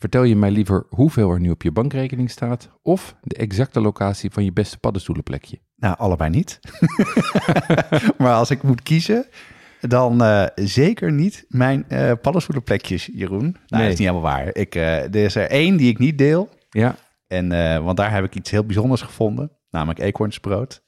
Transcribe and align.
vertel 0.00 0.22
je 0.22 0.36
mij 0.36 0.50
liever 0.50 0.86
hoeveel 0.88 1.30
er 1.30 1.40
nu 1.40 1.50
op 1.50 1.62
je 1.62 1.72
bankrekening 1.72 2.30
staat 2.30 2.70
of 2.82 3.14
de 3.22 3.34
exacte 3.36 3.80
locatie 3.80 4.30
van 4.30 4.44
je 4.44 4.52
beste 4.52 4.78
paddenstoelenplekje? 4.78 5.58
Nou, 5.76 5.96
allebei 5.98 6.30
niet. 6.30 6.60
maar 8.18 8.34
als 8.34 8.50
ik 8.50 8.62
moet 8.62 8.82
kiezen, 8.82 9.26
dan 9.80 10.22
eh, 10.22 10.46
zeker 10.54 11.12
niet 11.12 11.44
mijn 11.48 11.84
eh 11.88 12.12
paddenstoelenplekjes, 12.22 13.08
Jeroen. 13.12 13.42
Nou, 13.42 13.52
dat 13.66 13.78
Nee. 13.78 13.82
is 13.92 13.98
niet 13.98 14.08
helemaal 14.08 14.30
waar. 14.36 14.54
Ik, 14.54 14.74
eh, 14.74 15.02
er 15.04 15.14
is 15.16 15.34
er 15.34 15.50
één 15.50 15.76
die 15.76 15.90
ik 15.90 15.98
niet 15.98 16.18
deel. 16.18 16.48
Ja, 16.70 16.94
En, 17.26 17.48
want 17.84 17.96
daar 17.96 18.12
heb 18.12 18.24
ik 18.24 18.34
iets 18.34 18.50
heel 18.50 18.64
bijzonders 18.64 19.02
gevonden, 19.02 19.52
namelijk 19.70 19.98
eekhoornsbrood. 19.98 20.82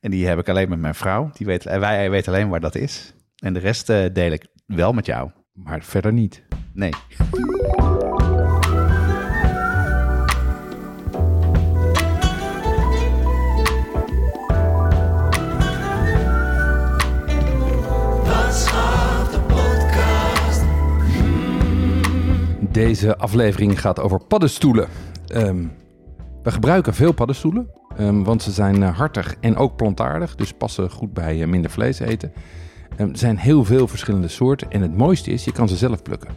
En 0.00 0.10
die 0.10 0.26
heb 0.26 0.38
ik 0.38 0.48
alleen 0.48 0.68
met 0.68 0.78
mijn 0.78 0.94
vrouw. 0.94 1.30
Die 1.36 1.46
weet, 1.46 1.64
wij 1.64 2.10
weten 2.10 2.32
alleen 2.32 2.48
waar 2.48 2.60
dat 2.60 2.74
is. 2.74 3.14
En 3.38 3.52
de 3.52 3.58
rest 3.58 3.86
deel 3.86 4.32
ik 4.32 4.46
wel 4.66 4.92
met 4.92 5.06
jou. 5.06 5.30
maar 5.52 5.82
verder 5.82 6.12
niet. 6.12 6.42
Nee. 6.72 6.90
Deze 22.70 23.16
aflevering 23.16 23.80
gaat 23.80 24.00
over 24.00 24.20
paddenstoelen. 24.24 24.88
Ehm, 25.26 25.64
we 26.42 26.50
gebruiken 26.50 26.94
veel 26.94 27.12
paddenstoelen, 27.12 27.70
ehm, 27.96 28.22
want 28.22 28.42
ze 28.42 28.50
zijn 28.50 28.82
eh, 28.82 28.96
hartig 28.96 29.34
en 29.40 29.56
ook 29.56 29.76
plantaardig, 29.76 30.34
dus 30.34 30.52
passen 30.52 30.90
goed 30.90 31.12
bij 31.12 31.42
eh, 31.42 31.48
minder 31.48 31.70
vlees 31.70 31.98
eten. 31.98 32.32
Ehm, 32.96 33.10
er 33.10 33.18
zijn 33.18 33.38
heel 33.38 33.64
veel 33.64 33.88
verschillende 33.88 34.28
soorten 34.28 34.70
en 34.70 34.82
het 34.82 34.96
mooiste 34.96 35.30
is, 35.30 35.44
je 35.44 35.52
kan 35.52 35.68
ze 35.68 35.76
zelf 35.76 36.02
plukken. 36.02 36.30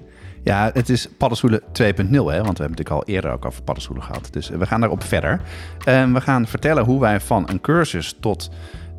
Ja, 0.43 0.69
het 0.73 0.89
is 0.89 1.09
paddenstoelen 1.17 1.61
2.0, 1.71 2.31
hè? 2.31 2.41
want 2.41 2.57
we 2.57 2.63
hebben 2.63 2.77
natuurlijk 2.77 2.89
al 2.89 3.03
eerder 3.05 3.31
ook 3.31 3.45
over 3.45 3.63
paddenstoelen 3.63 4.05
gehad. 4.05 4.27
Dus 4.31 4.49
we 4.49 4.65
gaan 4.65 4.79
daarop 4.79 5.03
verder. 5.03 5.41
We 5.85 6.21
gaan 6.21 6.47
vertellen 6.47 6.83
hoe 6.83 6.99
wij 6.99 7.19
van 7.19 7.49
een 7.49 7.61
cursus 7.61 8.17
tot 8.19 8.49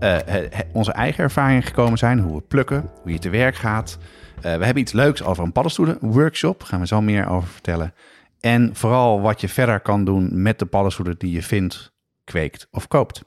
eh, 0.02 0.16
onze 0.72 0.92
eigen 0.92 1.24
ervaringen 1.24 1.62
gekomen 1.62 1.98
zijn. 1.98 2.18
Hoe 2.18 2.36
we 2.36 2.42
plukken, 2.48 2.90
hoe 3.02 3.12
je 3.12 3.18
te 3.18 3.30
werk 3.30 3.54
gaat. 3.54 3.98
Eh, 4.42 4.56
we 4.56 4.64
hebben 4.64 4.82
iets 4.82 4.92
leuks 4.92 5.22
over 5.22 5.44
een 5.44 5.52
paddenstoelen-workshop. 5.52 6.58
Daar 6.58 6.68
gaan 6.68 6.80
we 6.80 6.86
zo 6.86 7.00
meer 7.00 7.28
over 7.28 7.48
vertellen. 7.48 7.94
En 8.40 8.70
vooral 8.72 9.20
wat 9.20 9.40
je 9.40 9.48
verder 9.48 9.80
kan 9.80 10.04
doen 10.04 10.42
met 10.42 10.58
de 10.58 10.66
paddenstoelen 10.66 11.14
die 11.18 11.32
je 11.32 11.42
vindt, 11.42 11.92
kweekt 12.24 12.68
of 12.70 12.88
koopt. 12.88 13.24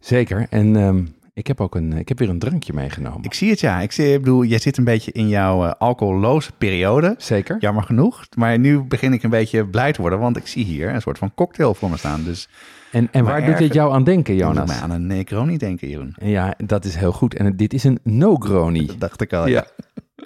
Zeker, 0.00 0.46
en 0.50 0.76
ehm, 0.76 1.04
ik 1.32 1.46
heb 1.46 1.60
ook 1.60 1.74
een, 1.74 1.92
ik 1.92 2.08
heb 2.08 2.18
weer 2.18 2.28
een 2.28 2.38
drankje 2.38 2.72
meegenomen. 2.72 3.22
Ik 3.22 3.34
zie 3.34 3.50
het, 3.50 3.60
ja. 3.60 3.80
Ik, 3.80 3.92
zie, 3.92 4.12
ik 4.12 4.18
bedoel, 4.18 4.44
jij 4.44 4.58
zit 4.58 4.76
een 4.76 4.84
beetje 4.84 5.12
in 5.12 5.28
jouw 5.28 5.64
eh, 5.64 5.72
alcoholloze 5.78 6.50
periode. 6.58 7.14
Zeker. 7.18 7.56
Jammer 7.60 7.82
genoeg. 7.82 8.24
Maar 8.36 8.58
nu 8.58 8.82
begin 8.82 9.12
ik 9.12 9.22
een 9.22 9.30
beetje 9.30 9.66
blij 9.66 9.92
te 9.92 10.00
worden, 10.00 10.18
want 10.18 10.36
ik 10.36 10.46
zie 10.46 10.64
hier 10.64 10.94
een 10.94 11.00
soort 11.00 11.18
van 11.18 11.34
cocktail 11.34 11.74
voor 11.74 11.90
me 11.90 11.96
staan. 11.96 12.24
Dus 12.24 12.48
En, 12.90 13.08
en 13.12 13.24
waar 13.24 13.44
doet 13.44 13.58
dit 13.58 13.74
jou 13.74 13.92
aan 13.92 14.04
denken, 14.04 14.36
Jonas. 14.36 14.80
Aan 14.80 14.90
een 14.90 15.06
Negroni 15.06 15.56
denken, 15.56 15.88
Jeroen. 15.88 16.14
Ja, 16.20 16.54
dat 16.64 16.84
is 16.84 16.94
heel 16.94 17.12
goed. 17.12 17.34
En 17.34 17.56
dit 17.56 17.72
is 17.72 17.84
een 17.84 17.98
no-groni. 18.02 18.86
Dat 18.86 19.00
dacht 19.00 19.20
ik 19.20 19.32
al. 19.32 19.46
Ja. 19.46 19.66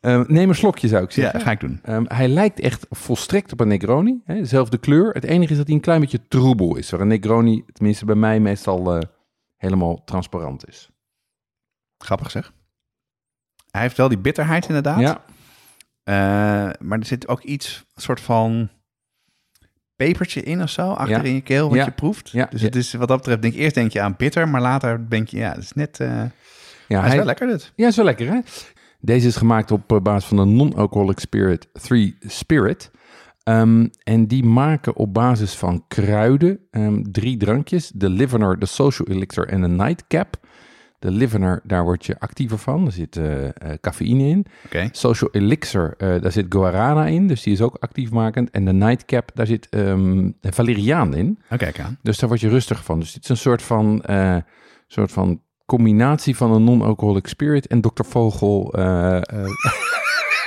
Ehm, 0.00 0.24
neem 0.26 0.48
een 0.48 0.54
slokje, 0.54 0.88
zou 0.88 1.04
ik 1.04 1.10
ja 1.10 1.22
zeggen. 1.22 1.40
ga 1.40 1.50
ik 1.50 1.60
doen. 1.60 1.80
Ehm, 1.82 2.04
hij 2.08 2.28
lijkt 2.28 2.60
echt 2.60 2.86
volstrekt 2.90 3.52
op 3.52 3.60
een 3.60 3.68
Negroni. 3.68 4.20
Hè, 4.24 4.34
dezelfde 4.34 4.78
kleur. 4.78 5.12
Het 5.14 5.24
enige 5.24 5.50
is 5.52 5.56
dat 5.58 5.66
hij 5.66 5.74
een 5.76 5.82
klein 5.82 6.00
beetje 6.00 6.28
troebel 6.28 6.76
is. 6.76 6.90
Waar 6.90 7.00
een 7.00 7.06
Negroni, 7.08 7.64
tenminste 7.72 8.04
bij 8.04 8.14
mij, 8.14 8.40
meestal 8.40 8.94
eh, 8.94 9.00
helemaal 9.56 10.04
transparant 10.04 10.68
is. 10.68 10.90
Grappig 11.98 12.30
zeg. 12.30 12.52
Hij 13.70 13.80
heeft 13.80 13.96
wel 13.96 14.08
die 14.08 14.18
bitterheid 14.18 14.66
inderdaad. 14.66 15.00
Ja, 15.00 15.20
Eh, 16.04 16.14
maar 16.80 16.98
er 16.98 17.06
zit 17.06 17.28
ook 17.28 17.42
iets, 17.42 17.84
een 17.94 18.02
soort 18.02 18.20
van 18.20 18.70
pepertje 19.96 20.42
in 20.42 20.62
of 20.62 20.70
zo, 20.70 20.90
achter 20.90 21.16
Ja. 21.16 21.22
in 21.22 21.34
je 21.34 21.40
keel, 21.40 21.68
wat 21.68 21.76
Ja. 21.78 21.84
je 21.84 21.90
proeft. 21.90 22.30
Ja. 22.30 22.46
Dus 22.50 22.60
Ja. 22.60 22.66
het 22.66 22.76
is 22.76 22.92
wat 22.92 23.08
dat 23.08 23.16
betreft, 23.16 23.42
denk 23.42 23.54
ik, 23.54 23.60
eerst 23.60 23.74
denk 23.74 23.92
je 23.92 24.00
aan 24.00 24.14
bitter, 24.16 24.48
maar 24.48 24.60
later 24.60 25.08
denk 25.10 25.28
je, 25.28 25.36
ja, 25.36 25.48
het 25.52 25.62
is 25.62 25.72
net, 25.72 26.00
eh 26.00 26.08
ja, 26.88 27.00
hij 27.00 27.08
is 27.08 27.14
wel 27.14 27.24
lekker 27.24 27.46
dit. 27.46 27.72
Ja, 27.76 27.86
is 27.86 27.96
wel 27.96 28.04
lekker 28.04 28.26
hè? 28.32 28.40
Deze 29.04 29.26
is 29.26 29.36
gemaakt 29.36 29.70
op 29.70 29.92
eh, 29.92 30.00
basis 30.00 30.28
van 30.28 30.38
een 30.38 30.56
non-alcoholic 30.56 31.18
spirit 31.18 31.68
3 31.72 32.16
Spirit. 32.20 32.90
Ehm, 33.42 33.86
en 34.02 34.26
die 34.26 34.44
maken 34.44 34.96
op 34.96 35.14
basis 35.14 35.54
van 35.54 35.84
kruiden 35.88 36.58
ehm, 36.70 37.02
drie 37.02 37.36
drankjes. 37.36 37.90
De 37.94 38.08
Livener, 38.08 38.58
de 38.58 38.66
Social 38.66 39.08
Elixir 39.08 39.48
en 39.48 39.60
de 39.60 39.68
Nightcap. 39.68 40.36
De 40.98 41.10
Livener, 41.10 41.60
daar 41.64 41.82
word 41.82 42.06
je 42.06 42.20
actiever 42.20 42.58
van. 42.58 42.86
Er 42.86 42.92
zit 42.92 43.16
eh, 43.16 43.44
eh, 43.44 43.52
cafeïne 43.80 44.28
in. 44.28 44.46
Oké. 44.64 44.88
Social 44.92 45.30
Elixir, 45.32 45.94
daar 45.98 46.32
zit 46.32 46.46
guarana 46.48 47.06
in, 47.06 47.26
dus 47.26 47.42
die 47.42 47.52
is 47.52 47.60
ook 47.60 47.76
actiefmakend. 47.80 48.50
En 48.50 48.64
de 48.64 48.72
Nightcap, 48.72 49.30
daar 49.34 49.46
zit 49.46 49.68
ehm 49.68 50.30
valeriaan 50.40 51.14
in. 51.14 51.38
Aan. 51.48 51.98
Dus 52.02 52.18
daar 52.18 52.28
word 52.28 52.40
je 52.40 52.48
rustig 52.48 52.84
van. 52.84 52.98
Dus 52.98 53.12
dit 53.12 53.22
is 53.22 53.28
een 53.28 53.36
soort 53.36 53.62
van, 53.62 54.02
soort 54.86 55.12
van 55.12 55.40
combinatie 55.66 56.36
van 56.36 56.52
een 56.52 56.64
non-alcoholic 56.64 57.26
spirit 57.26 57.66
en 57.66 57.80
Dr. 57.80 58.04
Vogel. 58.08 58.72
eh, 58.76 59.16
eh, 59.16 59.22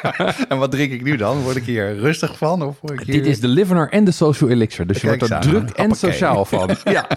En 0.50 0.58
wat 0.58 0.72
drink 0.72 0.92
ik 0.92 1.04
nu 1.04 1.16
dan? 1.16 1.42
Word 1.42 1.56
ik 1.56 1.64
hier 1.64 1.96
rustig 2.00 2.38
van? 2.38 2.62
Of 2.62 2.78
word 2.82 3.00
ik 3.00 3.06
hier... 3.06 3.16
dit 3.16 3.26
is 3.26 3.40
de 3.40 3.48
Livener 3.48 3.90
en 3.90 4.04
de 4.04 4.12
Social 4.12 4.50
Elixir. 4.50 4.88
Dus 4.88 5.02
je 5.02 5.08
Kijk 5.08 5.20
wordt 5.20 5.34
er 5.34 5.40
druk 5.42 5.70
en 5.70 5.96
sociaal 5.96 6.46
van. 6.46 6.70
Ja, 6.84 7.08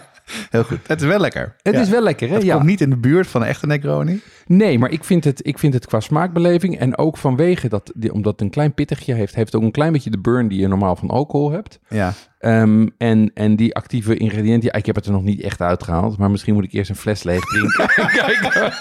Heel 0.50 0.64
goed. 0.64 0.78
Het 0.86 1.00
is 1.00 1.06
wel 1.06 1.18
lekker. 1.18 1.54
het 1.62 1.74
Ja. 1.74 1.80
is 1.80 1.88
wel 1.88 2.02
lekker, 2.02 2.28
hè? 2.28 2.34
Het 2.34 2.42
Ja. 2.42 2.54
komt 2.54 2.66
niet 2.66 2.80
in 2.80 2.90
de 2.90 2.96
buurt 2.96 3.26
van 3.26 3.42
een 3.42 3.46
echte 3.48 3.66
Negroni. 3.66 4.20
Nee, 4.48 4.78
maar 4.78 4.90
ik 4.90 5.04
vind, 5.04 5.24
het, 5.24 5.46
ik 5.46 5.58
vind 5.58 5.74
het 5.74 5.86
qua 5.86 6.00
smaakbeleving 6.00 6.78
en 6.78 6.98
ook 6.98 7.16
vanwege 7.16 7.68
dat, 7.68 7.92
die, 7.94 8.12
omdat 8.12 8.32
het 8.32 8.40
een 8.40 8.50
klein 8.50 8.74
pittigje 8.74 9.14
heeft, 9.14 9.34
heeft 9.34 9.54
ook 9.54 9.62
een 9.62 9.70
klein 9.70 9.92
beetje 9.92 10.10
de 10.10 10.18
burn 10.18 10.48
die 10.48 10.60
je 10.60 10.68
normaal 10.68 10.96
van 10.96 11.10
alcohol 11.10 11.50
hebt. 11.50 11.78
Ja. 11.88 12.12
Ehm, 12.38 12.86
en, 12.98 13.30
en 13.34 13.56
die 13.56 13.74
actieve 13.74 14.16
ingrediënten, 14.16 14.70
ja, 14.72 14.78
ik 14.78 14.86
heb 14.86 14.94
het 14.94 15.06
er 15.06 15.12
nog 15.12 15.22
niet 15.22 15.40
echt 15.40 15.60
uitgehaald, 15.60 16.18
maar 16.18 16.30
misschien 16.30 16.54
moet 16.54 16.64
ik 16.64 16.72
eerst 16.72 16.90
een 16.90 16.96
fles 16.96 17.22
leeg 17.22 17.44
drinken. 17.44 17.86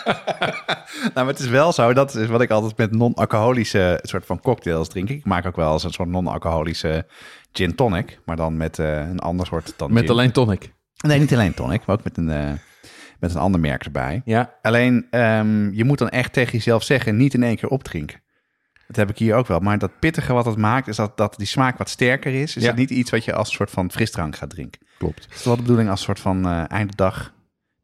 Nou, 1.13 1.13
maar 1.13 1.27
het 1.27 1.39
is 1.39 1.47
wel 1.47 1.71
zo, 1.71 1.93
dat 1.93 2.15
is 2.15 2.27
wat 2.27 2.41
ik 2.41 2.49
altijd 2.49 2.77
met 2.77 2.91
non-alcoholische 2.91 3.99
soort 4.01 4.25
van 4.25 4.39
cocktails 4.39 4.87
drink. 4.87 5.09
Ik 5.09 5.25
maak 5.25 5.45
ook 5.45 5.55
wel 5.55 5.73
eens 5.73 5.83
een 5.83 5.91
soort 5.91 6.09
non-alcoholische 6.09 7.05
gin 7.51 7.75
tonic, 7.75 8.19
maar 8.25 8.35
dan 8.35 8.57
met 8.57 8.79
eh, 8.79 8.99
een 8.99 9.19
ander 9.19 9.45
soort 9.45 9.73
dan 9.77 9.93
Met 9.93 10.03
gin. 10.03 10.11
alleen 10.11 10.31
tonic. 10.31 10.73
Nee, 10.97 11.19
niet 11.19 11.33
alleen 11.33 11.53
tonic, 11.53 11.85
maar 11.85 11.95
ook 11.95 12.03
met 12.03 12.17
een, 12.17 12.29
eh, 12.29 12.51
met 13.19 13.33
een 13.33 13.39
ander 13.41 13.59
merk 13.59 13.83
erbij. 13.85 14.21
Ja, 14.25 14.53
Alleen, 14.61 15.07
ehm, 15.09 15.71
je 15.73 15.83
moet 15.83 15.97
dan 15.97 16.09
echt 16.09 16.33
tegen 16.33 16.51
jezelf 16.51 16.83
zeggen, 16.83 17.17
niet 17.17 17.33
in 17.33 17.43
één 17.43 17.55
keer 17.55 17.69
opdrinken. 17.69 18.21
Dat 18.87 18.95
heb 18.95 19.09
ik 19.09 19.17
hier 19.17 19.35
ook 19.35 19.47
wel. 19.47 19.59
Maar 19.59 19.77
dat 19.77 19.99
pittige 19.99 20.33
wat 20.33 20.45
het 20.45 20.57
maakt, 20.57 20.87
is 20.87 20.95
dat, 20.95 21.17
dat 21.17 21.33
die 21.37 21.47
smaak 21.47 21.77
wat 21.77 21.89
sterker 21.89 22.33
is. 22.41 22.55
Is 22.55 22.63
Ja. 22.63 22.73
niet 22.73 22.89
iets 22.89 23.11
wat 23.11 23.25
je 23.25 23.33
als 23.33 23.51
soort 23.51 23.69
van 23.69 23.91
frisdrank 23.91 24.35
gaat 24.35 24.49
drinken. 24.49 24.81
klopt. 24.97 25.19
Is 25.29 25.35
dat 25.35 25.43
wel 25.43 25.55
de 25.55 25.61
bedoeling 25.61 25.89
als 25.89 26.01
soort 26.01 26.19
van 26.19 26.45
eh 26.47 26.63
einde 26.67 26.93
dag 26.95 27.33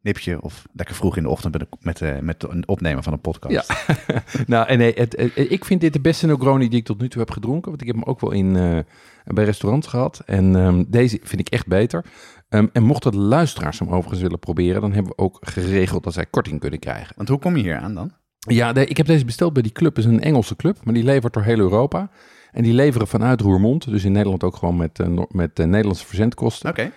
nipje 0.00 0.42
of 0.42 0.64
lekker 0.72 0.94
vroeg 0.94 1.16
in 1.16 1.22
de 1.22 1.28
ochtend 1.28 1.52
met, 1.80 1.96
de, 1.98 2.18
met, 2.20 2.42
een 2.48 2.68
opnemen 2.68 3.02
van 3.02 3.12
een 3.12 3.20
podcast? 3.20 3.72
Ja. 3.86 4.22
nou, 4.46 4.66
en 4.68 4.78
nee, 4.78 4.92
het, 4.94 5.16
het- 5.16 5.50
ik 5.50 5.64
vind 5.64 5.80
dit 5.80 5.92
de 5.92 6.00
beste 6.00 6.26
Negroni 6.26 6.68
die 6.68 6.78
ik 6.78 6.84
tot 6.84 7.00
nu 7.00 7.08
toe 7.08 7.20
heb 7.20 7.30
gedronken. 7.30 7.68
Want 7.70 7.80
ik 7.80 7.86
heb 7.86 7.96
hem 7.96 8.04
ook 8.04 8.20
wel 8.20 8.30
in, 8.32 8.56
eh, 8.56 8.78
bij 9.24 9.44
restaurants 9.44 9.86
gehad. 9.86 10.22
En 10.26 10.56
ehm, 10.56 10.84
deze 10.88 11.18
vind 11.22 11.40
ik 11.40 11.48
echt 11.48 11.66
beter. 11.66 12.04
Ehm, 12.48 12.66
en 12.72 12.82
mochten 12.82 13.10
de 13.12 13.18
luisteraars 13.18 13.78
hem 13.78 13.88
overigens 13.88 14.20
willen 14.20 14.38
proberen, 14.38 14.80
dan 14.80 14.92
hebben 14.92 15.12
we 15.16 15.22
ook 15.22 15.38
geregeld 15.40 16.04
dat 16.04 16.12
zij 16.12 16.26
korting 16.26 16.60
kunnen 16.60 16.78
krijgen. 16.78 17.12
Want 17.16 17.28
hoe 17.28 17.38
kom 17.38 17.56
je 17.56 17.62
hier 17.62 17.76
aan 17.76 17.94
dan? 17.94 18.10
Ja, 18.38 18.72
de- 18.72 18.86
ik 18.86 18.96
heb 18.96 19.06
deze 19.06 19.24
besteld 19.24 19.52
bij 19.52 19.62
die 19.62 19.72
club. 19.72 19.96
Het 19.96 20.04
is 20.04 20.10
een 20.10 20.20
Engelse 20.20 20.56
club, 20.56 20.78
maar 20.84 20.94
die 20.94 21.04
levert 21.04 21.32
door 21.32 21.42
heel 21.42 21.58
Europa. 21.58 22.10
En 22.52 22.62
die 22.62 22.72
leveren 22.72 23.06
vanuit 23.08 23.40
Roermond. 23.40 23.90
Dus 23.90 24.04
in 24.04 24.12
Nederland 24.12 24.44
ook 24.44 24.56
gewoon 24.56 24.76
met, 24.76 24.98
eh, 25.00 25.08
met 25.28 25.58
eh, 25.58 25.66
Nederlandse 25.66 26.06
verzendkosten. 26.06 26.70
Oké. 26.70 26.90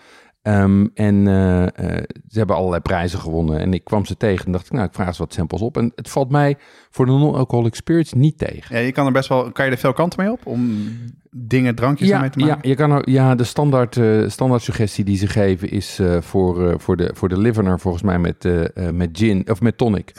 Ehm, 0.48 0.86
en 0.94 1.28
eh, 1.28 1.64
eh, 1.64 2.04
ze 2.28 2.38
hebben 2.38 2.56
allerlei 2.56 2.82
prijzen 2.82 3.20
gewonnen. 3.20 3.60
En 3.60 3.74
ik 3.74 3.84
kwam 3.84 4.06
ze 4.06 4.18
tegen 4.18 4.46
en 4.46 4.52
dacht 4.52 4.66
ik, 4.66 4.72
nou, 4.72 4.86
ik 4.86 4.94
vraag 4.94 5.08
eens 5.08 5.18
wat 5.18 5.34
samples 5.34 5.62
op. 5.62 5.78
En 5.78 5.92
het 5.96 6.10
valt 6.10 6.30
mij 6.30 6.58
voor 6.90 7.06
de 7.06 7.12
non-alcoholic 7.12 7.76
spirits 7.76 8.14
niet 8.14 8.38
tegen. 8.38 8.76
Ja, 8.76 8.82
je 8.82 8.92
kan 8.92 9.06
er 9.06 9.12
best 9.12 9.30
wel, 9.30 9.52
kan 9.52 9.66
je 9.66 9.72
er 9.72 9.78
veel 9.78 9.94
kanten 9.94 10.24
mee 10.24 10.32
op 10.32 10.46
om 10.46 10.88
dingen, 11.32 11.76
drankjes 11.76 12.08
Ja, 12.08 12.16
ermee 12.16 12.30
te 12.30 12.40
ja, 12.40 12.46
maken? 12.46 12.70
je 12.70 12.76
kan 12.76 12.92
er, 12.92 13.10
ja, 13.10 13.36
de 13.36 13.44
standaard, 13.44 13.98
eh, 13.98 14.28
standaard 14.28 14.62
suggestie 14.62 15.04
die 15.04 15.18
ze 15.18 15.28
geven 15.28 15.70
is 15.70 16.00
voor, 16.20 16.80
voor, 16.80 16.98
de, 16.98 17.12
voor 17.14 17.30
de 17.30 17.38
livener 17.38 17.80
volgens 17.80 18.04
mij 18.04 18.20
met, 18.20 18.50
met 18.94 19.10
gin, 19.12 19.50
of 19.50 19.62
met 19.62 19.78
tonic. 19.78 20.12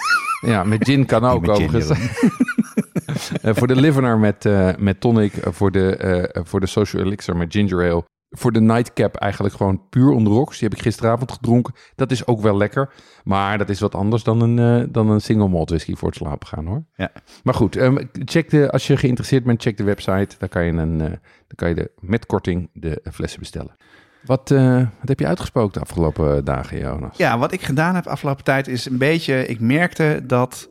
ja, 0.46 0.64
met 0.64 0.84
gin 0.84 1.06
kan 1.06 1.24
ook 1.34 1.48
overigens. 1.48 1.90
Eh, 3.42 3.54
voor 3.54 3.66
de 3.66 3.76
livener 3.76 4.19
met, 4.19 4.48
met 4.78 5.00
tonic, 5.00 5.32
voor, 5.40 5.70
de, 5.70 6.42
voor 6.44 6.60
de 6.60 6.66
social 6.66 7.02
elixir 7.02 7.36
met 7.36 7.52
ginger 7.52 7.90
ale 7.90 8.04
voor 8.30 8.52
de 8.52 8.60
nightcap 8.60 9.16
eigenlijk 9.16 9.54
gewoon 9.54 9.88
puur 9.88 10.10
on 10.10 10.25
the 10.25 10.30
rocks. 10.30 10.58
Die 10.58 10.69
heb 10.69 10.78
ik 10.78 10.84
gisteravond 10.84 11.32
gedronken. 11.32 11.75
Dat 11.94 12.10
is 12.10 12.26
ook 12.26 12.40
wel 12.40 12.56
lekker. 12.56 12.90
Maar 13.25 13.58
dat 13.58 13.69
is 13.69 13.80
wat 13.80 13.94
anders 13.94 14.22
dan 14.22 14.40
een, 14.40 14.82
eh, 14.82 14.88
dan 14.92 15.10
een 15.10 15.20
single 15.20 15.48
malt 15.48 15.69
whisky 15.69 15.94
voor 15.94 16.08
het 16.08 16.16
slapen 16.16 16.46
gaan 16.46 16.66
hoor. 16.66 16.84
Ja. 16.94 17.10
Maar 17.42 17.54
goed, 17.54 17.76
ehm, 17.76 18.04
check 18.12 18.50
de, 18.50 18.70
als 18.70 18.86
je 18.86 18.96
geïnteresseerd 18.96 19.44
bent, 19.44 19.62
check 19.62 19.76
de 19.76 19.84
website. 19.84 20.36
Daar 20.38 20.48
kan 20.48 20.64
je, 20.64 20.72
een, 20.72 21.00
eh, 21.00 21.08
dan 21.46 21.54
kan 21.54 21.69
je 21.69 21.75
de, 21.75 21.90
met 22.00 22.26
korting 22.26 22.70
de 22.72 23.02
flessen 23.12 23.40
bestellen. 23.40 23.76
Wat, 24.25 24.50
eh, 24.50 24.76
wat 24.76 25.08
heb 25.08 25.19
je 25.19 25.26
uitgesproken 25.26 25.72
de 25.72 25.81
afgelopen 25.81 26.44
dagen, 26.44 26.78
Jonas? 26.78 27.16
Ja, 27.16 27.38
wat 27.38 27.52
ik 27.52 27.62
gedaan 27.62 27.94
heb 27.94 28.06
afgelopen 28.06 28.44
tijd 28.44 28.69
is 28.69 28.86
een 28.86 28.98
beetje... 28.98 29.46
Ik 29.46 29.60
merkte 29.60 30.22
dat, 30.26 30.69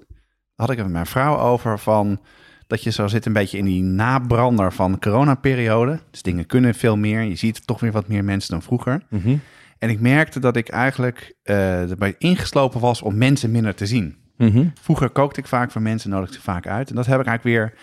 had 0.55 0.69
ik 0.69 0.75
het 0.75 0.85
met 0.85 0.93
mijn 0.93 1.05
vrouw 1.05 1.37
over, 1.37 1.79
van 1.79 2.19
dat 2.67 2.83
je 2.83 2.91
zo 2.91 3.07
zit 3.07 3.25
een 3.25 3.33
beetje 3.33 3.57
in 3.57 3.65
die 3.65 3.83
nabrander 3.83 4.73
van 4.73 4.91
de 4.91 4.99
coronaperiode. 4.99 5.99
Dus 6.11 6.21
dingen 6.21 6.45
kunnen 6.45 6.75
veel 6.75 6.97
meer. 6.97 7.21
Je 7.21 7.35
ziet 7.35 7.67
toch 7.67 7.79
weer 7.79 7.91
wat 7.91 8.07
meer 8.07 8.23
mensen 8.23 8.51
dan 8.51 8.61
vroeger. 8.61 9.01
Mhm. 9.09 9.35
En 9.79 9.89
ik 9.89 9.99
merkte 9.99 10.39
dat 10.39 10.55
ik 10.55 10.69
eigenlijk 10.69 11.35
eh, 11.43 11.89
erbij 11.89 12.15
ingeslopen 12.17 12.79
was 12.79 13.01
om 13.01 13.17
mensen 13.17 13.51
minder 13.51 13.75
te 13.75 13.85
zien. 13.85 14.15
Mhm. 14.37 14.65
Vroeger 14.81 15.09
kookte 15.09 15.39
ik 15.39 15.47
vaak 15.47 15.71
voor 15.71 15.81
mensen, 15.81 16.09
nodigde 16.09 16.35
ik 16.35 16.39
ze 16.39 16.45
vaak 16.51 16.67
uit. 16.67 16.89
En 16.89 16.95
dat 16.95 17.05
heb 17.05 17.19
ik 17.19 17.25
eigenlijk 17.25 17.57
weer 17.57 17.73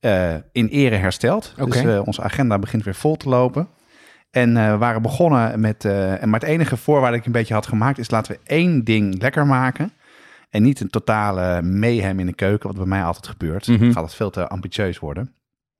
eh, 0.00 0.34
in 0.52 0.68
ere 0.68 0.96
hersteld. 0.96 1.54
Dus 1.56 1.76
eh, 1.76 2.00
onze 2.04 2.22
agenda 2.22 2.58
begint 2.58 2.84
weer 2.84 2.94
vol 2.94 3.16
te 3.16 3.28
lopen. 3.28 3.68
En 4.30 4.54
we 4.54 4.76
waren 4.76 5.02
begonnen 5.02 5.60
met... 5.60 5.84
en 5.84 6.28
maar 6.28 6.40
het 6.40 6.48
enige 6.48 6.76
voorwaarde 6.76 7.10
dat 7.10 7.20
ik 7.20 7.26
een 7.26 7.32
beetje 7.32 7.54
had 7.54 7.66
gemaakt... 7.66 7.98
is 7.98 8.10
laten 8.10 8.32
we 8.32 8.40
één 8.44 8.84
ding 8.84 9.20
lekker 9.22 9.46
maken. 9.46 9.92
En 10.50 10.62
niet 10.62 10.80
een 10.80 10.88
totale 10.90 11.62
mayhem 11.62 12.20
in 12.20 12.26
de 12.26 12.34
keuken... 12.34 12.68
wat 12.68 12.76
bij 12.76 12.86
mij 12.86 13.04
altijd 13.04 13.26
gebeurt. 13.26 13.66
Mhm. 13.68 13.78
Dan 13.80 13.92
gaat 13.92 14.04
het 14.04 14.14
veel 14.14 14.30
te 14.30 14.48
ambitieus 14.48 14.98
worden. 14.98 15.24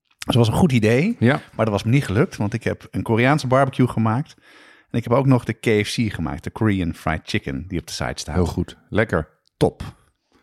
Dus 0.09 0.25
dat 0.27 0.35
was 0.35 0.49
een 0.49 0.55
goed 0.61 0.73
idee. 0.73 1.17
Ja, 1.19 1.41
Maar 1.55 1.65
dat 1.65 1.75
was 1.75 1.83
me 1.85 1.91
niet 1.91 2.05
gelukt, 2.05 2.37
want 2.37 2.53
ik 2.55 2.65
heb 2.65 2.89
een 2.91 3.03
Koreaanse 3.03 3.47
barbecue 3.47 3.89
gemaakt. 3.89 4.35
En 4.91 4.99
ik 4.99 5.05
heb 5.05 5.13
ook 5.13 5.27
nog 5.27 5.45
de 5.45 5.53
KFC 5.53 6.13
gemaakt, 6.13 6.45
de 6.45 6.51
Korean 6.51 6.95
Fried 6.95 7.21
Chicken, 7.25 7.65
die 7.69 7.81
op 7.81 7.87
de 7.87 7.93
site 7.93 8.13
staat. 8.15 8.35
heel 8.35 8.47
goed. 8.47 8.77
Lekker. 8.89 9.29
top. 9.57 9.83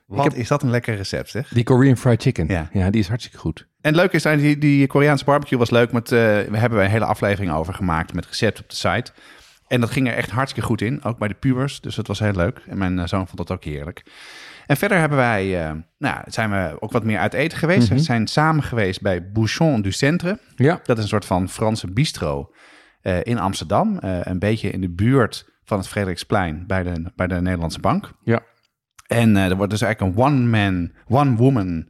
Wat 0.05 0.23
heb- 0.23 0.33
is 0.33 0.47
dat 0.47 0.63
een 0.63 0.69
lekker 0.69 0.95
recept, 0.95 1.29
zeg. 1.29 1.49
Die 1.49 1.63
Korean 1.63 1.97
fried 1.97 2.21
chicken. 2.21 2.47
Ja. 2.47 2.69
Ja, 2.71 2.89
die 2.89 3.01
is 3.01 3.07
hartstikke 3.07 3.37
goed. 3.37 3.59
En 3.81 3.91
het 3.91 3.95
leuke 3.95 4.15
is, 4.15 4.21
dat 4.23 4.37
die, 4.39 4.57
die 4.57 4.87
Koreaanse 4.87 5.25
barbecue 5.25 5.57
was 5.57 5.69
leuk, 5.69 5.91
met, 5.91 6.11
eh, 6.11 6.19
we 6.19 6.57
hebben 6.57 6.83
een 6.83 6.89
hele 6.89 7.05
aflevering 7.05 7.51
over 7.51 7.73
gemaakt 7.73 8.13
met 8.13 8.25
recept 8.25 8.59
op 8.59 8.69
de 8.69 8.75
site. 8.75 9.11
En 9.67 9.81
dat 9.81 9.91
ging 9.91 10.07
er 10.07 10.13
echt 10.13 10.29
hartstikke 10.29 10.67
goed 10.67 10.81
in, 10.81 11.03
ook 11.03 11.17
bij 11.17 11.27
de 11.27 11.33
pubers. 11.33 11.81
Dus 11.81 11.95
dat 11.95 12.07
was 12.07 12.19
heel 12.19 12.33
leuk. 12.33 12.61
En 12.67 12.77
mijn 12.77 12.99
eh, 12.99 13.07
zoon 13.07 13.27
vond 13.27 13.37
dat 13.37 13.51
ook 13.51 13.63
heerlijk. 13.63 14.05
En 14.65 14.77
verder 14.77 14.97
hebben 14.97 15.17
wij, 15.17 15.65
eh, 15.65 15.71
nou, 15.97 16.21
zijn 16.25 16.49
we 16.51 16.77
ook 16.79 16.91
wat 16.91 17.03
meer 17.03 17.19
uit 17.19 17.33
eten 17.33 17.57
geweest. 17.57 17.87
Mhm. 17.87 17.97
We 17.97 18.03
zijn 18.03 18.27
samen 18.27 18.63
geweest 18.63 19.01
bij 19.01 19.31
Bouchon 19.31 19.81
du 19.81 19.91
Centre. 19.91 20.39
Ja, 20.55 20.79
Dat 20.83 20.97
is 20.97 21.03
een 21.03 21.09
soort 21.09 21.25
van 21.25 21.49
Franse 21.49 21.91
bistro 21.91 22.53
eh, 23.01 23.19
in 23.23 23.39
Amsterdam. 23.39 23.97
Een 24.01 24.39
beetje 24.39 24.69
in 24.69 24.81
de 24.81 24.89
buurt 24.89 25.49
van 25.63 25.77
het 25.77 25.87
Frederiksplein 25.87 26.63
bij 26.67 26.83
de, 26.83 27.11
bij 27.15 27.27
de 27.27 27.41
Nederlandse 27.41 27.79
Bank. 27.79 28.11
ja. 28.23 28.41
En 29.07 29.35
er 29.35 29.55
wordt 29.55 29.71
dus 29.71 29.81
eigenlijk 29.81 30.17
een 30.17 30.23
one-man, 30.23 30.91
one-woman 31.07 31.89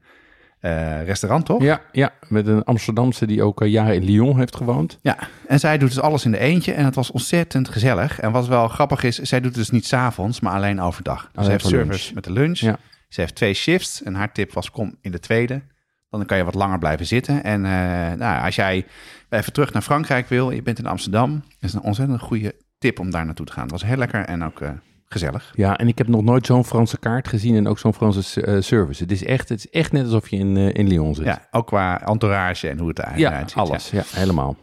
eh, 0.60 1.04
restaurant, 1.06 1.46
toch? 1.46 1.62
Ja, 1.62 1.82
ja, 1.92 2.12
met 2.28 2.48
een 2.48 2.64
Amsterdamse 2.64 3.26
die 3.26 3.44
ook 3.44 3.62
eh, 3.62 3.72
jaren 3.72 3.96
in 3.96 4.04
Lyon 4.04 4.38
heeft 4.38 4.56
gewoond. 4.56 5.00
Ja, 5.02 5.18
en 5.48 5.60
zij 5.60 5.78
doet 5.78 5.90
dus 5.90 6.00
alles 6.00 6.26
in 6.26 6.32
de 6.32 6.38
eentje 6.38 6.74
en 6.74 6.86
het 6.86 6.96
was 6.96 7.12
ontzettend 7.12 7.70
gezellig. 7.70 8.20
En 8.20 8.32
wat 8.32 8.48
wel 8.48 8.68
grappig 8.68 9.04
is, 9.04 9.20
zij 9.20 9.40
doet 9.40 9.50
het 9.50 9.60
dus 9.60 9.70
niet 9.70 9.86
s'avonds, 9.86 10.40
maar 10.40 10.54
alleen 10.54 10.82
overdag. 10.82 11.22
Dus 11.22 11.32
Alleen 11.34 11.46
ze 11.46 11.52
heeft 11.52 11.66
service 11.66 12.04
lunch. 12.04 12.14
met 12.14 12.24
de 12.24 12.32
lunch. 12.32 12.60
Ja. 12.60 12.78
Ze 13.10 13.22
heeft 13.22 13.36
twee 13.36 13.54
shifts 13.54 14.04
en 14.04 14.16
haar 14.16 14.32
tip 14.32 14.54
was 14.54 14.72
kom 14.72 14.96
in 15.02 15.12
de 15.12 15.20
tweede. 15.20 15.62
Dan 16.10 16.26
kan 16.26 16.38
je 16.38 16.44
wat 16.44 16.54
langer 16.54 16.80
blijven 16.80 17.06
zitten. 17.06 17.44
En 17.44 17.66
eh, 17.66 17.72
nou, 18.18 18.46
als 18.46 18.56
jij 18.56 18.86
even 19.30 19.54
terug 19.54 19.74
naar 19.74 19.82
Frankrijk 19.82 20.30
wil, 20.30 20.52
je 20.52 20.62
bent 20.62 20.80
in 20.80 20.86
Amsterdam, 20.86 21.44
is 21.60 21.74
een 21.74 21.82
ontzettend 21.82 22.22
goede 22.22 22.56
tip 22.78 23.00
om 23.00 23.12
daar 23.12 23.26
naartoe 23.26 23.46
te 23.46 23.52
gaan. 23.52 23.64
Het 23.64 23.72
was 23.72 23.84
heel 23.84 23.98
lekker 23.98 24.26
en 24.26 24.44
ook 24.44 24.62
gezellig. 25.08 25.52
Ja, 25.56 25.78
en 25.78 25.88
ik 25.88 25.98
heb 25.98 26.08
nog 26.08 26.22
nooit 26.24 26.46
zo'n 26.46 26.66
Franse 26.66 27.00
kaart 27.00 27.28
gezien 27.28 27.56
en 27.56 27.68
ook 27.68 27.80
zo'n 27.80 27.94
Franse 27.94 28.42
eh, 28.42 28.62
service. 28.62 29.02
Het 29.04 29.12
is, 29.12 29.24
echt, 29.24 29.50
het 29.50 29.58
is 29.60 29.70
echt 29.70 29.92
net 29.92 30.04
alsof 30.04 30.28
je 30.30 30.38
in, 30.38 30.58
eh, 30.58 30.74
in 30.74 30.88
Lyon 30.88 31.16
zit. 31.16 31.26
Ja, 31.26 31.48
ook 31.52 31.68
qua 31.68 32.02
entourage 32.02 32.70
en 32.70 32.80
hoe 32.80 32.88
het 32.90 33.00
eruit 33.00 33.18
ja 33.20 33.40
ziet. 33.40 33.54
alles. 33.54 33.90
Ja. 33.90 34.04
helemaal. 34.08 34.58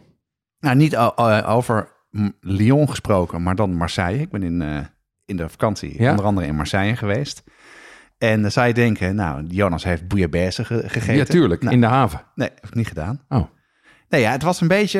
Nou, 0.59 0.75
niet 0.75 0.97
over 1.45 1.93
Lyon 2.39 2.89
gesproken, 2.89 3.43
maar 3.43 3.55
dan 3.55 3.73
Marseille. 3.77 4.19
Ik 4.21 4.29
ben 4.29 4.43
in, 4.43 4.61
eh, 4.61 4.77
in 5.25 5.37
de 5.37 5.49
vakantie 5.49 6.01
Ja? 6.01 6.09
onder 6.09 6.25
andere 6.25 6.47
in 6.47 6.55
Marseille 6.55 6.95
geweest. 6.95 7.43
En 8.17 8.41
dan 8.41 8.51
zou 8.51 8.67
je 8.67 8.73
denken, 8.73 9.15
nou, 9.15 9.45
Jonas 9.47 9.83
heeft 9.83 10.07
bouillabaisse 10.07 10.65
ge- 10.65 10.83
gegeten. 10.89 11.15
Ja, 11.15 11.23
tuurlijk. 11.23 11.61
Nou, 11.61 11.73
In 11.75 11.81
de 11.81 11.87
haven. 11.87 12.21
Nee, 12.35 12.49
heb 12.55 12.65
ik 12.65 12.73
niet 12.75 12.87
gedaan. 12.87 13.21
Oh. 13.29 13.43
Nee, 14.09 14.21
ja, 14.21 14.31
het 14.31 14.43
was 14.43 14.61
een 14.61 14.67
beetje, 14.67 14.99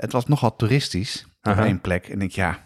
het 0.00 0.12
was 0.12 0.26
nogal 0.26 0.56
toeristisch 0.56 1.26
op 1.42 1.56
één 1.56 1.80
plek. 1.80 2.08
En 2.08 2.20
ik, 2.22 2.30
ja, 2.30 2.58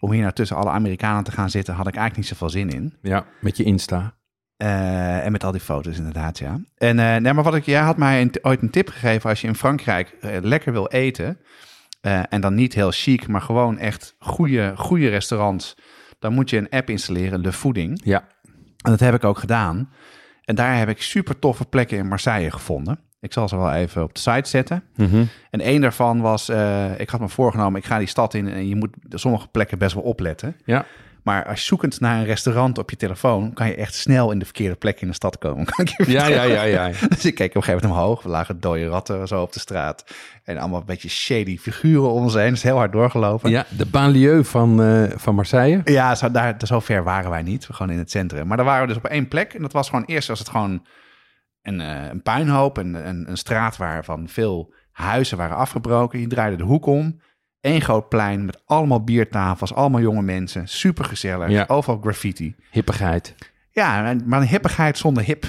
om 0.00 0.10
hier 0.12 0.20
nou 0.20 0.32
tussen 0.32 0.56
alle 0.56 0.70
Amerikanen 0.70 1.24
te 1.24 1.32
gaan 1.32 1.50
zitten, 1.50 1.74
had 1.74 1.86
ik 1.86 1.94
eigenlijk 1.94 2.16
niet 2.16 2.38
zoveel 2.38 2.50
zin 2.50 2.68
in. 2.68 2.98
Ja, 3.02 3.24
met 3.40 3.56
je 3.56 3.64
Insta. 3.64 4.14
Eh, 4.56 5.24
en 5.24 5.32
met 5.32 5.44
al 5.44 5.52
die 5.52 5.60
foto's 5.60 5.96
inderdaad, 5.96 6.38
ja. 6.38 6.60
En 6.76 6.98
eh, 6.98 7.16
nee, 7.16 7.32
maar 7.32 7.44
wat 7.44 7.54
ik, 7.54 7.64
jij 7.64 7.80
had 7.80 7.96
mij 7.96 8.20
een, 8.20 8.32
ooit 8.42 8.62
een 8.62 8.70
tip 8.70 8.88
gegeven 8.88 9.30
als 9.30 9.40
je 9.40 9.46
in 9.46 9.54
Frankrijk 9.54 10.16
eh, 10.20 10.36
lekker 10.42 10.72
wil 10.72 10.88
eten. 10.88 11.38
en 12.00 12.40
dan 12.40 12.54
niet 12.54 12.74
heel 12.74 12.90
chic, 12.90 13.26
maar 13.26 13.40
gewoon 13.40 13.78
echt 13.78 14.14
goede, 14.18 14.72
goede 14.76 15.08
restaurants. 15.08 15.76
Dan 16.18 16.32
moet 16.32 16.50
je 16.50 16.56
een 16.56 16.68
app 16.68 16.90
installeren, 16.90 17.40
Le 17.40 17.52
Fooding. 17.52 18.00
Ja. 18.04 18.24
En 18.82 18.90
dat 18.90 19.00
heb 19.00 19.14
ik 19.14 19.24
ook 19.24 19.38
gedaan. 19.38 19.92
En 20.44 20.54
daar 20.54 20.78
heb 20.78 20.88
ik 20.88 21.02
super 21.02 21.38
toffe 21.38 21.64
plekken 21.64 21.98
in 21.98 22.08
Marseille 22.08 22.50
gevonden. 22.50 23.00
Ik 23.20 23.32
zal 23.32 23.48
ze 23.48 23.56
wel 23.56 23.72
even 23.72 24.02
op 24.02 24.14
de 24.14 24.20
site 24.20 24.48
zetten. 24.48 24.82
Mhm. 24.96 25.24
En 25.50 25.60
één 25.60 25.80
daarvan 25.80 26.20
was, 26.20 26.48
eh, 26.48 27.00
ik 27.00 27.08
had 27.08 27.20
me 27.20 27.28
voorgenomen, 27.28 27.80
ik 27.80 27.86
ga 27.86 27.98
die 27.98 28.06
stad 28.06 28.34
in 28.34 28.48
en 28.48 28.68
je 28.68 28.76
moet 28.76 28.90
sommige 29.08 29.48
plekken 29.48 29.78
best 29.78 29.94
wel 29.94 30.02
opletten. 30.02 30.56
Ja. 30.64 30.86
Maar 31.22 31.46
als 31.46 31.58
je 31.58 31.64
zoekend 31.64 32.00
naar 32.00 32.18
een 32.18 32.24
restaurant 32.24 32.78
op 32.78 32.90
je 32.90 32.96
telefoon, 32.96 33.52
kan 33.52 33.66
je 33.66 33.74
echt 33.74 33.94
snel 33.94 34.30
in 34.30 34.38
de 34.38 34.44
verkeerde 34.44 34.74
plek 34.74 35.00
in 35.00 35.08
de 35.08 35.14
stad 35.14 35.38
komen. 35.38 35.64
Kan 35.70 35.84
ik 35.84 35.96
je 35.96 36.10
Ja, 36.10 36.26
ja, 36.26 36.42
ja, 36.42 36.62
ja. 36.62 36.90
Dus 37.08 37.24
ik 37.24 37.34
keek 37.34 37.48
op 37.48 37.56
een 37.56 37.62
gegeven 37.62 37.88
moment 37.88 38.02
omhoog. 38.02 38.22
We 38.22 38.28
lagen 38.28 38.60
dode 38.60 38.86
ratten 38.86 39.28
zo 39.28 39.42
op 39.42 39.52
de 39.52 39.60
straat. 39.60 40.04
En 40.44 40.58
allemaal 40.58 40.80
een 40.80 40.86
beetje 40.86 41.08
shady 41.08 41.58
figuren 41.58 42.10
om 42.10 42.22
ons 42.22 42.34
heen. 42.34 42.50
Dus 42.50 42.62
heel 42.62 42.76
hard 42.76 42.92
doorgelopen. 42.92 43.50
Ja, 43.50 43.66
de 43.76 43.86
banlieue 43.86 44.44
van, 44.44 44.82
eh, 44.82 45.02
van 45.16 45.34
Marseille. 45.34 45.80
Ja, 45.84 46.14
zo, 46.14 46.30
daar, 46.30 46.56
zo 46.64 46.80
ver 46.80 47.04
waren 47.04 47.30
wij 47.30 47.42
niet. 47.42 47.66
We 47.66 47.72
gewoon 47.72 47.92
in 47.92 47.98
het 47.98 48.10
centrum. 48.10 48.46
Maar 48.46 48.56
daar 48.56 48.66
waren 48.66 48.82
we 48.82 48.88
dus 48.88 49.02
op 49.02 49.10
één 49.10 49.28
plek. 49.28 49.54
En 49.54 49.62
dat 49.62 49.72
was 49.72 49.88
gewoon 49.88 50.04
eerst 50.04 50.28
was 50.28 50.38
het 50.38 50.48
gewoon 50.48 50.82
een, 51.62 51.80
eh, 51.80 52.08
een 52.10 52.22
puinhoop. 52.22 52.76
Een, 52.76 53.08
een, 53.08 53.30
een 53.30 53.36
straat 53.36 53.76
waarvan 53.76 54.28
veel 54.28 54.74
huizen 54.90 55.36
waren 55.36 55.56
afgebroken. 55.56 56.20
Je 56.20 56.26
draaide 56.26 56.56
de 56.56 56.62
hoek 56.62 56.86
om. 56.86 57.20
Eén 57.60 57.80
groot 57.80 58.08
plein 58.08 58.44
met 58.44 58.62
allemaal 58.66 59.04
biertafels, 59.04 59.74
allemaal 59.74 60.00
jonge 60.00 60.22
mensen. 60.22 60.68
Super 60.68 61.04
gezellig. 61.04 61.48
Ja. 61.48 61.64
Overal 61.68 62.00
graffiti. 62.00 62.56
Hippigheid. 62.70 63.34
Ja, 63.70 64.04
en- 64.06 64.22
maar 64.26 64.40
een 64.40 64.46
hippigheid 64.48 64.98
zonder 64.98 65.22
hip. 65.22 65.44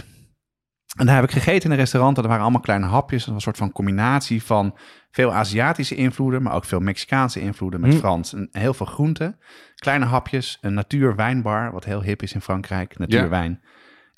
En 0.97 1.05
daar 1.05 1.15
heb 1.15 1.23
ik 1.23 1.31
gegeten 1.31 1.63
in 1.65 1.71
een 1.71 1.77
restaurant. 1.77 2.17
En 2.17 2.21
er 2.23 2.27
waren 2.29 2.43
allemaal 2.43 2.61
kleine 2.61 2.85
hapjes. 2.85 3.27
Een 3.27 3.41
soort 3.41 3.57
van 3.57 3.71
combinatie 3.71 4.43
van 4.43 4.77
veel 5.11 5.33
Aziatische 5.33 5.95
invloeden, 5.95 6.41
maar 6.41 6.53
ook 6.53 6.65
veel 6.65 6.79
Mexicaanse 6.79 7.39
invloeden 7.39 7.79
met 7.79 7.93
Hm. 7.93 7.97
Frans. 7.99 8.33
En 8.33 8.47
heel 8.51 8.73
veel 8.73 8.85
groenten. 8.85 9.39
Kleine 9.75 10.05
hapjes, 10.05 10.57
een 10.61 10.73
natuurwijnbar, 10.73 11.71
wat 11.71 11.83
heel 11.85 12.03
hip 12.03 12.21
is 12.21 12.33
in 12.33 12.41
Frankrijk. 12.41 12.97
Natuurwijn. 12.97 13.61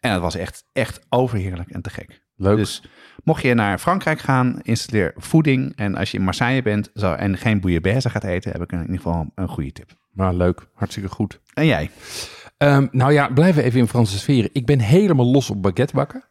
En 0.03 0.11
het 0.11 0.21
was 0.21 0.35
echt, 0.35 0.63
echt 0.73 1.05
overheerlijk 1.09 1.69
en 1.69 1.81
te 1.81 1.89
gek. 1.89 2.21
Leuk. 2.35 2.57
Dus 2.57 2.83
mocht 3.23 3.41
je 3.41 3.53
naar 3.53 3.77
Frankrijk 3.77 4.19
gaan, 4.19 4.59
installeer 4.61 5.13
voeding. 5.17 5.73
En 5.75 5.95
als 5.95 6.11
je 6.11 6.17
in 6.17 6.23
Marseille 6.23 6.61
bent 6.61 6.89
zo, 6.93 7.13
en 7.13 7.37
geen 7.37 7.59
bouillabaisse 7.59 8.09
gaat 8.09 8.23
eten, 8.23 8.51
heb 8.51 8.61
ik 8.61 8.71
in 8.71 8.79
ieder 8.81 8.95
geval 8.95 9.31
een 9.35 9.47
goede 9.47 9.71
tip. 9.71 9.91
Maar 10.11 10.33
leuk. 10.33 10.67
Hartstikke 10.73 11.09
goed. 11.09 11.39
En 11.53 11.65
jij? 11.65 11.89
Ehm, 12.57 12.87
nou 12.91 13.13
ja, 13.13 13.27
blijven 13.27 13.63
even 13.63 13.79
in 13.79 13.87
Franse 13.87 14.17
sferen. 14.17 14.49
Ik 14.53 14.65
ben 14.65 14.79
helemaal 14.79 15.25
los 15.25 15.49
op 15.49 15.61
baguette 15.61 15.95
bakken. 15.95 16.23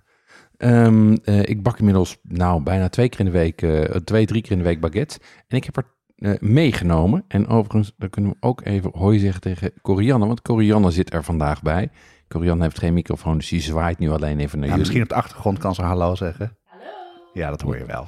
Ehm, 0.56 1.16
eh, 1.24 1.42
ik 1.42 1.62
bak 1.62 1.78
inmiddels 1.78 2.18
nou 2.22 2.62
bijna 2.62 2.88
twee 2.88 3.08
keer 3.08 3.20
in 3.20 3.26
de 3.26 3.32
week, 3.32 3.62
eh, 3.62 3.80
twee, 3.82 4.26
drie 4.26 4.42
keer 4.42 4.52
in 4.52 4.58
de 4.58 4.64
week 4.64 4.80
baguette. 4.80 5.18
En 5.48 5.56
ik 5.56 5.64
heb 5.64 5.76
er 5.76 5.86
eh, 6.16 6.32
meegenomen. 6.40 7.24
En 7.28 7.46
overigens, 7.46 7.92
dan 7.96 8.10
kunnen 8.10 8.30
we 8.30 8.36
ook 8.40 8.64
even 8.64 8.90
hoi 8.94 9.18
zeggen 9.18 9.40
tegen 9.40 9.72
Corianne, 9.82 10.26
want 10.26 10.42
Corianne 10.42 10.90
zit 10.90 11.12
er 11.12 11.24
vandaag 11.24 11.62
bij. 11.62 11.90
Corianne 12.32 12.62
heeft 12.62 12.78
geen 12.78 12.94
microfoon, 12.94 13.36
dus 13.38 13.48
die 13.48 13.60
zwaait 13.60 13.98
nu 13.98 14.10
alleen 14.10 14.38
even 14.40 14.58
naar 14.58 14.68
Ja, 14.68 14.74
jullie. 14.74 14.78
misschien 14.78 15.02
op 15.02 15.08
de 15.08 15.14
achtergrond 15.14 15.58
kan 15.58 15.74
ze 15.74 15.82
hallo 15.82 16.14
zeggen. 16.14 16.56
Hallo. 16.64 16.84
Ja, 17.32 17.50
dat 17.50 17.60
hoor 17.60 17.78
je 17.78 17.84
wel. 17.84 18.06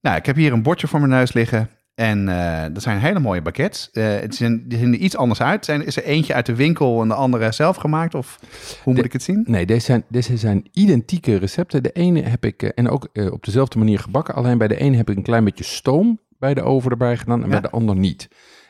Nou, 0.00 0.16
ik 0.16 0.26
heb 0.26 0.36
hier 0.36 0.52
een 0.52 0.62
bordje 0.62 0.86
voor 0.86 0.98
mijn 1.00 1.10
neus 1.10 1.32
liggen. 1.32 1.70
En 1.94 2.28
eh 2.28 2.64
dat 2.72 2.82
zijn 2.82 2.98
hele 2.98 3.18
mooie 3.20 3.42
baguettes. 3.42 3.90
Eh, 3.90 4.04
het 4.20 4.34
zien, 4.34 4.64
die 4.68 4.78
zien 4.78 4.92
er 4.92 4.98
iets 4.98 5.16
anders 5.16 5.42
uit. 5.42 5.64
Zijn, 5.64 5.86
is 5.86 5.96
er 5.96 6.04
eentje 6.04 6.34
uit 6.34 6.46
de 6.46 6.54
winkel 6.54 7.02
en 7.02 7.08
de 7.08 7.14
andere 7.14 7.52
zelf 7.52 7.76
gemaakt? 7.76 8.14
Of 8.14 8.38
hoe 8.82 8.92
moet 8.92 8.96
De- 9.02 9.06
ik 9.08 9.12
het 9.12 9.22
zien? 9.22 9.44
Nee, 9.46 9.66
deze 9.66 9.84
zijn, 9.84 10.04
deze 10.08 10.36
zijn 10.36 10.68
identieke 10.72 11.36
recepten. 11.36 11.82
De 11.82 11.92
ene 11.92 12.22
heb 12.22 12.44
ik, 12.44 12.62
eh, 12.62 12.70
en 12.74 12.88
ook 12.88 13.08
op 13.30 13.44
dezelfde 13.44 13.78
manier 13.78 13.98
gebakken. 13.98 14.34
Alleen 14.34 14.58
bij 14.58 14.68
de 14.68 14.76
ene 14.76 14.96
heb 14.96 15.10
ik 15.10 15.16
een 15.16 15.22
klein 15.22 15.44
beetje 15.44 15.64
stoom 15.64 16.20
bij 16.38 16.54
de 16.54 16.62
oven 16.62 16.90
erbij 16.90 17.16
gedaan 17.16 17.38
en 17.38 17.44
Ja. 17.44 17.50
bij 17.50 17.60
de 17.60 17.70
ander 17.70 17.96
niet. 17.96 18.28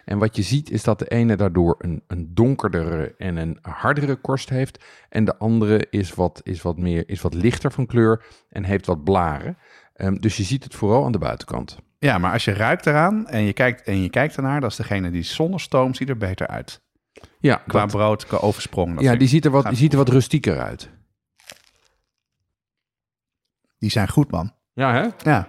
En 0.08 0.18
wat 0.18 0.36
je 0.36 0.42
ziet 0.42 0.70
is 0.70 0.82
dat 0.82 0.98
de 0.98 1.08
ene 1.08 1.36
daardoor 1.36 1.74
een, 1.78 2.02
een 2.06 2.34
donkerdere 2.34 3.14
en 3.18 3.36
een 3.36 3.58
hardere 3.62 4.16
korst 4.16 4.48
heeft. 4.48 4.84
En 5.08 5.24
de 5.24 5.36
andere 5.38 5.86
is 5.90 6.14
wat, 6.14 6.40
is 6.44 6.62
wat, 6.62 6.78
meer, 6.78 7.08
is 7.08 7.20
wat 7.20 7.34
lichter 7.34 7.72
van 7.72 7.86
kleur 7.86 8.24
en 8.48 8.64
heeft 8.64 8.86
wat 8.86 9.04
blaren. 9.04 9.58
Ehm, 9.94 10.14
dus 10.14 10.36
je 10.36 10.42
ziet 10.42 10.64
het 10.64 10.74
vooral 10.74 11.04
aan 11.04 11.12
de 11.12 11.18
buitenkant. 11.18 11.78
Ja, 11.98 12.18
maar 12.18 12.32
als 12.32 12.44
je 12.44 12.52
ruikt 12.52 12.86
eraan 12.86 13.26
en 13.26 13.42
je 13.42 13.52
kijkt, 13.52 13.82
en 13.82 14.02
je 14.02 14.10
kijkt 14.10 14.36
ernaar, 14.36 14.60
dat 14.60 14.70
is 14.70 14.76
degene 14.76 15.10
die 15.10 15.22
zonder 15.22 15.60
stoom 15.60 15.94
ziet 15.94 16.08
er 16.08 16.16
beter 16.16 16.46
uit. 16.46 16.80
Ja, 17.40 17.62
Qua 17.66 17.86
brood, 17.86 18.26
qua 18.26 18.36
oversprong. 18.36 18.94
dat 18.94 19.04
ja 19.04 19.16
die, 19.16 19.28
ziet 19.28 19.44
er 19.44 19.50
wat, 19.50 19.64
die 19.66 19.76
ziet 19.76 19.92
er 19.92 19.98
wat 19.98 20.08
rustieker 20.08 20.60
uit. 20.60 20.90
die 23.78 23.90
zijn 23.90 24.08
goed, 24.08 24.30
man. 24.30 24.52
Ja, 24.72 24.92
hè? 24.92 25.30
Ja. 25.30 25.48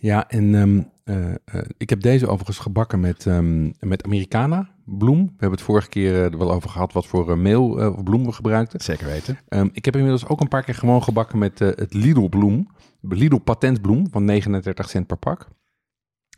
Ja, 0.00 0.28
en 0.28 0.54
ehm, 0.54 0.82
eh, 1.04 1.30
eh, 1.30 1.68
ik 1.76 1.90
heb 1.90 2.00
deze 2.00 2.26
overigens 2.26 2.58
gebakken 2.58 3.00
met, 3.00 3.26
ehm, 3.26 3.70
met 3.80 4.04
Americana 4.04 4.68
bloem. 4.84 5.18
We 5.18 5.30
hebben 5.30 5.58
het 5.58 5.62
vorige 5.62 5.88
keer 5.88 6.14
eh, 6.14 6.24
er 6.24 6.38
wel 6.38 6.52
over 6.52 6.70
gehad 6.70 6.92
wat 6.92 7.06
voor 7.06 7.38
meel 7.38 7.92
of 7.94 8.02
bloem 8.02 8.24
we 8.24 8.32
gebruikten. 8.32 8.80
Zeker 8.80 9.06
weten. 9.06 9.38
Ehm, 9.48 9.68
ik 9.72 9.84
heb 9.84 9.94
inmiddels 9.94 10.26
ook 10.26 10.40
een 10.40 10.48
paar 10.48 10.62
keer 10.62 10.74
gewoon 10.74 11.02
gebakken 11.02 11.38
met 11.38 11.58
het 11.58 11.94
Lidl 11.94 12.28
bloem. 12.28 12.68
Lidl 13.00 13.36
patentbloem 13.36 14.06
van 14.10 14.24
39 14.24 14.88
cent 14.88 15.06
per 15.06 15.16
pak. 15.16 15.48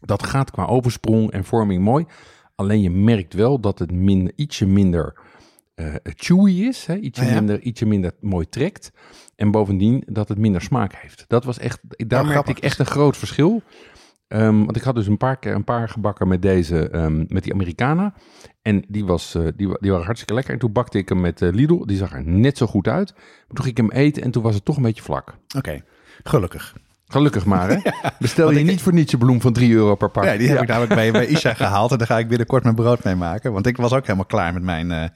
Dat 0.01 0.23
gaat 0.23 0.51
qua 0.51 0.67
oversprong 0.67 1.31
en 1.31 1.45
vorming 1.45 1.83
mooi. 1.83 2.07
Alleen 2.55 2.81
je 2.81 2.91
merkt 2.91 3.35
wel 3.35 3.61
dat 3.61 3.79
het 3.79 3.93
min, 3.93 4.33
ietsje 4.37 4.67
minder 4.67 5.21
eh, 5.75 5.95
chewy 6.03 6.53
is. 6.53 6.87
Hè? 6.87 6.95
Ietsje, 6.97 7.23
Ah, 7.23 7.29
ja? 7.29 7.35
minder, 7.35 7.61
ietsje 7.61 7.87
minder 7.87 8.13
mooi 8.21 8.49
trekt. 8.49 8.91
En 9.37 9.51
bovendien 9.51 10.03
dat 10.07 10.29
het 10.29 10.39
minder 10.39 10.61
smaak 10.61 10.95
heeft. 10.95 11.25
Dat 11.29 11.45
was 11.45 11.59
echt, 11.59 11.81
daar 12.09 12.27
merkte 12.27 12.51
ik 12.51 12.59
echt 12.59 12.79
een 12.79 12.87
groot 12.87 13.17
verschil. 13.17 13.63
Ehm, 14.29 14.59
want 14.65 14.77
ik 14.77 14.83
had 14.83 14.95
dus 14.95 15.07
een 15.07 15.17
paar, 15.17 15.37
keer, 15.39 15.55
een 15.55 15.65
paar 15.65 15.89
gebakken 15.89 16.29
met 16.29 16.43
deze, 16.43 16.89
ehm, 16.89 17.25
met 17.29 17.43
die 17.43 17.53
Americana. 17.53 18.15
En 18.63 18.85
die, 18.89 19.05
was, 19.05 19.35
eh, 19.35 19.43
die, 19.57 19.77
die 19.81 19.91
waren 19.91 20.05
hartstikke 20.05 20.35
lekker. 20.35 20.53
En 20.53 20.59
toen 20.59 20.73
bakte 20.73 20.99
ik 20.99 21.09
hem 21.09 21.21
met 21.21 21.43
eh, 21.43 21.53
Lidl. 21.53 21.85
Die 21.87 21.97
zag 21.97 22.13
er 22.13 22.23
net 22.29 22.57
zo 22.59 22.67
goed 22.67 22.89
uit. 22.89 23.13
Maar 23.15 23.25
toen 23.57 23.65
ging 23.65 23.79
ik 23.79 23.91
hem 23.91 23.91
eten 23.91 24.23
en 24.23 24.31
toen 24.31 24.43
was 24.43 24.55
het 24.55 24.65
toch 24.65 24.77
een 24.77 24.83
beetje 24.83 25.03
vlak. 25.03 25.35
Oké, 25.57 25.83
gelukkig. 26.23 26.77
Gelukkig 27.07 27.45
maar, 27.47 27.69
hè? 27.71 27.77
Bestel 28.19 28.51
je 28.51 28.59
ik- 28.59 28.67
niet 28.67 28.83
voor 28.83 28.93
niets 28.93 29.11
je 29.11 29.19
bloem 29.19 29.41
van 29.41 29.53
3 29.53 29.73
euro 29.75 29.95
per 29.95 30.11
pak. 30.11 30.25
Ja, 30.25 30.37
die 30.37 30.49
heb 30.49 30.63
ik 30.63 30.69
namelijk 30.69 30.95
bij, 30.95 31.13
bij 31.13 31.27
Isha 31.27 31.55
gehaald 31.55 31.93
en 31.93 31.99
daar 31.99 32.07
ga 32.07 32.19
ik 32.19 32.29
binnenkort 32.29 32.63
mijn 32.63 32.75
brood 32.75 33.05
mee 33.05 33.15
maken. 33.15 33.53
Want 33.53 33.67
ik 33.67 33.77
was 33.77 33.93
ook 33.93 34.03
helemaal 34.07 34.25
klaar 34.27 34.53
met 34.53 34.63
mijn, 34.63 35.13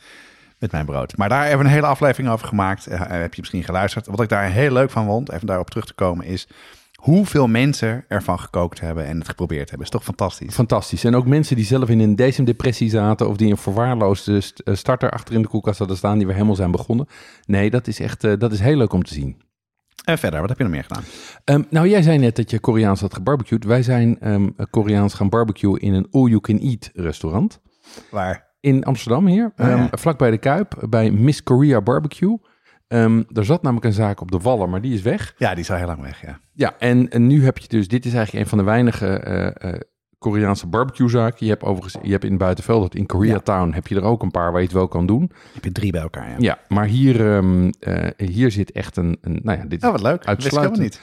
met 0.58 0.72
mijn 0.72 0.86
brood. 0.86 1.16
Maar 1.16 1.28
daar 1.28 1.40
hebben 1.40 1.58
we 1.58 1.64
een 1.64 1.70
hele 1.70 1.86
aflevering 1.86 2.32
over 2.32 2.46
gemaakt. 2.46 2.86
Eh, 2.86 3.00
heb 3.06 3.34
je 3.34 3.40
misschien 3.40 3.64
geluisterd. 3.64 4.06
Wat 4.06 4.20
ik 4.20 4.28
daar 4.28 4.50
heel 4.50 4.72
leuk 4.72 4.90
van 4.90 5.06
vond, 5.06 5.32
even 5.32 5.46
daarop 5.46 5.70
terug 5.70 5.86
te 5.86 5.94
komen, 5.94 6.26
is 6.26 6.48
hoeveel 6.94 7.46
mensen 7.46 8.04
ervan 8.08 8.38
gekookt 8.38 8.80
hebben 8.80 9.06
en 9.06 9.18
het 9.18 9.28
geprobeerd 9.28 9.68
hebben. 9.68 9.86
Is 9.86 9.92
toch 9.92 10.04
fantastisch? 10.04 10.54
Fantastisch. 10.54 11.04
En 11.04 11.14
ook 11.14 11.26
mensen 11.26 11.56
die 11.56 11.64
zelf 11.64 11.88
in 11.88 12.00
een 12.00 12.16
decemdepressie 12.16 12.90
zaten... 12.90 13.28
of 13.28 13.36
die 13.36 13.50
een 13.50 13.56
verwaarloosde 13.56 14.42
eh, 14.64 14.74
starter 14.74 15.10
achter 15.10 15.34
in 15.34 15.42
de 15.42 15.48
koelkast 15.48 15.78
hadden 15.78 15.96
staan... 15.96 16.16
die 16.16 16.26
weer 16.26 16.34
helemaal 16.34 16.56
zijn 16.56 16.70
begonnen. 16.70 17.08
Nee, 17.46 17.70
dat 17.70 17.86
is 17.86 18.00
echt 18.00 18.24
eh, 18.24 18.32
dat 18.38 18.52
is 18.52 18.60
heel 18.60 18.76
leuk 18.76 18.92
om 18.92 19.04
te 19.04 19.14
zien. 19.14 19.44
En 20.04 20.18
verder, 20.18 20.40
wat 20.40 20.48
heb 20.48 20.58
je 20.58 20.64
nog 20.64 20.72
meer 20.72 20.84
gedaan? 20.84 21.04
Ehm, 21.44 21.62
nou, 21.70 21.88
jij 21.88 22.02
zei 22.02 22.18
net 22.18 22.36
dat 22.36 22.50
je 22.50 22.60
Koreaans 22.60 23.00
had 23.00 23.14
gebarbecued. 23.14 23.64
Wij 23.64 23.82
zijn 23.82 24.20
ehm, 24.20 24.48
Koreaans 24.70 25.14
gaan 25.14 25.28
barbecuen 25.28 25.80
in 25.80 25.94
een 25.94 26.08
all-you-can-eat 26.10 26.90
restaurant. 26.94 27.60
Waar? 28.10 28.45
In 28.66 28.84
Amsterdam 28.84 29.26
hier, 29.26 29.44
Oh, 29.56 29.66
ja. 29.66 29.72
ehm, 29.76 29.86
vlakbij 29.90 30.30
de 30.30 30.38
Kuip, 30.38 30.86
bij 30.88 31.10
Miss 31.10 31.42
Korea 31.42 31.80
Barbecue. 31.80 32.38
Ehm 32.88 33.22
er 33.32 33.44
zat 33.44 33.62
namelijk 33.62 33.86
een 33.86 33.92
zaak 33.92 34.20
op 34.20 34.30
de 34.30 34.38
Wallen, 34.38 34.70
maar 34.70 34.80
die 34.80 34.94
is 34.94 35.02
weg. 35.02 35.34
Ja, 35.38 35.50
die 35.50 35.62
is 35.62 35.70
al 35.70 35.76
heel 35.76 35.86
lang 35.86 36.00
weg, 36.02 36.20
ja. 36.22 36.40
Ja, 36.52 36.74
en, 36.78 37.10
en 37.10 37.26
nu 37.26 37.44
heb 37.44 37.58
je 37.58 37.68
dus, 37.68 37.88
dit 37.88 38.04
is 38.04 38.14
eigenlijk 38.14 38.44
een 38.44 38.48
van 38.50 38.58
de 38.58 38.64
weinige 38.64 39.06
eh, 39.06 39.72
eh, 39.72 39.80
Koreaanse 40.18 40.66
barbecuezaken. 40.66 41.46
Je 41.46 41.52
hebt 41.52 41.64
overigens, 41.64 42.02
je 42.02 42.10
hebt 42.12 42.24
in 42.24 42.38
Buitenveld, 42.38 42.94
in 42.94 43.06
Koreatown, 43.06 43.72
heb 43.72 43.86
je 43.86 43.94
er 43.94 44.02
ook 44.02 44.22
een 44.22 44.30
paar 44.30 44.50
waar 44.50 44.60
je 44.60 44.66
het 44.66 44.76
wel 44.76 44.88
kan 44.88 45.06
doen. 45.06 45.30
Heb 45.54 45.64
je 45.64 45.72
drie 45.72 45.92
bij 45.92 46.00
elkaar, 46.00 46.28
ja. 46.30 46.36
Ja, 46.38 46.58
maar 46.68 46.86
hier, 46.86 47.34
ehm, 47.36 47.70
eh, 47.80 48.28
hier 48.28 48.50
zit 48.50 48.72
echt 48.72 48.96
een, 48.96 49.18
een 49.20 49.40
nou 49.42 49.58
ja, 49.58 49.64
dit 49.64 49.84
Oh, 49.84 49.90
wat 49.90 50.02
leuk. 50.02 50.18
Dat 50.18 50.26
Uitsluitend. 50.26 50.78
niet. 50.78 51.00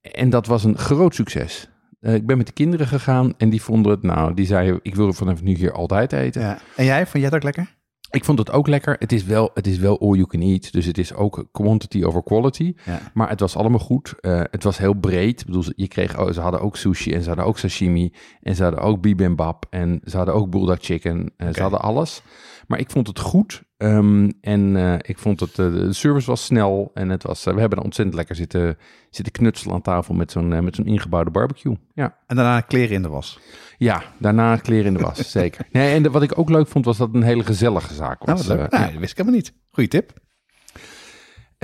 En 0.00 0.30
dat 0.30 0.46
was 0.46 0.64
een 0.64 0.78
groot 0.78 1.14
succes. 1.14 1.68
Eh, 2.04 2.14
ik 2.14 2.26
ben 2.26 2.36
met 2.36 2.46
de 2.46 2.52
kinderen 2.52 2.86
gegaan 2.86 3.34
en 3.38 3.50
die 3.50 3.62
vonden 3.62 3.92
het, 3.92 4.02
nou, 4.02 4.34
die 4.34 4.46
zeiden, 4.46 4.78
ik 4.82 4.94
wil 4.94 5.12
vanaf 5.12 5.42
nu 5.42 5.54
hier 5.54 5.72
altijd 5.72 6.12
eten. 6.12 6.42
Ja. 6.42 6.58
En 6.76 6.84
jij, 6.84 7.00
vond 7.02 7.12
jij 7.12 7.22
het 7.24 7.34
ook 7.34 7.42
lekker? 7.42 7.74
Ik 8.10 8.24
vond 8.24 8.38
het 8.38 8.50
ook 8.50 8.66
lekker. 8.68 8.96
Het 8.98 9.12
is 9.12 9.24
wel, 9.24 9.50
het 9.54 9.66
is 9.66 9.78
wel 9.78 10.00
all 10.00 10.14
you 10.16 10.26
can 10.26 10.40
eat, 10.40 10.72
dus 10.72 10.86
het 10.86 10.98
is 10.98 11.14
ook 11.14 11.48
quantity 11.52 12.02
over 12.04 12.22
quality. 12.22 12.74
Ja. 12.84 13.00
Maar 13.14 13.28
het 13.28 13.40
was 13.40 13.56
allemaal 13.56 13.78
goed. 13.78 14.14
Eh, 14.20 14.40
het 14.50 14.62
was 14.62 14.78
heel 14.78 14.94
breed. 14.94 15.40
Ik 15.40 15.46
bedoel, 15.46 15.62
ze- 15.62 15.72
je 15.76 15.88
kreeg, 15.88 16.18
oh, 16.20 16.32
ze 16.32 16.40
hadden 16.40 16.60
ook 16.60 16.76
sushi 16.76 17.12
en 17.14 17.22
ze 17.22 17.28
hadden 17.28 17.46
ook 17.46 17.58
sashimi 17.58 18.12
en 18.42 18.54
ze 18.56 18.62
hadden 18.62 18.80
ook 18.80 19.00
bibimbap 19.00 19.66
en 19.70 20.00
ze 20.04 20.16
hadden 20.16 20.34
ook 20.34 20.50
bulldog 20.50 20.78
chicken. 20.80 21.32
en. 21.36 21.54
Ze 21.54 21.62
hadden 21.62 21.80
alles. 21.80 22.22
Maar 22.66 22.78
ik 22.78 22.90
vond 22.90 23.06
het 23.06 23.18
goed 23.20 23.62
ehm, 23.76 24.30
en 24.40 24.76
eh, 24.76 24.94
ik 25.00 25.18
vond 25.18 25.40
het, 25.40 25.50
eh, 25.58 25.72
de 25.72 25.92
service 25.92 26.26
was 26.26 26.44
snel 26.44 26.90
en 26.94 27.08
het 27.08 27.22
was, 27.22 27.46
eh, 27.46 27.54
we 27.54 27.60
hebben 27.60 27.78
er 27.78 27.84
ontzettend 27.84 28.16
lekker 28.16 28.36
zitten, 28.36 28.76
zitten 29.10 29.32
knutselen 29.32 29.74
aan 29.74 29.82
tafel 29.82 30.14
met 30.14 30.30
zo'n 30.30 30.64
met 30.64 30.74
zo'n 30.74 30.86
ingebouwde 30.86 31.30
barbecue. 31.30 31.76
Ja. 31.94 32.16
En 32.26 32.36
daarna 32.36 32.60
kleren 32.60 32.94
in 32.94 33.02
de 33.02 33.08
was. 33.08 33.38
ja, 33.78 34.02
daarna 34.18 34.56
kleren 34.56 34.86
in 34.86 34.94
de 34.94 35.02
was, 35.04 35.30
zeker. 35.40 35.66
Nee, 35.72 35.94
en 35.94 36.02
de- 36.02 36.10
wat 36.10 36.22
ik 36.22 36.38
ook 36.38 36.48
leuk 36.50 36.66
vond 36.68 36.84
was 36.84 36.96
dat 36.96 37.06
het 37.06 37.16
een 37.16 37.22
hele 37.22 37.44
gezellige 37.44 37.94
zaak 37.94 38.24
Nou, 38.26 38.38
was. 38.38 38.46
nou, 38.46 38.58
dat 38.58 38.70
wist 38.98 39.10
ik 39.10 39.16
helemaal 39.16 39.38
niet. 39.38 39.52
Goeie 39.70 39.88
tip. 39.90 40.12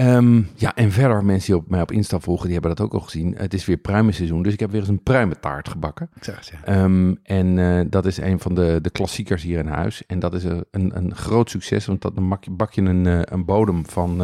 Ehm, 0.00 0.42
ja, 0.54 0.74
en 0.74 0.92
verder, 0.92 1.24
mensen 1.24 1.52
die 1.52 1.62
op 1.62 1.70
mij 1.70 1.80
op 1.80 1.92
Insta 1.92 2.20
volgen, 2.20 2.44
die 2.44 2.52
hebben 2.52 2.76
dat 2.76 2.86
ook 2.86 2.92
al 2.92 3.00
gezien. 3.00 3.34
Het 3.36 3.54
is 3.54 3.64
weer 3.64 3.76
pruimenseizoen, 3.76 4.42
dus 4.42 4.52
ik 4.52 4.60
heb 4.60 4.70
weer 4.70 4.80
eens 4.80 4.88
een 4.88 5.02
pruimentaart 5.02 5.68
gebakken. 5.68 6.10
Ik 6.14 6.24
zeg 6.24 6.36
het, 6.36 6.46
ja. 6.46 6.64
Ehm, 6.64 7.14
en 7.22 7.58
eh, 7.58 7.84
dat 7.90 8.06
is 8.06 8.16
een 8.16 8.40
van 8.40 8.54
de, 8.54 8.78
de 8.82 8.90
klassiekers 8.90 9.42
hier 9.42 9.58
in 9.58 9.66
huis. 9.66 10.06
En 10.06 10.18
dat 10.18 10.34
is 10.34 10.44
een, 10.44 10.64
een, 10.70 11.14
groot 11.14 11.50
succes, 11.50 11.86
want 11.86 12.02
dat, 12.02 12.14
dan 12.14 12.28
bak 12.28 12.44
je, 12.44 12.50
bak 12.50 12.72
je 12.72 12.82
een, 12.82 13.06
eh, 13.06 13.20
een 13.24 13.44
bodem 13.44 13.86
van... 13.86 14.22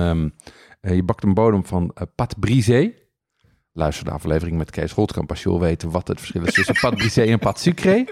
eh, 0.80 0.94
je 0.94 1.02
bakt 1.02 1.24
een 1.24 1.34
bodem 1.34 1.64
van 1.64 1.94
pat 2.14 2.38
brisé. 2.38 2.92
Luister 3.76 4.04
de 4.04 4.10
aflevering 4.10 4.56
met 4.56 4.70
Kees 4.70 4.92
Holtkamp 4.92 5.30
als 5.30 5.42
je 5.42 5.48
wil 5.48 5.60
weten 5.60 5.90
wat 5.90 6.08
het 6.08 6.18
verschil 6.18 6.42
is 6.44 6.52
tussen 6.54 6.76
pat 6.80 6.94
brisé 6.96 7.22
en 7.22 7.38
pat 7.38 7.60
sucré. 7.60 7.92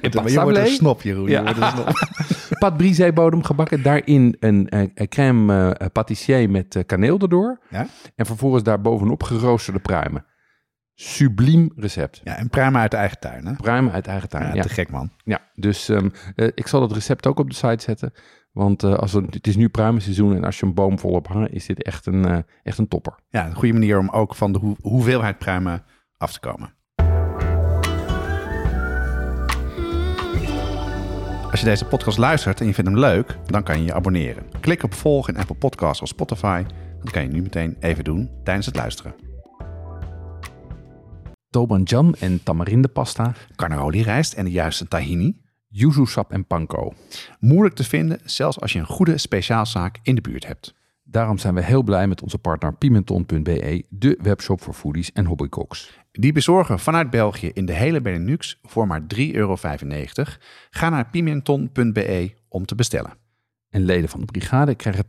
En 0.00 0.10
pat 0.10 0.30
je 0.32 0.40
wordt 0.42 0.58
een 0.58 0.66
snop, 0.66 1.02
Jeroen. 1.02 1.24
Je 1.24 1.30
Ja. 1.30 1.70
snop. 1.72 1.92
Pat 2.58 2.76
brisé 2.76 3.12
bodem 3.12 3.42
gebakken. 3.44 3.82
Daarin 3.82 4.36
een, 4.40 4.66
een 4.70 5.08
crème 5.08 5.76
pâtissier 5.92 6.50
met 6.50 6.76
eh, 6.76 6.82
kaneel 6.86 7.18
erdoor. 7.18 7.60
Ja? 7.70 7.86
En 8.16 8.26
vervolgens 8.26 8.62
daar 8.62 8.80
bovenop 8.80 9.22
geroosterde 9.22 9.78
pruimen. 9.80 10.24
Subliem 10.94 11.72
recept. 11.76 12.20
Ja, 12.24 12.36
en 12.36 12.48
pruimen 12.48 12.80
uit 12.80 12.94
eigen 12.94 13.18
tuin, 13.18 13.46
hè? 13.46 13.52
Pruimen 13.54 13.92
uit 13.92 14.06
eigen 14.06 14.28
tuin. 14.28 14.46
Ja, 14.46 14.54
Ja, 14.54 14.62
te 14.62 14.68
gek, 14.68 14.90
man. 14.90 15.12
ja. 15.24 15.40
dus 15.54 15.88
ehm, 15.88 16.08
eh, 16.34 16.48
ik 16.54 16.66
zal 16.66 16.82
het 16.82 16.92
recept 16.92 17.26
ook 17.26 17.38
op 17.38 17.48
de 17.50 17.54
site 17.56 17.82
zetten. 17.82 18.12
Want 18.52 18.82
eh, 18.82 18.94
als 18.94 19.12
het, 19.12 19.34
het 19.34 19.46
is 19.46 19.56
nu 19.56 19.68
pruimenseizoen 19.68 20.36
en 20.36 20.44
als 20.44 20.58
je 20.60 20.66
een 20.66 20.74
boom 20.74 20.98
volop 20.98 21.26
hangt, 21.28 21.52
is 21.52 21.66
dit 21.66 21.82
echt 21.82 22.06
een, 22.06 22.24
eh, 22.24 22.38
echt 22.62 22.78
een 22.78 22.88
topper. 22.88 23.14
Ja, 23.28 23.46
een 23.46 23.54
goede 23.54 23.72
manier 23.72 23.98
om 23.98 24.08
ook 24.08 24.34
van 24.34 24.52
de 24.52 24.58
hoe- 24.58 24.76
hoeveelheid 24.80 25.38
pruimen 25.38 25.82
af 26.16 26.32
te 26.32 26.40
komen. 26.40 26.74
Als 31.50 31.60
je 31.60 31.66
deze 31.66 31.84
podcast 31.84 32.18
luistert 32.18 32.60
en 32.60 32.66
je 32.66 32.74
vindt 32.74 32.90
hem 32.90 32.98
leuk, 32.98 33.38
dan 33.46 33.62
kan 33.62 33.78
je 33.78 33.84
je 33.84 33.94
abonneren. 33.94 34.44
Klik 34.60 34.82
op 34.82 34.94
volg 34.94 35.28
in 35.28 35.36
Apple 35.36 35.54
Podcasts 35.56 36.02
of 36.02 36.08
Spotify. 36.08 36.62
Dat 37.02 37.10
kan 37.10 37.22
je 37.22 37.28
nu 37.28 37.42
meteen 37.42 37.76
even 37.80 38.04
doen 38.04 38.30
tijdens 38.44 38.66
het 38.66 38.76
luisteren. 38.76 39.14
Tobanjan 41.50 42.14
en 42.14 42.42
tamarindepasta, 42.42 43.32
Carnaroli 43.56 44.02
rijst 44.02 44.32
en 44.32 44.44
de 44.44 44.50
juiste 44.50 44.88
tahini. 44.88 45.40
Yuzu 45.72 46.06
sap 46.06 46.32
en 46.32 46.46
panko. 46.46 46.92
Moeilijk 47.40 47.74
te 47.74 47.84
vinden, 47.84 48.20
zelfs 48.24 48.60
als 48.60 48.72
je 48.72 48.78
een 48.78 48.86
goede 48.86 49.18
speciaalzaak 49.18 49.98
in 50.02 50.14
de 50.14 50.20
buurt 50.20 50.46
hebt. 50.46 50.74
Daarom 51.04 51.38
zijn 51.38 51.54
we 51.54 51.62
heel 51.62 51.82
blij 51.82 52.06
met 52.06 52.22
onze 52.22 52.38
partner 52.38 52.74
Pimenton.be, 52.74 53.84
de 53.88 54.18
webshop 54.22 54.62
voor 54.62 54.74
foodies 54.74 55.12
en 55.12 55.24
hobbycooks. 55.24 56.00
Die 56.12 56.32
bezorgen 56.32 56.78
vanuit 56.78 57.10
België 57.10 57.50
in 57.52 57.66
de 57.66 57.72
hele 57.72 58.00
Benelux 58.00 58.58
voor 58.62 58.86
maar 58.86 59.00
3,95 59.00 59.32
euro. 59.32 59.56
Ga 60.70 60.88
naar 60.88 61.08
pimenton.be 61.10 62.32
om 62.48 62.66
te 62.66 62.74
bestellen. 62.74 63.12
En 63.68 63.84
leden 63.84 64.08
van 64.08 64.20
de 64.20 64.26
brigade 64.26 64.74
krijgen 64.74 65.04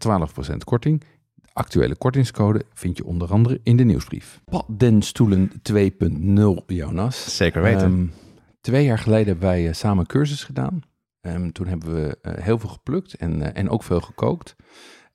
12% 0.53 0.58
korting. 0.63 1.00
De 1.36 1.50
actuele 1.53 1.96
kortingscode 1.96 2.65
vind 2.74 2.98
je 2.98 3.05
onder 3.05 3.32
andere 3.32 3.60
in 3.63 3.77
de 3.77 3.84
nieuwsbrief. 3.84 4.41
Paddenstoelen 4.46 5.51
2.0, 5.72 6.65
Jonas. 6.67 7.36
Zeker 7.36 7.62
weten. 7.62 7.82
Ehm, 7.82 8.23
twee 8.63 8.86
jaar 8.86 9.00
geleden 9.00 9.27
hebben 9.27 9.48
wij 9.48 9.67
eh, 9.67 9.74
samen 9.74 10.00
een 10.00 10.05
cursus 10.05 10.43
gedaan. 10.43 10.82
Ehm, 11.22 11.50
toen 11.50 11.67
hebben 11.67 11.93
we 11.93 12.17
eh, 12.22 12.43
heel 12.43 12.60
veel 12.60 12.70
geplukt 12.70 13.13
en, 13.13 13.41
eh, 13.41 13.62
en 13.62 13.70
ook 13.70 13.84
veel 13.84 14.01
gekookt. 14.01 14.55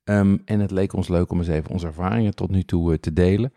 Ehm, 0.04 0.36
en 0.44 0.60
het 0.60 0.70
leek 0.70 0.92
ons 0.92 1.08
leuk 1.08 1.30
om 1.30 1.38
eens 1.38 1.48
even 1.48 1.70
onze 1.70 1.86
ervaringen 1.86 2.34
tot 2.34 2.50
nu 2.50 2.62
toe 2.62 3.00
te 3.00 3.12
delen. 3.12 3.52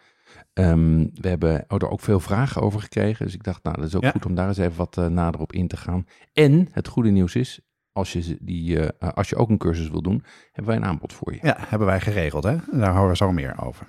Ehm, 0.54 1.08
we 1.14 1.28
hebben 1.28 1.68
er 1.68 1.90
ook 1.90 2.00
veel 2.00 2.20
vragen 2.20 2.62
over 2.62 2.80
gekregen. 2.82 3.26
Dus 3.26 3.34
ik 3.34 3.44
dacht, 3.44 3.64
nou, 3.64 3.76
dat 3.76 3.86
is 3.86 3.96
ook 3.96 4.04
Ja. 4.04 4.12
goed 4.12 4.26
om 4.26 4.36
daar 4.36 4.48
eens 4.48 4.58
even 4.58 4.78
wat 4.78 4.96
nader 4.96 5.42
op 5.42 5.54
in 5.54 5.68
te 5.68 5.78
gaan. 5.78 6.06
En 6.34 6.68
het 6.72 6.88
goede 6.88 7.10
nieuws 7.10 7.36
is, 7.36 7.60
als 7.92 8.14
je, 8.14 8.38
die, 8.42 8.80
als 8.90 9.30
je 9.30 9.36
ook 9.36 9.50
een 9.50 9.58
cursus 9.58 9.90
wil 9.90 10.02
doen, 10.02 10.24
hebben 10.52 10.74
wij 10.74 10.76
een 10.76 10.90
aanbod 10.90 11.14
voor 11.14 11.34
je. 11.34 11.40
Ja, 11.42 11.56
hebben 11.60 11.88
wij 11.88 12.00
geregeld, 12.02 12.44
hè? 12.44 12.58
Daar 12.72 12.94
horen 12.94 13.10
we 13.10 13.16
zo 13.16 13.32
meer 13.32 13.62
over. 13.66 13.88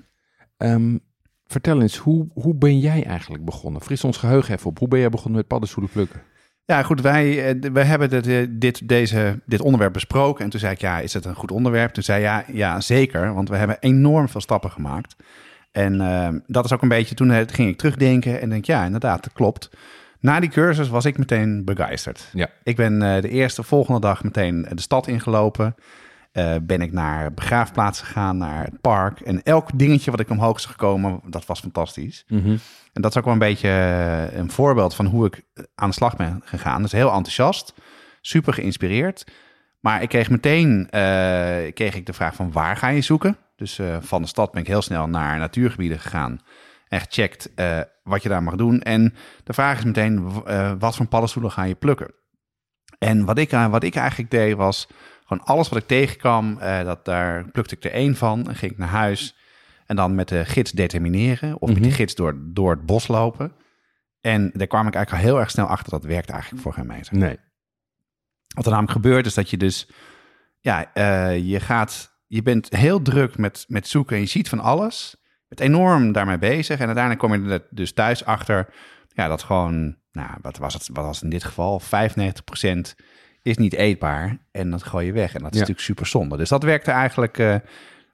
Ehm, 0.56 0.98
vertel 1.52 1.80
eens, 1.80 1.96
hoe, 1.96 2.28
hoe 2.34 2.54
ben 2.54 2.78
jij 2.78 3.04
eigenlijk 3.04 3.44
begonnen? 3.44 3.80
Fris 3.80 4.04
ons 4.04 4.16
geheugen 4.16 4.54
even 4.54 4.66
op. 4.66 4.78
Hoe 4.78 4.88
ben 4.88 4.98
jij 4.98 5.08
begonnen 5.08 5.36
met 5.36 5.46
paddenstoelen 5.46 5.92
plukken? 5.92 6.22
Ja, 6.64 6.82
goed, 6.82 7.00
wij, 7.00 7.48
eh, 7.48 7.70
wij 7.72 7.84
hebben 7.84 8.10
dit, 8.10 8.26
eh, 8.26 8.46
dit, 8.50 8.88
deze, 8.88 9.40
dit 9.46 9.60
onderwerp 9.60 9.92
besproken. 9.92 10.44
En 10.44 10.50
toen 10.50 10.60
zei 10.60 10.72
ik, 10.72 10.80
ja, 10.80 10.98
is 10.98 11.14
het 11.14 11.24
een 11.24 11.34
goed 11.34 11.50
onderwerp? 11.50 11.92
Toen 11.92 12.02
zei 12.02 12.22
ja, 12.22 12.44
ja, 12.52 12.80
zeker, 12.80 13.34
want 13.34 13.48
we 13.48 13.56
hebben 13.56 13.76
enorm 13.80 14.28
veel 14.28 14.40
stappen 14.40 14.70
gemaakt. 14.70 15.16
En 15.72 16.00
ehm, 16.00 16.38
dat 16.46 16.64
is 16.64 16.72
ook 16.72 16.82
een 16.82 16.88
beetje, 16.88 17.14
toen 17.14 17.30
eh, 17.30 17.42
ging 17.46 17.68
ik 17.68 17.78
terugdenken 17.78 18.40
en 18.40 18.48
denk, 18.48 18.64
ja, 18.64 18.84
inderdaad, 18.84 19.22
dat 19.22 19.32
klopt. 19.32 19.70
Na 20.20 20.40
die 20.40 20.50
cursus 20.50 20.88
was 20.88 21.04
ik 21.04 21.18
meteen 21.18 21.64
begeisterd. 21.64 22.28
Ja. 22.32 22.48
Ik 22.62 22.76
ben 22.76 22.98
de 22.98 23.28
eerste 23.28 23.62
volgende 23.62 24.00
dag 24.00 24.24
meteen 24.24 24.66
de 24.74 24.80
stad 24.80 25.06
ingelopen. 25.06 25.74
Eh, 26.32 26.54
ben 26.62 26.80
ik 26.80 26.92
naar 26.92 27.34
begraafplaatsen 27.34 28.06
gegaan, 28.06 28.36
naar 28.36 28.64
het 28.64 28.80
park. 28.80 29.20
En 29.20 29.42
elk 29.42 29.68
dingetje 29.74 30.10
wat 30.10 30.20
ik 30.20 30.30
omhoog 30.30 30.60
zag 30.60 30.70
gekomen, 30.70 31.20
dat 31.26 31.46
was 31.46 31.60
fantastisch. 31.60 32.24
Mhm. 32.28 32.56
En 32.92 33.02
dat 33.02 33.10
is 33.10 33.16
ook 33.16 33.24
wel 33.24 33.32
een 33.32 33.38
beetje 33.38 33.68
eh, 33.68 34.38
een 34.38 34.50
voorbeeld 34.50 34.94
van 34.94 35.06
hoe 35.06 35.26
ik 35.26 35.42
aan 35.74 35.88
de 35.88 35.94
slag 35.94 36.16
ben 36.16 36.40
gegaan. 36.44 36.82
Dus 36.82 36.92
heel 36.92 37.12
enthousiast, 37.12 37.74
super 38.20 38.52
geïnspireerd. 38.52 39.24
Maar 39.80 40.02
ik 40.02 40.08
kreeg 40.08 40.30
meteen 40.30 40.90
eh, 40.90 41.72
kreeg 41.74 41.94
ik 41.94 42.06
de 42.06 42.12
vraag 42.12 42.34
van 42.34 42.52
waar 42.52 42.76
ga 42.76 42.88
je 42.88 43.00
zoeken? 43.00 43.36
Dus 43.56 43.78
eh, 43.78 43.96
van 44.00 44.22
de 44.22 44.28
stad 44.28 44.52
ben 44.52 44.60
ik 44.60 44.66
heel 44.66 44.82
snel 44.82 45.08
naar 45.08 45.38
natuurgebieden 45.38 45.98
gegaan. 46.00 46.40
En 46.92 47.00
gecheckt 47.00 47.54
eh, 47.54 47.80
wat 48.02 48.22
je 48.22 48.28
daar 48.28 48.42
mag 48.42 48.54
doen. 48.54 48.80
En 48.80 49.14
de 49.44 49.52
vraag 49.52 49.78
is 49.78 49.84
meteen, 49.84 50.42
eh, 50.44 50.72
wat 50.78 50.96
voor 50.96 51.06
paddenstoelen 51.06 51.52
ga 51.52 51.62
je 51.62 51.74
plukken? 51.74 52.14
En 52.98 53.24
wat 53.24 53.38
ik, 53.38 53.52
eh, 53.52 53.66
wat 53.66 53.82
ik 53.82 53.94
eigenlijk 53.94 54.30
deed 54.30 54.56
was, 54.56 54.88
gewoon 55.26 55.44
alles 55.44 55.68
wat 55.68 55.78
ik 55.78 55.86
tegenkwam, 55.86 56.58
eh, 56.58 56.84
dat, 56.84 57.04
daar 57.04 57.50
plukte 57.50 57.76
ik 57.76 57.84
er 57.84 57.92
één 57.92 58.16
van. 58.16 58.48
En 58.48 58.54
ging 58.54 58.72
ik 58.72 58.78
naar 58.78 58.88
huis 58.88 59.36
en 59.86 59.96
dan 59.96 60.14
met 60.14 60.28
de 60.28 60.44
gids 60.44 60.72
determineren. 60.72 61.60
Of 61.60 61.68
met 61.68 61.78
Mhm. 61.78 61.88
de 61.88 61.94
gids 61.94 62.14
door, 62.14 62.36
door 62.44 62.70
het 62.70 62.86
bos 62.86 63.08
lopen. 63.08 63.52
En 64.20 64.50
daar 64.54 64.66
kwam 64.66 64.86
ik 64.86 64.94
eigenlijk 64.94 65.24
al 65.24 65.30
heel 65.30 65.40
erg 65.40 65.50
snel 65.50 65.66
achter, 65.66 65.90
dat 65.90 66.04
werkt 66.04 66.30
eigenlijk 66.30 66.62
voor 66.62 66.72
geen 66.72 66.86
meter. 66.86 67.16
Nee. 67.16 67.38
Wat 68.54 68.64
er 68.64 68.70
namelijk 68.70 68.92
gebeurt 68.92 69.26
is 69.26 69.34
dat 69.34 69.50
je 69.50 69.56
dus, 69.56 69.88
ja, 70.60 70.92
eh, 70.94 71.38
je 71.38 71.60
gaat, 71.60 72.18
je 72.26 72.42
bent 72.42 72.76
heel 72.76 73.02
druk 73.02 73.38
met, 73.38 73.64
met 73.68 73.88
zoeken 73.88 74.16
en 74.16 74.22
je 74.22 74.28
ziet 74.28 74.48
van 74.48 74.60
alles. 74.60 75.16
Je 75.20 75.54
bent 75.54 75.60
enorm 75.60 76.12
daarmee 76.12 76.38
bezig 76.38 76.78
en 76.78 76.86
uiteindelijk 76.86 77.18
kom 77.24 77.44
je 77.44 77.50
er 77.52 77.66
dus 77.70 77.92
thuis 77.92 78.24
achter, 78.24 78.68
ja, 79.08 79.28
dat 79.28 79.42
gewoon, 79.42 79.96
nou, 80.12 80.30
wat 80.42 80.58
was 80.58 80.74
het, 80.74 80.88
wat 80.92 81.04
was 81.04 81.14
het 81.14 81.24
in 81.24 81.30
dit 81.30 81.44
geval? 81.44 81.80
95% 81.80 82.94
is 83.42 83.56
niet 83.56 83.74
eetbaar 83.74 84.38
en 84.50 84.70
dat 84.70 84.82
gooi 84.82 85.06
je 85.06 85.12
weg. 85.12 85.34
En 85.34 85.42
dat 85.42 85.52
is 85.52 85.54
Ja. 85.54 85.60
natuurlijk 85.60 85.86
super 85.86 86.06
zonde. 86.06 86.36
Dus 86.36 86.48
dat 86.48 86.62
werkte 86.62 86.90
eigenlijk, 86.90 87.38
eh, 87.38 87.56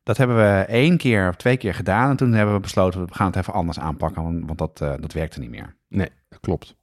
dat 0.02 0.16
hebben 0.16 0.36
we 0.36 0.64
één 0.68 0.96
keer 0.96 1.28
of 1.28 1.36
twee 1.36 1.56
keer 1.56 1.74
gedaan 1.74 2.10
en 2.10 2.16
toen 2.16 2.32
hebben 2.32 2.54
we 2.54 2.60
besloten, 2.60 3.06
we 3.06 3.14
gaan 3.14 3.26
het 3.26 3.36
even 3.36 3.52
anders 3.52 3.78
aanpakken, 3.78 4.22
want, 4.22 4.46
want 4.46 4.58
dat, 4.58 4.80
eh, 4.80 4.94
dat 5.00 5.12
werkte 5.12 5.40
niet 5.40 5.50
meer. 5.50 5.76
Nee, 5.88 6.08
dat 6.28 6.40
klopt. 6.40 6.76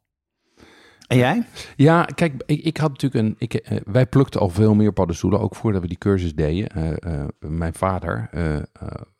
En 1.07 1.17
jij? 1.17 1.43
Ja, 1.75 2.03
kijk, 2.03 2.43
ik, 2.45 2.63
ik 2.63 2.77
had 2.77 2.89
natuurlijk 2.91 3.25
een. 3.25 3.35
Ik, 3.37 3.53
eh, 3.53 3.77
wij 3.85 4.05
plukten 4.05 4.39
al 4.39 4.49
veel 4.49 4.75
meer 4.75 4.93
paddenstoelen, 4.93 5.39
ook 5.39 5.55
voordat 5.55 5.81
we 5.81 5.87
die 5.87 5.97
cursus 5.97 6.35
deden. 6.35 6.97
Mijn 7.39 7.73
vader, 7.73 8.29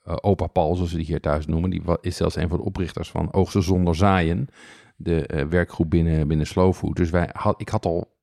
opa 0.03 0.47
Paul, 0.47 0.75
zoals 0.75 0.91
we 0.91 0.97
die 0.97 1.05
hier 1.05 1.21
thuis 1.21 1.45
noemen, 1.45 1.69
die 1.69 1.81
is 2.01 2.15
zelfs 2.15 2.35
een 2.35 2.49
van 2.49 2.57
de 2.57 2.63
oprichters 2.63 3.09
van 3.09 3.33
Oogsten 3.33 3.63
zonder 3.63 3.95
zaaien, 3.95 4.47
de 4.95 5.45
werkgroep 5.49 5.89
binnen, 5.89 6.27
binnen 6.27 6.47
Slow 6.47 6.73
Food. 6.73 6.95
Dus 6.95 7.09
wij 7.09 7.29
had, 7.33 7.61
ik 7.61 7.69
had 7.69 7.85
al 7.85 8.14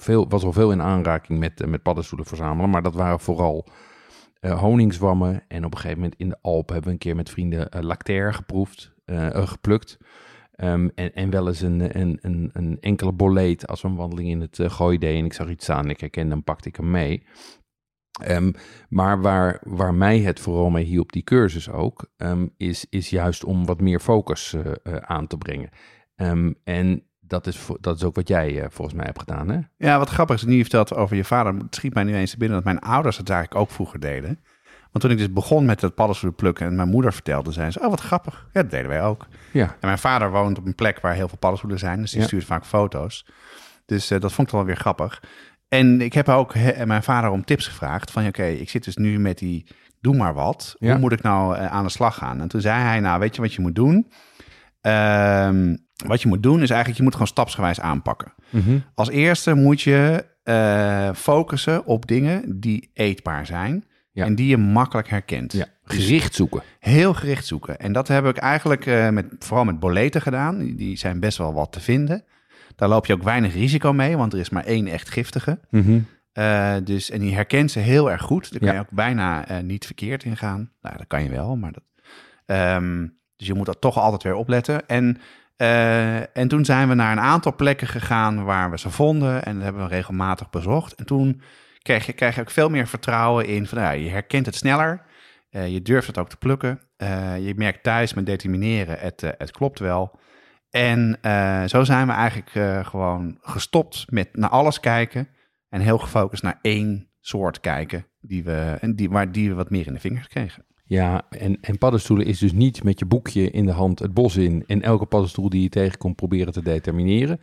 veel, 0.00 0.28
was 0.28 0.44
al 0.44 0.52
veel 0.52 0.72
in 0.72 0.82
aanraking 0.82 1.38
met, 1.38 1.60
eh, 1.60 1.68
met 1.68 1.82
paddenstoelen 1.82 2.26
verzamelen, 2.26 2.70
maar 2.70 2.82
dat 2.82 2.94
waren 2.94 3.20
vooral 3.20 3.66
eh 4.40 4.60
honingzwammen. 4.60 5.42
En 5.48 5.64
op 5.64 5.72
een 5.72 5.78
gegeven 5.78 6.00
moment 6.00 6.20
in 6.20 6.28
de 6.28 6.38
Alpen 6.40 6.74
hebben 6.74 6.84
we 6.84 6.90
een 6.90 6.98
keer 7.02 7.16
met 7.16 7.30
vrienden 7.30 7.70
eh, 7.70 7.82
lactair 7.82 8.34
geproefd, 8.34 8.92
geplukt. 9.32 9.98
Ehm, 10.60 10.88
en, 10.94 11.14
en 11.14 11.30
wel 11.30 11.46
eens 11.46 11.60
een, 11.60 12.00
een, 12.00 12.18
een, 12.20 12.50
een 12.52 12.76
enkele 12.80 13.12
boleet 13.12 13.66
als 13.66 13.82
we 13.82 13.88
een 13.88 13.96
wandeling 13.96 14.28
in 14.28 14.40
het 14.40 14.58
uh, 14.58 14.70
gooi 14.70 14.98
deden 14.98 15.18
en 15.18 15.24
ik 15.24 15.32
zag 15.32 15.48
iets 15.48 15.64
staan 15.64 15.84
en 15.84 15.90
ik 15.90 16.00
herkende 16.00 16.34
hem, 16.34 16.44
pakte 16.44 16.68
ik 16.68 16.76
hem 16.76 16.90
mee. 16.90 17.22
Ehm, 18.22 18.52
maar 18.88 19.20
waar, 19.20 19.60
waar 19.64 19.94
mij 19.94 20.20
het 20.20 20.40
vooral 20.40 20.70
mee 20.70 20.84
hielp, 20.84 21.12
die 21.12 21.22
cursus 21.22 21.70
ook, 21.70 22.10
ehm, 22.16 22.46
is, 22.56 22.86
is 22.90 23.10
juist 23.10 23.44
om 23.44 23.66
wat 23.66 23.80
meer 23.80 24.00
focus 24.00 24.52
eh, 24.52 24.72
eh, 24.82 24.96
aan 24.96 25.26
te 25.26 25.38
brengen. 25.38 25.70
En 26.64 27.09
dat 27.30 27.46
is, 27.46 27.66
dat 27.80 27.96
is 27.96 28.04
ook 28.04 28.14
wat 28.14 28.28
jij 28.28 28.60
eh, 28.62 28.66
volgens 28.70 28.96
mij 28.96 29.06
hebt 29.06 29.18
gedaan, 29.18 29.48
hè? 29.48 29.58
Ja, 29.76 29.98
wat 29.98 30.08
grappig 30.10 30.36
is, 30.36 30.44
nu 30.44 30.54
je 30.54 30.60
vertelt 30.60 30.94
over 30.94 31.16
je 31.16 31.24
vader, 31.24 31.54
het 31.54 31.74
schiet 31.74 31.94
mij 31.94 32.04
nu 32.04 32.14
eens 32.16 32.30
te 32.30 32.36
binnen 32.36 32.56
dat 32.56 32.64
mijn 32.66 32.78
ouders 32.78 33.16
het 33.16 33.30
eigenlijk 33.30 33.60
ook 33.60 33.70
vroeger 33.70 34.00
deden. 34.00 34.40
Want 34.92 35.04
toen 35.04 35.10
ik 35.10 35.18
dus 35.18 35.32
begon 35.32 35.64
met 35.64 35.80
het 35.80 35.94
paddenstoelen 35.94 36.38
plukken 36.38 36.66
en 36.66 36.74
mijn 36.76 36.88
moeder 36.88 37.12
vertelde, 37.12 37.52
zei 37.52 37.70
ze, 37.70 37.80
oh 37.80 37.88
wat 37.90 38.00
grappig. 38.00 38.46
Ja, 38.52 38.62
dat 38.62 38.70
deden 38.70 38.88
wij 38.88 39.02
ook. 39.02 39.26
Ja, 39.52 39.64
En 39.66 39.76
mijn 39.80 39.98
vader 39.98 40.30
woont 40.30 40.58
op 40.58 40.66
een 40.66 40.74
plek 40.74 41.00
waar 41.00 41.14
heel 41.14 41.28
veel 41.28 41.38
paddenstoelen 41.38 41.78
zijn, 41.78 42.00
dus 42.00 42.10
die 42.10 42.20
Ja. 42.20 42.26
stuurt 42.26 42.44
vaak 42.44 42.64
foto's. 42.66 43.26
Dus 43.86 44.10
eh, 44.10 44.20
dat 44.20 44.32
vond 44.32 44.48
ik 44.48 44.54
wel 44.54 44.64
weer 44.64 44.76
grappig. 44.76 45.22
En 45.68 46.00
ik 46.00 46.12
heb 46.12 46.28
ook 46.28 46.54
he- 46.54 46.86
mijn 46.86 47.02
vader 47.02 47.30
om 47.30 47.44
tips 47.44 47.66
gevraagd 47.66 48.10
van, 48.10 48.26
oké, 48.26 48.44
ik 48.44 48.70
zit 48.70 48.84
dus 48.84 48.96
nu 48.96 49.18
met 49.18 49.38
die, 49.38 49.66
doe 50.00 50.16
maar 50.16 50.34
wat. 50.34 50.74
Ja. 50.78 50.90
Hoe 50.90 51.00
moet 51.00 51.12
ik 51.12 51.22
nou 51.22 51.56
eh, 51.56 51.66
aan 51.66 51.84
de 51.84 51.90
slag 51.90 52.14
gaan? 52.16 52.40
En 52.40 52.48
toen 52.48 52.60
zei 52.60 52.80
hij, 52.82 53.00
nou 53.00 53.20
weet 53.20 53.34
je 53.34 53.40
wat 53.42 53.54
je 53.54 53.60
moet 53.60 53.74
doen? 53.74 54.10
Ehm, 54.80 55.76
wat 56.06 56.22
je 56.22 56.28
moet 56.28 56.42
doen 56.42 56.62
is 56.62 56.68
eigenlijk, 56.68 56.96
je 56.96 57.02
moet 57.02 57.12
gewoon 57.12 57.26
stapsgewijs 57.28 57.80
aanpakken. 57.80 58.32
Mhm. 58.50 58.78
Als 58.94 59.08
eerste 59.10 59.54
moet 59.54 59.80
je 59.80 60.24
eh, 60.42 61.10
focussen 61.14 61.84
op 61.86 62.06
dingen 62.06 62.60
die 62.60 62.90
eetbaar 62.94 63.46
zijn 63.46 63.84
Ja. 64.12 64.24
en 64.24 64.34
die 64.34 64.46
je 64.48 64.56
makkelijk 64.56 65.08
herkent. 65.08 65.52
ja. 65.52 65.66
gericht 65.84 66.34
zoeken. 66.34 66.62
Heel 66.78 67.14
gericht 67.14 67.46
zoeken. 67.46 67.78
En 67.78 67.92
dat 67.92 68.08
heb 68.08 68.26
ik 68.26 68.36
eigenlijk 68.36 68.86
eh, 68.86 69.08
met, 69.08 69.26
vooral 69.38 69.64
met 69.64 69.80
boleten 69.80 70.22
gedaan. 70.22 70.58
Die, 70.58 70.74
die 70.74 70.96
zijn 70.96 71.20
best 71.20 71.38
wel 71.38 71.52
wat 71.52 71.72
te 71.72 71.80
vinden. 71.80 72.24
Daar 72.76 72.88
loop 72.88 73.06
je 73.06 73.12
ook 73.12 73.22
weinig 73.22 73.54
risico 73.54 73.92
mee, 73.92 74.16
want 74.16 74.32
er 74.32 74.38
is 74.38 74.50
maar 74.50 74.64
één 74.64 74.86
echt 74.86 75.08
giftige. 75.10 75.60
Mhm. 75.70 75.98
Eh, 76.32 76.74
dus, 76.84 77.10
en 77.10 77.20
die 77.20 77.34
herkent 77.34 77.70
ze 77.70 77.78
heel 77.78 78.10
erg 78.10 78.22
goed. 78.22 78.50
Daar 78.50 78.58
kan 78.58 78.68
Ja. 78.68 78.74
je 78.74 78.80
ook 78.80 78.90
bijna 78.90 79.60
niet 79.62 79.84
verkeerd 79.86 80.24
in 80.24 80.36
gaan. 80.36 80.70
Nou, 80.82 80.96
dat 80.96 81.06
kan 81.06 81.22
je 81.22 81.30
wel, 81.30 81.56
maar 81.56 81.72
dat... 81.72 81.82
Ehm, 82.46 83.06
dus 83.36 83.46
je 83.46 83.54
moet 83.54 83.66
dat 83.66 83.80
toch 83.80 83.98
altijd 83.98 84.22
weer 84.22 84.34
opletten. 84.34 84.88
En, 84.88 85.18
eh, 85.60 86.36
en 86.36 86.48
toen 86.48 86.64
zijn 86.64 86.88
we 86.88 86.94
naar 86.94 87.12
een 87.12 87.20
aantal 87.20 87.54
plekken 87.54 87.86
gegaan 87.86 88.44
waar 88.44 88.70
we 88.70 88.78
ze 88.78 88.90
vonden. 88.90 89.44
En 89.44 89.54
dat 89.54 89.62
hebben 89.62 89.82
we 89.82 89.88
regelmatig 89.88 90.50
bezocht. 90.50 90.94
En 90.94 91.06
toen 91.06 91.42
krijg 91.82 92.06
je, 92.06 92.12
krijg 92.12 92.34
je 92.34 92.40
ook 92.40 92.50
veel 92.50 92.68
meer 92.68 92.86
vertrouwen 92.86 93.46
in 93.46 93.66
van, 93.66 93.78
nou, 93.78 93.96
ja, 93.96 94.04
je 94.04 94.10
herkent 94.10 94.46
het 94.46 94.54
sneller. 94.54 95.02
Eh, 95.50 95.68
je 95.68 95.82
durft 95.82 96.06
het 96.06 96.18
ook 96.18 96.28
te 96.28 96.36
plukken. 96.36 96.80
Eh, 96.96 97.46
je 97.46 97.54
merkt 97.56 97.82
thuis 97.82 98.14
met 98.14 98.26
determineren, 98.26 98.98
het, 98.98 99.20
het 99.20 99.50
klopt 99.50 99.78
wel. 99.78 100.18
En 100.70 101.18
zo 101.68 101.84
zijn 101.84 102.06
we 102.06 102.12
eigenlijk 102.12 102.86
gewoon 102.86 103.38
gestopt 103.40 104.04
met 104.10 104.36
naar 104.36 104.50
alles 104.50 104.80
kijken. 104.80 105.28
En 105.68 105.80
heel 105.80 105.98
gefocust 105.98 106.42
naar 106.42 106.58
één 106.62 107.08
soort 107.20 107.60
kijken. 107.60 108.06
Die 108.20 108.44
we, 108.44 108.76
en 108.80 108.96
die, 108.96 109.10
waar 109.10 109.32
die 109.32 109.48
we 109.48 109.54
wat 109.54 109.70
meer 109.70 109.86
in 109.86 109.92
de 109.92 110.00
vingers 110.00 110.28
kregen. 110.28 110.64
Ja, 110.90 111.26
en, 111.28 111.58
en 111.60 111.78
paddenstoelen 111.78 112.26
is 112.26 112.38
dus 112.38 112.52
niet 112.52 112.84
met 112.84 112.98
je 112.98 113.06
boekje 113.06 113.50
in 113.50 113.66
de 113.66 113.72
hand 113.72 113.98
het 113.98 114.14
bos 114.14 114.36
in 114.36 114.64
en 114.66 114.82
elke 114.82 115.06
paddenstoel 115.06 115.48
die 115.48 115.62
je 115.62 115.68
tegenkomt 115.68 116.16
proberen 116.16 116.52
te 116.52 116.62
determineren. 116.62 117.40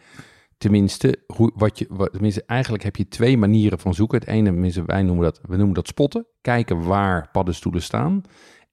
Tenminste, 0.58 1.20
hoe, 1.28 1.52
wat 1.56 1.80
je, 1.80 1.86
wat, 1.90 2.12
tenminste, 2.12 2.44
eigenlijk 2.46 2.84
heb 2.84 2.96
je 2.96 3.08
twee 3.08 3.38
manieren 3.38 3.80
van 3.80 3.94
zoeken. 3.94 4.20
Het 4.20 4.28
ene, 4.28 4.84
wij 4.86 5.04
noemen 5.04 5.24
dat, 5.24 5.40
we 5.48 5.56
noemen 5.56 5.74
dat 5.76 5.88
spotten. 5.88 6.26
Kijken 6.42 6.84
waar 6.84 7.30
paddenstoelen 7.32 7.82
staan. 7.82 8.22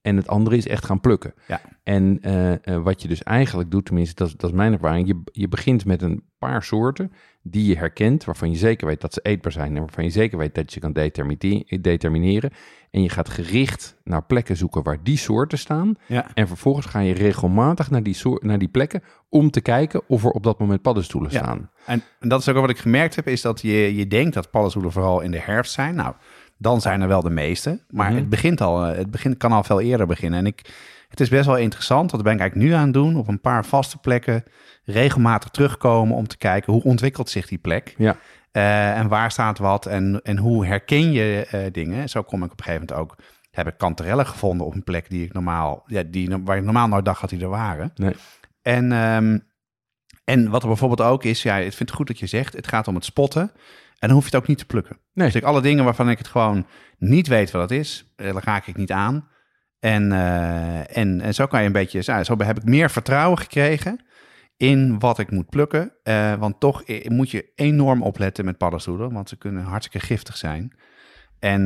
En 0.05 0.15
het 0.15 0.27
andere 0.27 0.57
is 0.57 0.67
echt 0.67 0.85
gaan 0.85 0.99
plukken. 0.99 1.33
Ja. 1.47 1.61
En 1.83 2.17
eh, 2.21 2.51
eh, 2.53 2.83
wat 2.83 3.01
je 3.01 3.07
dus 3.07 3.23
eigenlijk 3.23 3.71
doet, 3.71 3.85
tenminste, 3.85 4.15
dat, 4.15 4.27
is- 4.27 4.35
dat 4.37 4.49
is 4.49 4.55
mijn 4.55 4.73
ervaring. 4.73 5.07
Je, 5.07 5.21
je 5.31 5.47
begint 5.47 5.85
met 5.85 6.01
een 6.01 6.23
paar 6.37 6.63
soorten 6.63 7.11
die 7.41 7.65
je 7.65 7.77
herkent, 7.77 8.23
waarvan 8.25 8.49
je 8.51 8.57
zeker 8.57 8.87
weet 8.87 9.01
dat 9.01 9.13
ze 9.13 9.19
eetbaar 9.23 9.51
zijn 9.51 9.73
en 9.75 9.79
waarvan 9.81 10.03
je 10.03 10.09
zeker 10.09 10.37
weet 10.37 10.55
dat 10.55 10.73
je 10.73 10.79
kan 10.79 10.93
determine- 10.93 11.63
determineren. 11.81 12.51
En 12.91 13.01
je 13.01 13.09
gaat 13.09 13.29
gericht 13.29 13.97
naar 14.03 14.23
plekken 14.25 14.57
zoeken 14.57 14.83
waar 14.83 14.97
die 15.03 15.17
soorten 15.17 15.57
staan. 15.57 15.95
Ja. 16.05 16.27
En 16.33 16.47
vervolgens 16.47 16.85
ga 16.85 16.99
je 16.99 17.13
regelmatig 17.13 17.89
naar 17.91 18.03
die, 18.03 18.13
soort, 18.13 18.43
naar 18.43 18.59
die 18.59 18.67
plekken 18.67 19.03
om 19.29 19.51
te 19.51 19.61
kijken 19.61 20.01
of 20.07 20.23
er 20.23 20.29
op 20.31 20.43
dat 20.43 20.59
moment 20.59 20.81
paddenstoelen 20.81 21.31
Ja. 21.31 21.37
staan. 21.37 21.69
En, 21.85 22.01
en 22.19 22.29
dat 22.29 22.39
is 22.39 22.47
ook 22.47 22.53
wel 22.53 22.61
wat 22.63 22.71
ik 22.71 22.77
gemerkt 22.77 23.15
heb, 23.15 23.27
is 23.27 23.41
dat 23.41 23.61
je, 23.61 23.95
je 23.95 24.07
denkt 24.07 24.33
dat 24.33 24.49
paddenstoelen 24.51 24.91
vooral 24.91 25.21
in 25.21 25.31
de 25.31 25.39
herfst 25.39 25.73
zijn. 25.73 25.95
Nou, 25.95 26.13
dan 26.57 26.81
zijn 26.81 27.01
er 27.01 27.07
wel 27.07 27.21
de 27.21 27.29
meeste. 27.29 27.79
Maar 27.89 28.09
Mhm. 28.09 28.15
het 28.19 28.29
begint 28.29 28.61
al, 28.61 28.85
eh, 28.85 28.97
het 28.97 29.11
begint, 29.11 29.37
kan 29.37 29.51
al 29.51 29.63
veel 29.63 29.81
eerder 29.81 30.07
beginnen. 30.07 30.39
En 30.39 30.45
ik, 30.45 30.73
het 31.09 31.19
is 31.19 31.29
best 31.29 31.45
wel 31.45 31.57
interessant, 31.57 32.09
dat 32.11 32.23
ben 32.23 32.33
ik 32.33 32.39
eigenlijk 32.39 32.69
nu 32.69 32.75
aan 32.77 32.83
het 32.83 32.93
doen, 32.93 33.15
op 33.17 33.27
een 33.27 33.41
paar 33.41 33.65
vaste 33.65 33.97
plekken 33.97 34.43
regelmatig 34.83 35.49
terugkomen 35.49 36.15
om 36.15 36.27
te 36.27 36.37
kijken 36.37 36.73
hoe 36.73 36.83
ontwikkelt 36.83 37.29
zich 37.29 37.47
die 37.47 37.57
plek. 37.57 37.93
Ja. 37.97 38.15
Eh, 38.51 38.97
en 38.97 39.07
waar 39.07 39.31
staat 39.31 39.57
wat 39.57 39.85
en, 39.85 40.19
en 40.23 40.37
hoe 40.37 40.65
herken 40.65 41.11
je 41.11 41.47
eh, 41.51 41.59
dingen. 41.71 42.09
Zo 42.09 42.21
kom 42.23 42.43
ik 42.43 42.51
op 42.51 42.57
een 42.59 42.63
gegeven 42.65 42.87
moment 42.87 43.11
ook, 43.11 43.17
heb 43.51 43.67
ik 43.67 43.77
kanterellen 43.77 44.27
gevonden 44.27 44.67
op 44.67 44.73
een 44.73 44.83
plek 44.83 45.09
die 45.09 45.25
ik 45.25 45.33
normaal, 45.33 45.83
ja, 45.85 46.03
die, 46.07 46.37
waar 46.43 46.57
ik 46.57 46.63
normaal 46.63 46.87
nooit 46.87 47.05
dacht 47.05 47.21
dat 47.21 47.29
die 47.29 47.41
er 47.41 47.49
waren. 47.49 47.91
Nee. 47.95 48.15
En, 48.61 48.91
ehm, 48.91 49.37
en 50.23 50.49
wat 50.49 50.61
er 50.61 50.67
bijvoorbeeld 50.67 51.09
ook 51.09 51.23
is, 51.23 51.43
ja, 51.43 51.55
ik 51.55 51.61
vind 51.73 51.89
het 51.89 51.97
goed 51.97 52.07
dat 52.07 52.19
je 52.19 52.27
zegt, 52.27 52.53
het 52.53 52.67
gaat 52.67 52.87
om 52.87 52.95
het 52.95 53.05
spotten. 53.05 53.51
En 53.99 54.07
dan 54.07 54.11
hoef 54.11 54.29
je 54.29 54.35
het 54.35 54.41
ook 54.41 54.47
niet 54.47 54.57
te 54.57 54.65
plukken. 54.65 54.97
Nee. 55.13 55.25
Dus 55.25 55.35
ik, 55.35 55.43
alle 55.43 55.61
dingen 55.61 55.83
waarvan 55.83 56.09
ik 56.09 56.17
het 56.17 56.27
gewoon 56.27 56.65
niet 56.97 57.27
weet 57.27 57.51
wat 57.51 57.61
het 57.61 57.79
is, 57.79 58.13
eh, 58.15 58.33
daar 58.33 58.43
raak 58.43 58.67
ik 58.67 58.77
niet 58.77 58.91
aan. 58.91 59.27
En, 59.79 60.11
eh, 60.11 60.97
en, 60.97 61.21
en 61.21 61.33
zo 61.33 61.45
kan 61.45 61.59
je 61.59 61.65
een 61.65 61.71
beetje, 61.71 62.01
zo, 62.01 62.23
zo 62.23 62.37
heb 62.37 62.57
ik 62.57 62.65
meer 62.65 62.89
vertrouwen 62.89 63.37
gekregen 63.37 64.05
in 64.57 64.99
wat 64.99 65.19
ik 65.19 65.31
moet 65.31 65.49
plukken. 65.49 65.93
Eh, 66.03 66.33
want 66.33 66.59
toch 66.59 66.83
moet 67.03 67.31
je 67.31 67.51
enorm 67.55 68.01
opletten 68.01 68.45
met 68.45 68.57
paddenstoelen, 68.57 69.13
want 69.13 69.29
ze 69.29 69.37
kunnen 69.37 69.63
hartstikke 69.63 70.05
giftig 70.05 70.37
zijn. 70.37 70.77
En 71.39 71.63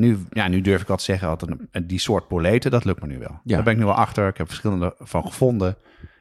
nu, 0.00 0.18
ja, 0.30 0.48
nu 0.48 0.60
durf 0.60 0.80
ik 0.80 0.86
wat 0.86 0.98
te 0.98 1.04
zeggen, 1.04 1.38
dat 1.38 1.88
die 1.88 1.98
soort 1.98 2.28
boleten, 2.28 2.70
dat 2.70 2.84
lukt 2.84 3.00
me 3.00 3.06
nu 3.06 3.18
wel. 3.18 3.40
Ja. 3.44 3.54
Daar 3.54 3.62
ben 3.62 3.72
ik 3.72 3.78
nu 3.78 3.84
wel 3.84 3.94
achter. 3.94 4.28
Ik 4.28 4.36
heb 4.36 4.46
verschillende 4.46 4.94
van 4.98 5.26
gevonden. 5.26 5.76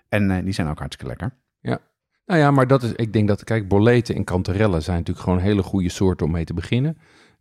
En 0.10 0.44
die 0.44 0.54
zijn 0.54 0.68
ook 0.68 0.80
hartstikke 0.80 1.08
lekker. 1.08 1.34
Nou 2.30 2.42
ja, 2.42 2.52
maar 2.52 2.68
dat 2.68 2.84
is, 2.84 2.92
ik 2.92 3.14
denk 3.14 3.28
dat, 3.28 3.44
kijk, 3.44 3.68
boleten 3.68 4.16
en 4.16 4.24
kanterellen 4.24 4.82
zijn 4.84 4.98
natuurlijk 4.98 5.26
gewoon 5.26 5.40
hele 5.42 5.64
goede 5.64 5.90
soorten 5.90 6.26
om 6.26 6.32
mee 6.32 6.44
te 6.44 6.54
beginnen. 6.54 6.98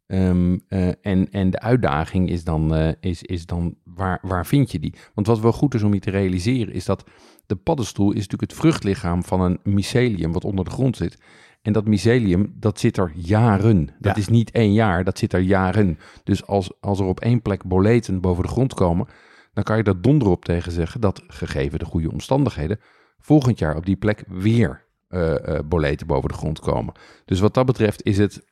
Ehm, 0.07 0.59
eh, 0.69 0.89
en, 1.03 1.31
en 1.31 1.51
de 1.51 1.61
uitdaging 1.61 2.29
is 2.31 2.45
dan, 2.45 2.75
eh, 2.75 2.93
is, 3.01 3.23
is 3.23 3.47
dan 3.47 3.75
waar, 3.85 4.19
waar 4.23 4.47
vind 4.47 4.71
je 4.73 4.79
die? 4.79 4.95
Want 5.15 5.27
wat 5.27 5.41
wel 5.41 5.53
goed 5.53 5.75
is 5.75 5.83
om 5.83 5.95
je 5.95 6.01
te 6.01 6.11
realiseren, 6.11 6.73
is 6.75 6.85
dat 6.85 7.05
de 7.47 7.57
paddenstoel 7.57 8.09
is 8.11 8.15
natuurlijk 8.15 8.51
het 8.51 8.61
vruchtlichaam 8.61 9.25
van 9.25 9.41
een 9.41 9.59
mycelium 9.63 10.33
wat 10.33 10.45
onder 10.45 10.65
de 10.65 10.71
grond 10.71 10.97
zit. 10.97 11.19
En 11.63 11.73
dat 11.73 11.87
mycelium, 11.87 12.53
dat 12.57 12.81
zit 12.81 12.97
er 12.97 13.13
jaren. 13.15 13.85
Dat 13.99 14.15
Ja. 14.15 14.21
is 14.21 14.29
niet 14.29 14.51
één 14.51 14.73
jaar, 14.73 15.05
dat 15.05 15.19
zit 15.19 15.33
er 15.33 15.41
jaren. 15.41 15.99
Dus 16.25 16.47
als, 16.47 16.73
als 16.81 16.99
er 17.01 17.07
op 17.07 17.21
één 17.21 17.43
plek 17.43 17.65
boleten 17.65 18.21
boven 18.21 18.43
de 18.43 18.49
grond 18.51 18.75
komen, 18.75 19.07
dan 19.53 19.65
kan 19.65 19.77
je 19.77 19.83
daar 19.83 20.01
donder 20.01 20.29
op 20.29 20.45
tegen 20.45 20.73
zeggen 20.73 21.01
dat, 21.01 21.23
gegeven 21.27 21.79
de 21.79 21.85
goede 21.85 22.11
omstandigheden, 22.11 22.81
volgend 23.23 23.59
jaar 23.59 23.77
op 23.77 23.87
die 23.87 23.97
plek 23.97 24.25
weer 24.27 24.87
eh, 25.09 25.59
boleten 25.65 26.07
boven 26.07 26.29
de 26.29 26.35
grond 26.35 26.61
komen. 26.61 26.95
Dus 27.25 27.41
wat 27.41 27.55
dat 27.55 27.67
betreft 27.67 28.03
is 28.03 28.19
het, 28.19 28.47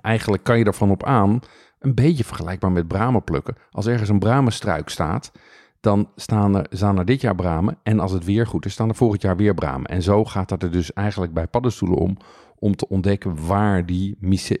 eigenlijk 0.00 0.42
kan 0.42 0.58
je 0.58 0.64
ervan 0.64 0.90
op 0.90 1.04
aan, 1.04 1.40
een 1.78 1.94
beetje 1.94 2.24
vergelijkbaar 2.24 2.72
met 2.72 2.88
bramen 2.88 3.24
plukken. 3.24 3.56
Als 3.70 3.86
ergens 3.86 4.08
een 4.08 4.18
bramenstruik 4.18 4.88
staat, 4.88 5.32
dan 5.80 6.10
staan 6.16 6.56
er, 6.56 6.66
staan 6.70 6.98
er 6.98 7.04
dit 7.04 7.20
jaar 7.20 7.34
bramen. 7.34 7.78
En 7.82 8.00
als 8.00 8.12
het 8.12 8.24
weer 8.24 8.46
goed 8.46 8.64
is, 8.64 8.72
staan 8.72 8.88
er 8.88 8.94
volgend 8.94 9.22
jaar 9.22 9.36
weer 9.36 9.54
bramen. 9.54 9.90
En 9.90 10.02
zo 10.02 10.24
gaat 10.24 10.48
dat 10.48 10.62
er 10.62 10.70
dus 10.70 10.92
eigenlijk 10.92 11.32
bij 11.32 11.46
paddenstoelen 11.46 11.98
om, 11.98 12.16
om 12.58 12.76
te 12.76 12.88
ontdekken 12.88 13.46
waar 13.46 13.86
die, 13.86 14.18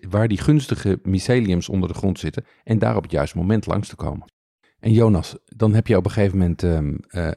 waar 0.08 0.28
die 0.28 0.40
gunstige 0.40 1.00
myceliums 1.02 1.68
onder 1.68 1.88
de 1.88 1.94
grond 1.94 2.18
zitten. 2.18 2.44
En 2.64 2.78
daar 2.78 2.96
op 2.96 3.02
het 3.02 3.12
juiste 3.12 3.36
moment 3.36 3.66
langs 3.66 3.88
te 3.88 3.96
komen. 3.96 4.30
En 4.78 4.92
Jonas, 4.92 5.36
dan 5.44 5.74
heb 5.74 5.86
je 5.86 5.96
op 5.96 6.04
een 6.04 6.10
gegeven 6.10 6.38
moment 6.38 6.62
ehm, 6.62 6.94
eh, 7.08 7.26
eh, 7.28 7.34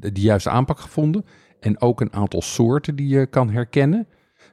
de, 0.00 0.20
juiste 0.20 0.50
aanpak 0.50 0.80
gevonden. 0.80 1.24
En 1.60 1.80
ook 1.80 2.00
een 2.00 2.12
aantal 2.12 2.42
soorten 2.42 2.96
die 2.96 3.08
je 3.08 3.26
kan 3.26 3.50
herkennen. 3.50 4.08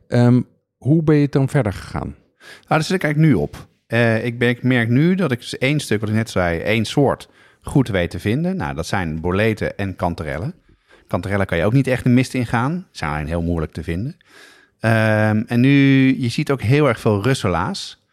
Ehm, 0.08 0.42
hoe 0.78 1.04
ben 1.04 1.16
je 1.16 1.30
dan 1.30 1.50
verder 1.50 1.74
gegaan? 1.74 2.16
Nou, 2.38 2.68
daar 2.68 2.84
zit 2.84 2.96
ik 2.96 3.04
eigenlijk 3.04 3.34
nu 3.34 3.42
op. 3.42 3.68
Eh, 3.88 4.26
ik, 4.26 4.40
ben, 4.40 4.50
ik 4.50 4.64
merk 4.64 4.90
nu 4.90 5.16
dat 5.16 5.32
ik 5.32 5.42
één 5.42 5.80
stuk, 5.80 6.00
wat 6.00 6.10
ik 6.10 6.16
net 6.16 6.30
zei, 6.30 6.60
één 6.60 6.86
soort 6.86 7.30
goed 7.62 7.88
weet 7.88 8.10
te 8.10 8.20
vinden. 8.20 8.56
Nou, 8.56 8.76
dat 8.76 8.86
zijn 8.86 9.22
boleten 9.22 9.78
en 9.78 9.96
kanterellen. 9.96 10.54
Kanterellen 11.08 11.46
kan 11.46 11.58
je 11.58 11.66
ook 11.66 11.74
niet 11.74 11.88
echt 11.88 12.04
de 12.04 12.10
mist 12.10 12.34
ingaan. 12.34 12.88
Zijn 12.92 13.28
heel 13.28 13.42
moeilijk 13.42 13.72
te 13.72 13.84
vinden. 13.84 14.18
Ehm, 14.80 15.44
en 15.48 15.60
nu, 15.60 16.16
je 16.22 16.30
ziet 16.30 16.52
ook 16.52 16.62
heel 16.62 16.88
erg 16.88 17.00
veel 17.00 17.24
russelaars. 17.24 18.04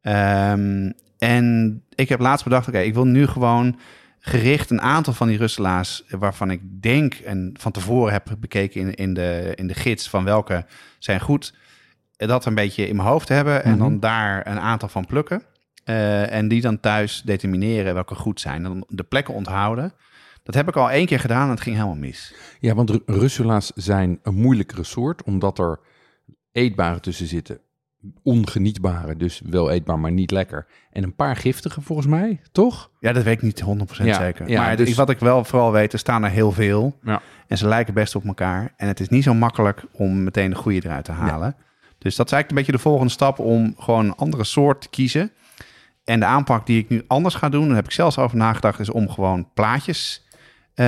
Ehm, 0.00 0.90
en 1.18 1.82
ik 1.94 2.08
heb 2.08 2.20
laatst 2.20 2.44
bedacht, 2.44 2.68
oké, 2.68 2.78
ik 2.78 2.94
wil 2.94 3.06
nu 3.06 3.26
gewoon 3.26 3.78
gericht 4.20 4.70
een 4.70 4.80
aantal 4.80 5.12
van 5.12 5.28
die 5.28 5.38
russelaars... 5.38 6.02
waarvan 6.08 6.50
ik 6.50 6.60
denk 6.82 7.14
en 7.14 7.54
van 7.58 7.72
tevoren 7.72 8.12
heb 8.12 8.36
bekeken 8.38 8.80
in, 8.80 8.94
in, 8.94 9.14
de, 9.14 9.52
in 9.54 9.66
de 9.66 9.74
gids... 9.74 10.08
van 10.08 10.24
welke 10.24 10.64
zijn 10.98 11.20
goed 11.20 11.54
dat 12.16 12.44
een 12.44 12.54
beetje 12.54 12.88
in 12.88 12.96
mijn 12.96 13.08
hoofd 13.08 13.28
hebben 13.28 13.64
en 13.64 13.70
Mhm. 13.70 13.78
dan 13.78 14.00
daar 14.00 14.46
een 14.46 14.60
aantal 14.60 14.88
van 14.88 15.06
plukken. 15.06 15.42
Eh, 15.84 16.32
en 16.32 16.48
die 16.48 16.60
dan 16.60 16.80
thuis 16.80 17.22
determineren 17.24 17.94
welke 17.94 18.14
goed 18.14 18.40
zijn. 18.40 18.62
Dan 18.62 18.84
de 18.88 19.02
plekken 19.02 19.34
onthouden. 19.34 19.92
Dat 20.42 20.54
heb 20.54 20.68
ik 20.68 20.76
al 20.76 20.90
één 20.90 21.06
keer 21.06 21.20
gedaan 21.20 21.44
en 21.44 21.50
het 21.50 21.60
ging 21.60 21.76
helemaal 21.76 21.96
mis. 21.96 22.34
Ja, 22.60 22.74
want 22.74 22.90
ru- 22.90 23.02
russula's 23.06 23.72
zijn 23.74 24.18
een 24.22 24.34
moeilijkere 24.34 24.84
soort, 24.84 25.22
omdat 25.22 25.58
er 25.58 25.80
eetbare 26.52 27.00
tussen 27.00 27.26
zitten. 27.26 27.60
Ongenietbare, 28.22 29.16
dus 29.16 29.40
wel 29.44 29.70
eetbaar, 29.70 29.98
maar 29.98 30.12
niet 30.12 30.30
lekker. 30.30 30.66
En 30.92 31.02
een 31.02 31.14
paar 31.14 31.36
giftige 31.36 31.80
volgens 31.80 32.06
mij, 32.06 32.40
toch? 32.52 32.90
Ja, 33.00 33.12
dat 33.12 33.22
weet 33.22 33.34
ik 33.34 33.42
niet 33.42 33.60
100% 33.60 34.08
Ja, 34.08 34.14
zeker. 34.14 34.48
ja, 34.48 34.62
maar 34.62 34.76
dus- 34.76 34.94
wat 34.94 35.10
ik 35.10 35.18
wel 35.18 35.44
vooral 35.44 35.72
weet, 35.72 35.92
er 35.92 35.98
staan 35.98 36.24
er 36.24 36.30
heel 36.30 36.52
veel. 36.52 36.98
Ja. 37.02 37.20
En 37.46 37.58
ze 37.58 37.68
lijken 37.68 37.94
best 37.94 38.14
op 38.14 38.24
elkaar. 38.24 38.72
En 38.76 38.88
het 38.88 39.00
is 39.00 39.08
niet 39.08 39.24
zo 39.24 39.34
makkelijk 39.34 39.84
om 39.92 40.22
meteen 40.22 40.50
de 40.50 40.56
goede 40.56 40.80
eruit 40.84 41.04
te 41.04 41.12
halen. 41.12 41.56
Dus 41.98 42.16
dat 42.16 42.26
is 42.26 42.32
eigenlijk 42.32 42.50
een 42.50 42.56
beetje 42.56 42.72
de 42.72 42.88
volgende 42.88 43.12
stap 43.12 43.38
om 43.38 43.74
gewoon 43.78 44.04
een 44.04 44.16
andere 44.16 44.44
soort 44.44 44.80
te 44.80 44.88
kiezen. 44.88 45.30
En 46.04 46.20
de 46.20 46.26
aanpak 46.26 46.66
die 46.66 46.78
ik 46.78 46.88
nu 46.88 47.04
anders 47.06 47.34
ga 47.34 47.48
doen, 47.48 47.66
daar 47.66 47.76
heb 47.76 47.84
ik 47.84 47.90
zelfs 47.90 48.18
over 48.18 48.36
nagedacht, 48.36 48.80
is 48.80 48.90
om 48.90 49.08
gewoon 49.08 49.48
plaatjes 49.54 50.26
eh, 50.74 50.86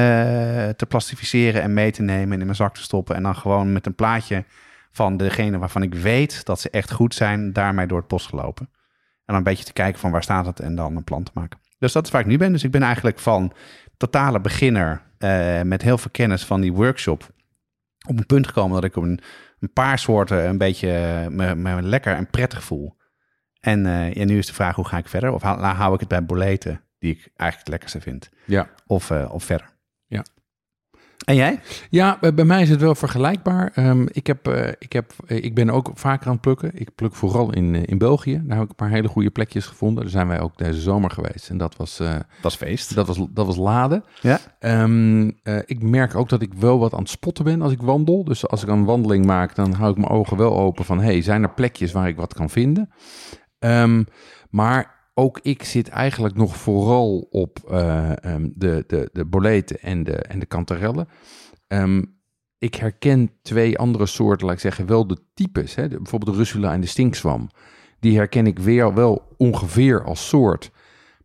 te 0.68 0.86
plastificeren 0.88 1.62
en 1.62 1.74
mee 1.74 1.90
te 1.90 2.02
nemen 2.02 2.32
en 2.32 2.38
in 2.38 2.44
mijn 2.44 2.56
zak 2.56 2.74
te 2.74 2.82
stoppen. 2.82 3.16
En 3.16 3.22
dan 3.22 3.36
gewoon 3.36 3.72
met 3.72 3.86
een 3.86 3.94
plaatje 3.94 4.44
van 4.92 5.16
degene 5.16 5.58
waarvan 5.58 5.82
ik 5.82 5.94
weet 5.94 6.44
dat 6.44 6.60
ze 6.60 6.70
echt 6.70 6.92
goed 6.92 7.14
zijn, 7.14 7.52
daarmee 7.52 7.86
door 7.86 7.98
het 7.98 8.08
bos 8.08 8.26
gelopen. 8.26 8.66
En 8.66 9.24
dan 9.24 9.36
een 9.36 9.42
beetje 9.42 9.64
te 9.64 9.72
kijken 9.72 10.00
van 10.00 10.10
waar 10.10 10.22
staat 10.22 10.46
het 10.46 10.60
en 10.60 10.74
dan 10.74 10.96
een 10.96 11.04
plan 11.04 11.22
te 11.22 11.30
maken. 11.34 11.58
Dus 11.78 11.92
dat 11.92 12.06
is 12.06 12.10
waar 12.10 12.20
ik 12.20 12.26
nu 12.26 12.38
ben. 12.38 12.52
Dus 12.52 12.64
ik 12.64 12.70
ben 12.70 12.82
eigenlijk 12.82 13.18
van 13.18 13.52
totale 13.96 14.40
beginner 14.40 15.02
eh, 15.18 15.62
met 15.62 15.82
heel 15.82 15.98
veel 15.98 16.10
kennis 16.10 16.44
van 16.44 16.60
die 16.60 16.72
workshop 16.72 17.30
op 18.08 18.18
een 18.18 18.26
punt 18.26 18.46
gekomen 18.46 18.74
dat 18.74 18.84
ik 18.84 18.96
een, 18.96 19.20
een 19.58 19.72
paar 19.72 19.98
soorten 19.98 20.48
een 20.48 20.58
beetje 20.58 20.92
eh, 20.94 21.26
me, 21.26 21.54
me 21.54 21.82
lekker 21.82 22.14
en 22.14 22.30
prettig 22.30 22.64
voel. 22.64 23.00
En, 23.60 23.86
eh, 23.86 24.12
ja, 24.12 24.24
nu 24.24 24.38
is 24.38 24.46
de 24.46 24.54
vraag 24.54 24.76
hoe 24.76 24.86
ga 24.86 24.98
ik 24.98 25.08
verder? 25.08 25.32
Of 25.32 25.42
hou, 25.42 25.60
hou 25.60 25.94
ik 25.94 26.00
het 26.00 26.08
bij 26.08 26.24
boleten, 26.24 26.80
die 26.98 27.10
ik 27.10 27.18
eigenlijk 27.18 27.58
het 27.58 27.68
lekkerste 27.68 28.00
vind? 28.00 28.30
Ja. 28.46 28.68
Of, 28.86 29.10
eh, 29.10 29.34
of 29.34 29.44
verder? 29.44 29.70
En 31.24 31.34
jij? 31.34 31.60
Ja, 31.90 32.18
bij 32.34 32.44
mij 32.44 32.62
is 32.62 32.68
het 32.68 32.80
wel 32.80 32.94
vergelijkbaar. 32.94 33.70
Ehm, 33.74 34.06
ik, 34.08 34.26
heb, 34.26 34.48
eh, 34.48 34.68
ik, 34.78 34.92
heb, 34.92 35.12
eh, 35.26 35.44
ik 35.44 35.54
ben 35.54 35.70
ook 35.70 35.90
vaker 35.94 36.26
aan 36.26 36.32
het 36.32 36.40
plukken. 36.40 36.70
Ik 36.74 36.94
pluk 36.94 37.14
vooral 37.14 37.52
in, 37.52 37.74
eh, 37.74 37.82
in 37.84 37.98
België. 37.98 38.40
Daar 38.44 38.56
heb 38.56 38.64
ik 38.64 38.70
een 38.70 38.76
paar 38.76 38.90
hele 38.90 39.08
goede 39.08 39.30
plekjes 39.30 39.66
gevonden. 39.66 40.02
Daar 40.02 40.12
zijn 40.12 40.28
wij 40.28 40.40
ook 40.40 40.58
deze 40.58 40.80
zomer 40.80 41.10
geweest. 41.10 41.50
En 41.50 41.58
dat 41.58 41.76
was, 41.76 41.96
Dat 41.96 42.50
is 42.50 42.54
feest. 42.54 42.94
dat 42.94 43.06
was, 43.06 43.26
dat 43.30 43.46
was 43.46 43.56
laden. 43.56 44.04
Ja. 44.20 44.38
Ehm, 44.58 45.30
eh, 45.42 45.58
ik 45.64 45.82
merk 45.82 46.14
ook 46.14 46.28
dat 46.28 46.42
ik 46.42 46.54
wel 46.54 46.78
wat 46.78 46.92
aan 46.92 46.98
het 46.98 47.08
spotten 47.08 47.44
ben 47.44 47.62
als 47.62 47.72
ik 47.72 47.82
wandel. 47.82 48.24
Dus 48.24 48.48
als 48.48 48.62
ik 48.62 48.68
een 48.68 48.84
wandeling 48.84 49.24
maak, 49.26 49.54
dan 49.54 49.72
hou 49.72 49.90
ik 49.90 49.96
mijn 49.96 50.10
ogen 50.10 50.36
wel 50.36 50.58
open 50.58 50.84
van... 50.84 51.00
hey, 51.00 51.22
zijn 51.22 51.42
er 51.42 51.54
plekjes 51.54 51.92
waar 51.92 52.08
ik 52.08 52.16
wat 52.16 52.34
kan 52.34 52.50
vinden? 52.50 52.90
Ehm, 53.58 54.02
maar 54.50 55.01
ook 55.14 55.38
ik 55.42 55.64
zit 55.64 55.88
eigenlijk 55.88 56.34
nog 56.34 56.56
vooral 56.56 57.26
op 57.30 57.58
eh, 57.68 58.24
ehm, 58.24 58.48
de, 58.54 58.84
de, 58.86 59.10
de 59.12 59.24
boleten 59.24 59.80
en 59.80 60.04
de, 60.04 60.12
en 60.16 60.38
de 60.38 60.46
kanterellen. 60.46 61.08
Ehm, 61.68 62.02
ik 62.58 62.74
herken 62.74 63.30
twee 63.42 63.78
andere 63.78 64.06
soorten, 64.06 64.46
laat 64.46 64.54
ik 64.54 64.60
zeggen, 64.60 64.86
wel 64.86 65.06
de 65.06 65.18
types. 65.34 65.74
Hè? 65.74 65.88
De- 65.88 65.96
bijvoorbeeld 65.96 66.32
de 66.32 66.38
russula 66.38 66.72
en 66.72 66.80
de 66.80 66.86
stinkzwam. 66.86 67.48
Die 68.00 68.16
herken 68.16 68.46
ik 68.46 68.58
weer 68.58 68.94
wel 68.94 69.34
ongeveer 69.36 70.04
als 70.04 70.28
soort. 70.28 70.70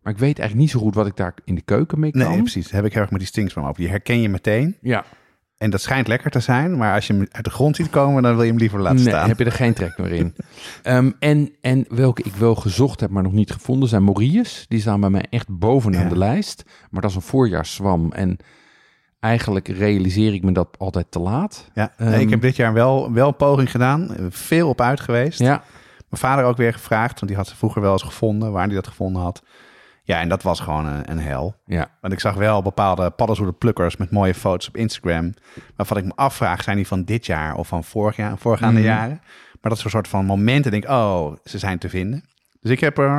Maar 0.02 0.13
ik 0.13 0.19
weet 0.19 0.39
eigenlijk 0.39 0.60
niet 0.69 0.69
zo 0.69 0.86
goed 0.86 0.95
wat 0.95 1.08
ik 1.08 1.15
daar 1.15 1.34
in 1.43 1.56
de 1.56 1.62
keuken 1.62 2.00
mee 2.00 2.12
kan. 2.12 2.21
Nee, 2.30 2.38
precies. 2.41 2.63
Dat 2.63 2.71
heb 2.71 2.86
ik 2.86 2.93
heel 2.93 3.02
erg 3.02 3.12
met 3.12 3.19
die 3.19 3.28
stinksman 3.30 3.67
op. 3.69 3.76
Die 3.78 3.89
herken 3.89 4.21
je 4.21 4.30
meteen. 4.30 4.78
Ja, 4.82 5.06
En 5.58 5.70
dat 5.70 5.82
schijnt 5.82 6.08
lekker 6.08 6.32
te 6.32 6.39
zijn. 6.39 6.78
Maar 6.78 6.93
als 6.93 7.08
je 7.08 7.13
hem 7.13 7.28
uit 7.32 7.43
de 7.43 7.50
grond 7.50 7.76
ziet 7.76 7.89
komen, 7.89 8.24
dan 8.24 8.34
wil 8.34 8.43
je 8.43 8.50
hem 8.50 8.60
liever 8.60 8.80
laten 8.80 8.98
nee, 9.04 9.08
staan. 9.08 9.28
heb 9.28 9.38
je 9.39 9.46
er 9.46 9.52
geen 9.52 9.74
trek 9.74 9.98
meer 9.98 10.12
in. 10.12 10.36
Ehm, 10.84 11.12
en, 11.20 11.52
en 11.62 11.86
welke 11.89 12.24
ik 12.24 12.36
wel 12.36 12.56
gezocht 12.56 13.00
heb, 13.00 13.10
maar 13.10 13.24
nog 13.24 13.32
niet 13.32 13.52
gevonden, 13.52 13.89
zijn 13.89 14.04
Morius. 14.04 14.65
Die 14.67 14.80
staan 14.80 15.00
bij 15.00 15.10
mij 15.10 15.26
echt 15.30 15.48
bovenaan 15.60 16.04
Ja. 16.04 16.10
de 16.10 16.17
lijst. 16.17 16.63
Maar 16.89 17.02
dat 17.02 17.10
is 17.10 17.15
een 17.15 17.22
voorjaarszwam. 17.22 18.12
En 18.12 18.38
eigenlijk 19.20 19.67
realiseer 19.67 20.34
ik 20.34 20.43
me 20.43 20.52
dat 20.52 20.67
altijd 20.78 21.06
te 21.12 21.20
laat. 21.20 21.70
Ja, 21.74 21.93
nee, 21.98 22.10
Ehm, 22.10 22.20
ik 22.20 22.30
heb 22.30 22.41
dit 22.41 22.56
jaar 22.56 22.74
wel, 22.74 23.13
wel 23.13 23.28
een 23.28 23.36
poging 23.36 23.72
gedaan. 23.72 24.15
Veel 24.30 24.70
op 24.70 24.82
uit 24.82 25.00
geweest. 25.00 25.39
Ja, 25.39 25.63
Mijn 26.10 26.22
vader 26.22 26.46
ook 26.46 26.58
weer 26.58 26.74
gevraagd, 26.74 27.13
want 27.13 27.28
die 27.28 27.36
had 27.36 27.48
ze 27.48 27.56
vroeger 27.56 27.82
wel 27.82 27.91
eens 27.91 28.04
gevonden, 28.04 28.52
waar 28.52 28.65
hij 28.65 28.76
dat 28.76 28.88
gevonden 28.88 29.22
had. 29.22 29.43
Ja, 30.08 30.20
en 30.20 30.30
dat 30.30 30.43
was 30.43 30.60
gewoon 30.60 30.86
een, 30.86 31.12
een 31.12 31.20
hel. 31.20 31.56
ja. 31.65 31.89
Want 32.02 32.13
ik 32.13 32.20
zag 32.20 32.34
wel 32.36 32.62
bepaalde 32.62 33.10
paddenstoelenplukkers 33.10 33.98
met 33.98 34.12
mooie 34.12 34.34
foto's 34.34 34.67
op 34.67 34.78
Instagram. 34.78 35.34
Waarvan 35.76 35.98
ik 35.98 36.04
me 36.06 36.12
afvraag, 36.15 36.63
zijn 36.63 36.76
die 36.76 36.88
van 36.88 37.04
dit 37.04 37.26
jaar 37.26 37.56
of 37.56 37.67
van 37.67 37.84
vorig 37.84 38.15
jaar, 38.15 38.38
voorgaande 38.38 38.80
Mhm. 38.80 38.89
jaren? 38.89 39.20
Maar 39.62 39.72
dat 39.72 39.78
is 39.78 39.84
een 39.84 39.89
soort 39.89 40.08
van 40.08 40.26
momenten, 40.26 40.72
denk 40.72 40.84
ik, 40.84 40.89
oh, 40.89 41.36
ze 41.43 41.58
zijn 41.58 41.78
te 41.78 41.89
vinden. 41.89 42.24
Dus 42.62 42.72
ik 42.72 42.80
heb 42.80 42.98
er 42.98 43.10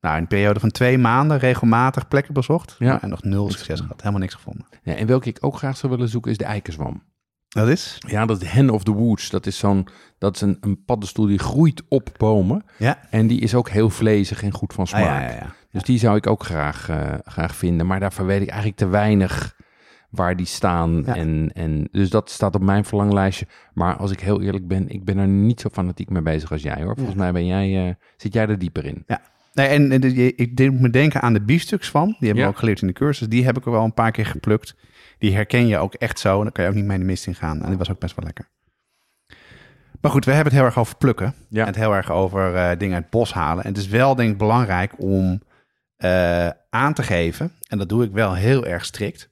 nou, 0.00 0.16
in 0.16 0.22
een 0.22 0.26
periode 0.26 0.60
van 0.60 0.70
twee 0.70 0.98
maanden 0.98 1.38
regelmatig 1.38 2.08
plekken 2.08 2.34
bezocht. 2.34 2.76
Ja. 2.78 3.02
En 3.02 3.08
nog 3.08 3.22
nul 3.22 3.50
succes 3.50 3.80
gehad, 3.80 3.98
helemaal 4.00 4.20
niks 4.20 4.34
gevonden. 4.34 4.66
ja. 4.82 4.94
En 4.94 5.06
welke 5.06 5.28
ik 5.28 5.38
ook 5.40 5.56
graag 5.56 5.76
zou 5.76 5.92
willen 5.92 6.08
zoeken 6.08 6.30
is 6.30 6.36
de 6.38 6.44
eikenzwam. 6.44 7.02
Dat 7.48 7.68
is? 7.68 7.96
Ja, 8.06 8.26
dat 8.26 8.42
is 8.42 8.48
Hen 8.48 8.70
of 8.70 8.82
the 8.84 8.92
Woods. 8.92 9.30
Dat 9.30 9.46
is, 9.46 9.58
zo'n, 9.58 9.88
dat 10.18 10.34
is 10.34 10.40
een, 10.40 10.56
een 10.60 10.84
paddenstoel 10.84 11.26
die 11.26 11.38
groeit 11.38 11.82
op 11.88 12.08
bomen. 12.16 12.64
Ja. 12.78 12.98
En 13.10 13.26
die 13.26 13.40
is 13.40 13.54
ook 13.54 13.68
heel 13.68 13.90
vlezig 13.90 14.42
en 14.42 14.52
goed 14.52 14.72
van 14.72 14.84
Ah, 14.84 14.90
smaak. 14.90 15.02
ja, 15.04 15.20
ja, 15.20 15.30
ja. 15.34 15.54
Dus 15.72 15.82
die 15.82 15.98
zou 15.98 16.16
ik 16.16 16.26
ook 16.26 16.44
graag, 16.44 16.88
eh, 16.88 17.14
graag 17.24 17.56
vinden. 17.56 17.86
Maar 17.86 18.00
daarvoor 18.00 18.26
weet 18.26 18.42
ik 18.42 18.48
eigenlijk 18.48 18.78
te 18.78 18.88
weinig 18.88 19.56
waar 20.10 20.36
die 20.36 20.46
staan. 20.46 21.02
Ja. 21.06 21.16
En, 21.16 21.50
en, 21.54 21.88
dus 21.90 22.10
dat 22.10 22.30
staat 22.30 22.54
op 22.54 22.62
mijn 22.62 22.84
verlanglijstje. 22.84 23.46
Maar 23.74 23.96
als 23.96 24.10
ik 24.10 24.20
heel 24.20 24.42
eerlijk 24.42 24.68
ben, 24.68 24.88
ik 24.88 25.04
ben 25.04 25.18
er 25.18 25.26
niet 25.28 25.60
zo 25.60 25.68
fanatiek 25.72 26.10
mee 26.10 26.22
bezig 26.22 26.52
als 26.52 26.62
jij 26.62 26.82
hoor. 26.82 26.94
Volgens 26.96 27.16
mij 27.16 27.32
ben 27.32 27.46
jij, 27.46 27.88
eh, 27.88 27.94
zit 28.16 28.32
jij 28.32 28.46
er 28.46 28.58
dieper 28.58 28.84
in. 28.84 29.04
Nee, 29.54 29.66
en, 29.66 29.92
en 29.92 30.16
ik 30.36 30.56
deed 30.56 30.80
me 30.80 30.90
denken 30.90 31.20
aan 31.20 31.32
de 31.32 31.42
biefstukswam. 31.42 32.06
Die 32.06 32.16
hebben 32.18 32.36
Ja. 32.36 32.42
we 32.44 32.48
ook 32.52 32.58
geleerd 32.58 32.80
in 32.80 32.86
de 32.86 32.92
cursus. 32.92 33.28
Die 33.28 33.44
heb 33.44 33.56
ik 33.56 33.64
er 33.64 33.70
wel 33.70 33.84
een 33.84 33.94
paar 33.94 34.10
keer 34.10 34.26
geplukt. 34.26 34.76
Die 35.18 35.34
herken 35.34 35.66
je 35.66 35.78
ook 35.78 35.94
echt 35.94 36.18
zo. 36.18 36.42
Dan 36.42 36.52
kan 36.52 36.64
je 36.64 36.70
ook 36.70 36.76
niet 36.76 36.84
mee 36.84 36.98
de 36.98 37.04
mist 37.04 37.26
in 37.26 37.34
gaan. 37.34 37.62
En 37.62 37.68
die 37.68 37.78
was 37.78 37.90
ook 37.90 37.98
best 37.98 38.16
wel 38.16 38.24
lekker. 38.24 38.48
Maar 40.00 40.10
goed, 40.10 40.24
we 40.24 40.30
hebben 40.32 40.48
het 40.52 40.56
heel 40.60 40.68
erg 40.70 40.78
over 40.78 40.96
plukken. 40.96 41.34
Ja. 41.48 41.60
En 41.60 41.66
het 41.66 41.76
heel 41.76 41.94
erg 41.94 42.10
over 42.10 42.54
eh, 42.54 42.78
dingen 42.78 42.94
uit 42.94 43.02
het 43.02 43.12
bos 43.12 43.32
halen. 43.32 43.64
En 43.64 43.70
het 43.70 43.78
is 43.80 43.88
wel 43.88 44.14
denk 44.14 44.30
ik 44.30 44.38
belangrijk 44.38 44.92
om 44.96 45.40
eh, 46.02 46.48
aan 46.70 46.94
te 46.94 47.02
geven, 47.02 47.52
en 47.68 47.78
dat 47.78 47.88
doe 47.88 48.04
ik 48.04 48.12
wel 48.12 48.34
heel 48.34 48.66
erg 48.66 48.84
strikt. 48.84 49.28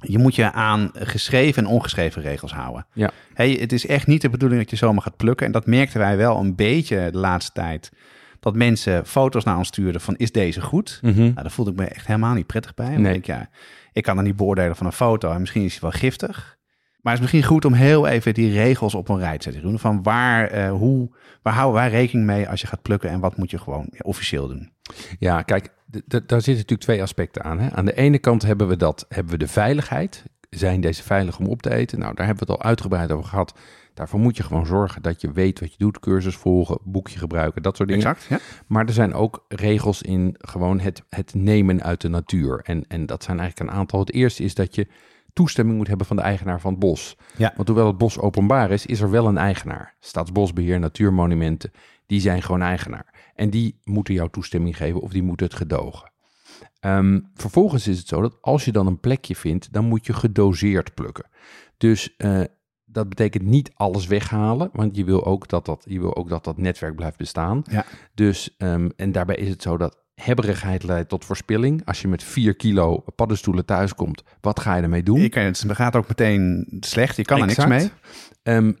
Je 0.00 0.18
moet 0.18 0.34
je 0.34 0.52
aan 0.52 0.90
geschreven 0.94 1.64
en 1.64 1.70
ongeschreven 1.70 2.22
regels 2.22 2.52
houden. 2.52 2.86
Ja. 2.92 3.10
Hey, 3.34 3.50
het 3.50 3.72
is 3.72 3.86
echt 3.86 4.06
niet 4.06 4.20
de 4.20 4.30
bedoeling 4.30 4.60
dat 4.60 4.70
je 4.70 4.76
zomaar 4.76 5.02
gaat 5.02 5.16
plukken. 5.16 5.46
En 5.46 5.52
dat 5.52 5.66
merkten 5.66 5.98
wij 5.98 6.16
wel 6.16 6.38
een 6.38 6.54
beetje 6.54 7.08
de 7.10 7.18
laatste 7.18 7.52
tijd. 7.52 7.92
Dat 8.40 8.54
mensen 8.54 9.06
foto's 9.06 9.44
naar 9.44 9.56
ons 9.56 9.68
stuurden 9.68 10.00
van 10.00 10.16
is 10.16 10.32
deze 10.32 10.60
goed? 10.60 10.98
Mhm. 11.02 11.20
Nou, 11.20 11.34
daar 11.34 11.50
voelde 11.50 11.70
ik 11.70 11.76
me 11.76 11.84
echt 11.84 12.06
helemaal 12.06 12.34
niet 12.34 12.46
prettig 12.46 12.74
bij. 12.74 12.96
Nee. 12.96 13.14
ik, 13.14 13.26
ja, 13.26 13.48
ik 13.92 14.02
kan 14.02 14.16
er 14.16 14.22
niet 14.22 14.36
beoordelen 14.36 14.76
van 14.76 14.86
een 14.86 14.92
foto. 14.92 15.32
En 15.32 15.40
misschien 15.40 15.64
is 15.64 15.72
hij 15.72 15.80
wel 15.80 16.00
giftig. 16.00 16.58
Maar 17.02 17.12
het 17.12 17.22
is 17.22 17.30
misschien 17.30 17.52
goed 17.52 17.64
om 17.64 17.72
heel 17.72 18.06
even 18.06 18.34
die 18.34 18.52
regels 18.52 18.94
op 18.94 19.08
een 19.08 19.18
rij 19.18 19.38
te. 19.38 19.52
Jeroen. 19.52 19.78
Van 19.78 20.02
waar, 20.02 20.48
eh, 20.48 20.70
hoe, 20.70 21.10
waar 21.42 21.54
houden 21.54 21.80
wij 21.80 21.90
rekening 21.90 22.26
mee 22.26 22.48
als 22.48 22.60
je 22.60 22.66
gaat 22.66 22.82
plukken 22.82 23.10
en 23.10 23.20
wat 23.20 23.36
moet 23.36 23.50
je 23.50 23.58
gewoon 23.58 23.88
officieel 23.98 24.48
doen? 24.48 24.72
Ja, 25.18 25.42
kijk, 25.42 25.68
daar 26.06 26.22
zitten 26.26 26.52
natuurlijk 26.52 26.80
twee 26.80 27.02
aspecten 27.02 27.44
aan. 27.44 27.58
Hè. 27.58 27.70
Aan 27.70 27.84
de 27.84 27.94
ene 27.94 28.18
kant 28.18 28.42
hebben 28.42 28.68
we 28.68 28.76
dat, 28.76 29.06
hebben 29.08 29.32
we 29.32 29.38
de 29.38 29.48
veiligheid. 29.48 30.24
Zijn 30.50 30.80
deze 30.80 31.02
veilig 31.02 31.38
om 31.38 31.46
op 31.46 31.62
te 31.62 31.74
eten? 31.74 31.98
Nou, 31.98 32.14
daar 32.14 32.26
hebben 32.26 32.46
we 32.46 32.52
het 32.52 32.62
al 32.62 32.68
uitgebreid 32.68 33.12
over 33.12 33.28
gehad. 33.28 33.54
Daarvoor 33.94 34.20
moet 34.20 34.36
je 34.36 34.42
gewoon 34.42 34.66
zorgen 34.66 35.02
dat 35.02 35.20
je 35.20 35.32
weet 35.32 35.60
wat 35.60 35.70
je 35.70 35.78
doet. 35.78 35.98
Cursus 35.98 36.36
volgen, 36.36 36.78
boekje 36.84 37.18
gebruiken, 37.18 37.62
dat 37.62 37.76
soort 37.76 37.88
dingen. 37.88 38.06
Exact. 38.06 38.26
Ja? 38.28 38.38
Maar 38.66 38.86
er 38.86 38.92
zijn 38.92 39.14
ook 39.14 39.44
regels 39.48 40.02
in 40.02 40.36
gewoon 40.38 40.80
het, 40.80 41.02
het 41.08 41.34
nemen 41.34 41.82
uit 41.82 42.00
de 42.00 42.08
natuur. 42.08 42.60
En, 42.64 42.84
en 42.88 43.06
dat 43.06 43.22
zijn 43.22 43.38
eigenlijk 43.38 43.70
een 43.70 43.76
aantal. 43.76 44.00
Het 44.00 44.12
eerste 44.12 44.42
is 44.42 44.54
dat 44.54 44.74
je 44.74 44.86
toestemming 45.32 45.76
moet 45.76 45.88
hebben 45.88 46.06
van 46.06 46.16
de 46.16 46.22
eigenaar 46.22 46.60
van 46.60 46.70
het 46.70 46.80
bos. 46.80 47.16
Ja. 47.36 47.52
Want 47.56 47.68
hoewel 47.68 47.86
het 47.86 47.98
bos 47.98 48.18
openbaar 48.18 48.70
is, 48.70 48.86
is 48.86 49.00
er 49.00 49.10
wel 49.10 49.26
een 49.26 49.38
eigenaar. 49.38 49.96
Staatsbosbeheer, 50.00 50.78
natuurmonumenten, 50.78 51.72
die 52.06 52.20
zijn 52.20 52.42
gewoon 52.42 52.62
eigenaar. 52.62 53.32
En 53.34 53.50
die 53.50 53.80
moeten 53.84 54.14
jou 54.14 54.30
toestemming 54.30 54.76
geven 54.76 55.00
of 55.00 55.10
die 55.10 55.22
moeten 55.22 55.46
het 55.46 55.54
gedogen. 55.54 56.12
Ehm, 56.80 57.20
vervolgens 57.34 57.88
is 57.88 57.98
het 57.98 58.08
zo 58.08 58.20
dat 58.20 58.38
als 58.40 58.64
je 58.64 58.72
dan 58.72 58.86
een 58.86 59.00
plekje 59.00 59.36
vindt, 59.36 59.72
dan 59.72 59.84
moet 59.84 60.06
je 60.06 60.12
gedoseerd 60.12 60.94
plukken. 60.94 61.28
Dus 61.76 62.16
eh, 62.16 62.40
dat 62.84 63.08
betekent 63.08 63.44
niet 63.44 63.70
alles 63.74 64.06
weghalen, 64.06 64.70
want 64.72 64.96
je 64.96 65.04
wil 65.04 65.24
ook 65.24 65.48
dat 65.48 65.64
dat, 65.64 65.84
je 65.88 66.00
wil 66.00 66.16
ook 66.16 66.28
dat, 66.28 66.44
dat 66.44 66.58
netwerk 66.58 66.96
blijft 66.96 67.16
bestaan. 67.16 67.62
Ja. 67.70 67.84
Dus, 68.14 68.54
ehm, 68.56 68.88
en 68.96 69.12
daarbij 69.12 69.36
is 69.36 69.48
het 69.48 69.62
zo 69.62 69.76
dat 69.76 70.01
hebberigheid 70.24 70.82
leidt 70.82 71.08
tot 71.08 71.24
verspilling. 71.24 71.82
Als 71.84 72.00
je 72.00 72.08
met 72.08 72.22
4 72.22 72.54
kilo 72.54 73.04
paddenstoelen 73.16 73.64
thuiskomt, 73.64 74.22
wat 74.40 74.60
ga 74.60 74.76
je 74.76 74.82
ermee 74.82 75.02
doen? 75.02 75.20
Je 75.20 75.28
kan, 75.28 75.42
het 75.42 75.64
gaat 75.68 75.96
ook 75.96 76.08
meteen 76.08 76.66
slecht. 76.80 77.16
Je 77.16 77.22
kan 77.22 77.40
er 77.40 77.46
niks 77.46 77.66
mee. 77.66 77.90
Wat 78.42 78.74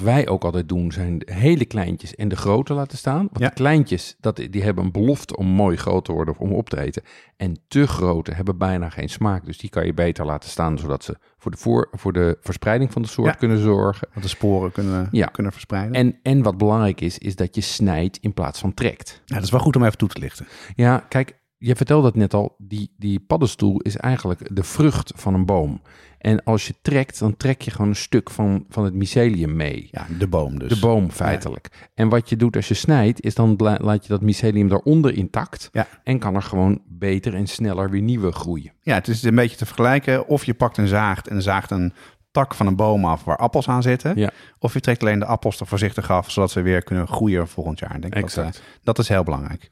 wij 0.00 0.28
ook 0.28 0.44
altijd 0.44 0.68
doen, 0.68 0.92
zijn 0.92 1.18
de 1.18 1.32
hele 1.32 1.64
kleintjes 1.64 2.14
en 2.14 2.28
de 2.28 2.36
grote 2.36 2.72
laten 2.74 2.98
staan. 2.98 3.16
Want 3.30 3.38
Ja. 3.38 3.48
de 3.48 3.54
kleintjes, 3.54 4.16
dat, 4.20 4.36
die 4.50 4.62
hebben 4.62 4.84
een 4.84 4.92
belofte 4.92 5.36
om 5.36 5.46
mooi 5.46 5.76
groot 5.76 6.04
te 6.04 6.12
worden 6.12 6.34
of 6.34 6.40
om 6.40 6.52
op 6.52 6.68
te 6.68 6.80
eten. 6.80 7.02
En 7.36 7.56
te 7.68 7.86
grote 7.86 8.34
hebben 8.34 8.58
bijna 8.58 8.88
geen 8.90 9.08
smaak. 9.08 9.44
Dus 9.44 9.58
die 9.58 9.70
kan 9.70 9.86
je 9.86 9.94
beter 9.94 10.24
laten 10.26 10.50
staan, 10.50 10.78
zodat 10.78 11.04
ze 11.04 11.16
voor 11.38 11.50
de, 11.50 11.56
voor, 11.56 11.88
voor 11.92 12.12
de 12.12 12.38
verspreiding 12.40 12.92
van 12.92 13.02
de 13.02 13.08
soort 13.08 13.26
Ja. 13.28 13.32
kunnen 13.34 13.58
zorgen. 13.58 14.08
Want 14.12 14.22
de 14.22 14.28
sporen 14.28 14.72
kunnen, 14.72 15.08
Ja. 15.10 15.26
kunnen 15.26 15.52
verspreiden. 15.52 15.94
En, 15.94 16.18
en 16.22 16.42
wat 16.42 16.58
belangrijk 16.58 17.00
is, 17.00 17.18
is 17.18 17.36
dat 17.36 17.54
je 17.54 17.60
snijdt 17.60 18.16
in 18.20 18.34
plaats 18.34 18.60
van 18.60 18.74
trekt. 18.74 19.22
ja, 19.24 19.34
dat 19.34 19.44
is 19.44 19.50
wel 19.50 19.60
goed 19.60 19.76
om 19.76 19.84
even 19.84 19.98
toe 19.98 20.08
te 20.08 20.18
lichten. 20.20 20.46
Ja, 20.74 21.04
kijk, 21.08 21.40
je 21.62 21.76
vertelde 21.76 22.06
het 22.06 22.16
net 22.16 22.34
al, 22.34 22.54
die, 22.58 22.94
die 22.96 23.20
paddenstoel 23.20 23.80
is 23.80 23.96
eigenlijk 23.96 24.56
de 24.56 24.62
vrucht 24.62 25.12
van 25.16 25.34
een 25.34 25.46
boom. 25.46 25.82
En 26.18 26.44
als 26.44 26.66
je 26.66 26.74
trekt, 26.82 27.18
dan 27.18 27.36
trek 27.36 27.62
je 27.62 27.70
gewoon 27.70 27.88
een 27.88 27.96
stuk 27.96 28.30
van, 28.30 28.64
van 28.68 28.84
het 28.84 28.94
mycelium 28.94 29.56
mee. 29.56 29.88
Ja, 29.90 30.06
de 30.18 30.26
boom 30.26 30.58
dus. 30.58 30.68
De 30.68 30.78
boom 30.80 31.10
feitelijk. 31.10 31.90
En 31.94 32.08
wat 32.08 32.28
je 32.28 32.36
doet 32.36 32.56
als 32.56 32.68
je 32.68 32.74
snijdt, 32.74 33.20
is 33.20 33.34
dan 33.34 33.54
laat 33.58 34.02
je 34.02 34.08
dat 34.08 34.20
mycelium 34.20 34.68
daaronder 34.68 35.14
intact. 35.14 35.68
Ja. 35.72 35.86
En 36.04 36.18
kan 36.18 36.34
er 36.34 36.42
gewoon 36.42 36.82
beter 36.86 37.34
en 37.34 37.46
sneller 37.46 37.90
weer 37.90 38.02
nieuwe 38.02 38.32
groeien. 38.32 38.72
Ja, 38.80 38.94
het 38.94 39.08
is 39.08 39.22
een 39.22 39.34
beetje 39.34 39.56
te 39.56 39.66
vergelijken. 39.66 40.26
Of 40.26 40.44
je 40.44 40.54
pakt 40.54 40.76
een 40.76 40.88
zaagt 40.88 41.28
en 41.28 41.42
zaagt 41.42 41.70
een 41.70 41.92
tak 42.30 42.54
van 42.54 42.66
een 42.66 42.76
boom 42.76 43.04
af 43.04 43.24
waar 43.24 43.36
appels 43.36 43.68
aan 43.68 43.82
zitten. 43.82 44.16
Ja. 44.16 44.30
Of 44.58 44.72
je 44.72 44.80
trekt 44.80 45.02
alleen 45.02 45.18
de 45.18 45.26
appels 45.26 45.60
er 45.60 45.66
voorzichtig 45.66 46.10
af, 46.10 46.30
zodat 46.30 46.50
ze 46.50 46.62
weer 46.62 46.82
kunnen 46.82 47.08
groeien 47.08 47.48
volgend 47.48 47.78
jaar. 47.78 47.94
Ik 47.94 48.00
denk 48.00 48.14
dat, 48.14 48.22
Exact. 48.22 48.56
eh, 48.56 48.62
dat 48.82 48.98
is 48.98 49.08
heel 49.08 49.22
belangrijk. 49.24 49.70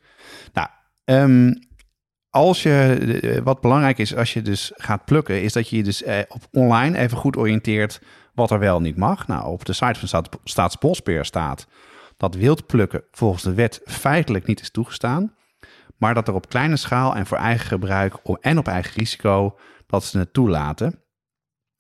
Nou, 0.53 0.69
ehm, 1.05 1.53
als 2.31 2.63
je, 2.63 3.21
eh, 3.23 3.43
wat 3.43 3.61
belangrijk 3.61 3.99
is 3.99 4.17
als 4.17 4.33
je 4.33 4.43
dus 4.43 4.73
gaat 4.75 5.05
plukken, 5.05 5.43
is 5.43 5.53
dat 5.53 5.69
je 5.69 5.77
je 5.77 5.83
dus 5.83 6.03
eh, 6.03 6.19
op 6.29 6.43
online 6.53 6.99
even 6.99 7.17
goed 7.17 7.37
oriënteert 7.37 8.01
wat 8.35 8.51
er 8.51 8.59
wel 8.59 8.81
niet 8.81 8.97
mag. 8.97 9.27
Nou, 9.27 9.47
op 9.47 9.65
de 9.65 9.73
site 9.73 9.99
van 9.99 10.09
Staat, 10.09 10.29
Staatsbosbeheer 10.45 11.25
staat 11.25 11.67
dat 12.17 12.35
wild 12.35 12.67
plukken 12.67 13.03
volgens 13.11 13.43
de 13.43 13.55
wet 13.55 13.81
feitelijk 13.85 14.47
niet 14.47 14.61
is 14.61 14.71
toegestaan. 14.71 15.35
Maar 15.97 16.15
dat 16.15 16.29
er 16.29 16.35
op 16.35 16.49
kleine 16.49 16.77
schaal 16.77 17.17
en 17.17 17.27
voor 17.27 17.39
eigen 17.39 17.67
gebruik 17.67 18.15
en 18.41 18.59
op 18.59 18.67
eigen 18.67 18.93
risico 18.95 19.59
dat 19.87 20.05
ze 20.05 20.19
het 20.19 20.33
toelaten. 20.33 21.03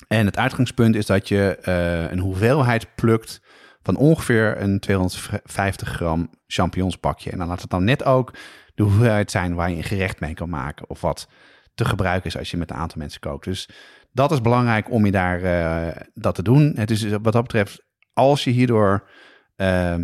En 0.08 0.26
het 0.26 0.36
uitgangspunt 0.36 0.94
is 0.94 1.06
dat 1.06 1.28
je 1.28 1.56
eh, 1.62 2.10
een 2.10 2.18
hoeveelheid 2.18 2.94
plukt 2.94 3.40
van 3.82 3.96
ongeveer 3.96 4.60
een 4.60 4.80
250 4.80 5.88
gram 5.88 6.30
champignonspakje. 6.46 7.30
En 7.30 7.38
dan 7.38 7.48
laat 7.48 7.60
het 7.60 7.70
dan 7.70 7.84
net 7.84 8.04
ook 8.04 8.32
de 8.80 8.86
hoeveelheid 8.86 9.30
zijn 9.30 9.54
waar 9.54 9.70
je 9.70 9.76
een 9.76 9.82
gerecht 9.82 10.20
mee 10.20 10.34
kan 10.34 10.48
maken. 10.48 10.90
Of 10.90 11.00
wat 11.00 11.28
te 11.74 11.84
gebruiken 11.84 12.26
is 12.26 12.38
als 12.38 12.50
je 12.50 12.56
met 12.56 12.70
een 12.70 12.76
aantal 12.76 12.98
mensen 12.98 13.20
kookt. 13.20 13.44
Dus 13.44 13.68
dat 14.12 14.32
is 14.32 14.40
belangrijk 14.40 14.90
om 14.90 15.04
je 15.04 15.12
daar 15.12 15.42
eh, 15.42 16.02
dat 16.14 16.34
te 16.34 16.42
doen. 16.42 16.72
Het 16.74 16.90
is 16.90 17.02
wat 17.10 17.32
dat 17.32 17.42
betreft, 17.42 17.82
als 18.12 18.44
je 18.44 18.50
hierdoor, 18.50 19.08
eh, 19.56 19.94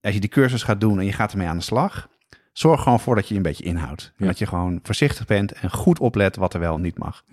als 0.00 0.14
je 0.14 0.20
die 0.20 0.30
cursus 0.30 0.62
gaat 0.62 0.80
doen 0.80 0.98
en 0.98 1.04
je 1.04 1.12
gaat 1.12 1.32
ermee 1.32 1.46
aan 1.46 1.56
de 1.56 1.62
slag, 1.62 2.08
zorg 2.52 2.82
gewoon 2.82 3.00
voor 3.00 3.14
dat 3.14 3.28
je 3.28 3.34
je 3.34 3.40
een 3.40 3.46
beetje 3.46 3.64
inhoudt. 3.64 4.12
Ja. 4.16 4.26
dat 4.26 4.38
je 4.38 4.46
gewoon 4.46 4.80
voorzichtig 4.82 5.26
bent 5.26 5.52
en 5.52 5.70
goed 5.70 5.98
oplet 5.98 6.36
wat 6.36 6.54
er 6.54 6.60
wel 6.60 6.74
en 6.74 6.80
niet 6.80 6.98
mag. 6.98 7.24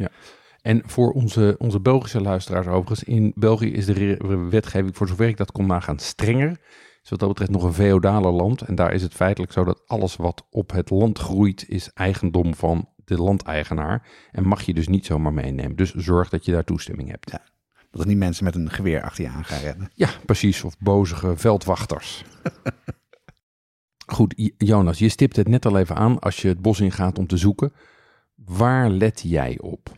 En 0.62 0.82
voor 0.86 1.12
onze, 1.12 1.56
onze 1.58 1.80
Belgische 1.80 2.22
luisteraars 2.22 2.68
overigens, 2.68 3.04
in 3.04 3.32
België 3.36 3.74
is 3.74 3.86
de 3.86 4.18
wetgeving, 4.50 4.98
voor 4.98 5.08
zover 5.08 5.28
ik 5.28 5.38
dat 5.38 5.52
kon 5.52 5.66
nagaan, 5.66 6.00
strenger. 6.00 6.58
Dus 7.04 7.12
wat 7.12 7.20
dat 7.20 7.30
betreft 7.30 7.52
nog 7.52 7.64
een 7.64 7.74
feodaler 7.74 8.32
land. 8.32 8.62
En 8.62 8.76
daar 8.76 8.94
is 8.94 9.02
het 9.02 9.14
feitelijk 9.14 9.52
zo 9.52 9.64
dat 9.64 9.84
alles 9.88 10.16
wat 10.16 10.48
op 10.50 10.72
het 10.72 10.90
land 10.90 11.20
groeit, 11.20 11.70
is 11.70 11.90
eigendom 11.94 12.56
van 12.56 12.90
de 12.96 13.18
landeigenaar. 13.18 14.08
En 14.32 14.48
mag 14.48 14.62
je 14.62 14.74
dus 14.74 14.88
niet 14.88 15.06
zomaar 15.06 15.34
meenemen. 15.34 15.76
Dus 15.76 15.94
zorg 15.94 16.30
dat 16.30 16.46
je 16.46 16.52
daar 16.52 16.64
toestemming 16.64 17.10
hebt. 17.10 17.32
Ja. 17.32 17.42
Dat 17.92 18.02
er 18.02 18.08
niet 18.08 18.18
mensen 18.18 18.44
met 18.44 18.56
een 18.56 18.70
geweer 18.70 19.02
achter 19.02 19.24
je 19.24 19.30
aan 19.30 19.46
gaan 19.46 19.60
rennen. 19.62 19.90
Ja, 19.94 20.10
precies. 20.26 20.64
Of 20.64 20.78
bozige 20.80 21.38
veldwachters. 21.38 22.24
Goed, 24.16 24.52
Jonas, 24.58 25.00
je 25.00 25.10
stipt 25.10 25.36
het 25.36 25.48
net 25.48 25.66
al 25.66 25.78
even 25.78 25.96
aan 25.96 26.20
als 26.20 26.42
je 26.42 26.48
het 26.48 26.62
bos 26.62 26.80
ingaat 26.80 27.18
om 27.18 27.28
te 27.28 27.38
zoeken. 27.38 27.74
Waar 28.36 28.90
let 28.90 29.22
jij 29.22 29.58
op? 29.60 29.92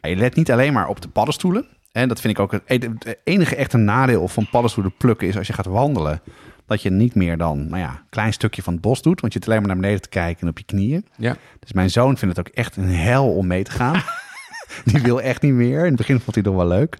Je 0.00 0.16
let 0.16 0.34
niet 0.34 0.50
alleen 0.50 0.72
maar 0.72 0.88
op 0.88 1.00
de 1.00 1.08
paddenstoelen. 1.08 1.77
En 1.92 2.08
dat 2.08 2.20
vind 2.20 2.32
ik 2.38 2.40
ook 2.42 2.52
het 2.52 2.62
e- 2.66 3.14
enige 3.24 3.56
echte 3.56 3.76
nadeel 3.76 4.28
van 4.28 4.48
paddenstoelen 4.50 4.96
plukken 4.96 5.28
is 5.28 5.36
als 5.36 5.46
je 5.46 5.52
gaat 5.52 5.66
wandelen. 5.66 6.20
Dat 6.66 6.82
je 6.82 6.90
niet 6.90 7.14
meer 7.14 7.36
dan 7.36 7.68
nou 7.68 7.82
ja, 7.82 7.88
een 7.90 8.08
klein 8.10 8.32
stukje 8.32 8.62
van 8.62 8.72
het 8.72 8.82
bos 8.82 9.02
doet. 9.02 9.20
Want 9.20 9.32
je 9.32 9.38
zit 9.38 9.48
alleen 9.48 9.60
maar 9.60 9.68
naar 9.70 9.80
beneden 9.80 10.02
te 10.02 10.08
kijken 10.08 10.42
en 10.42 10.48
op 10.48 10.58
je 10.58 10.64
knieën. 10.64 11.06
Ja, 11.16 11.36
Dus 11.60 11.72
mijn 11.72 11.90
zoon 11.90 12.16
vindt 12.16 12.36
het 12.36 12.46
ook 12.46 12.54
echt 12.54 12.76
een 12.76 12.88
hel 12.94 13.34
om 13.34 13.46
mee 13.46 13.62
te 13.64 13.70
gaan. 13.70 14.02
Die 14.84 15.02
wil 15.02 15.20
echt 15.20 15.42
niet 15.42 15.52
meer. 15.52 15.78
In 15.78 15.86
het 15.86 15.96
begin 15.96 16.20
vond 16.20 16.34
hij 16.34 16.44
het 16.44 16.52
nog 16.52 16.62
wel 16.68 16.78
leuk. 16.78 16.98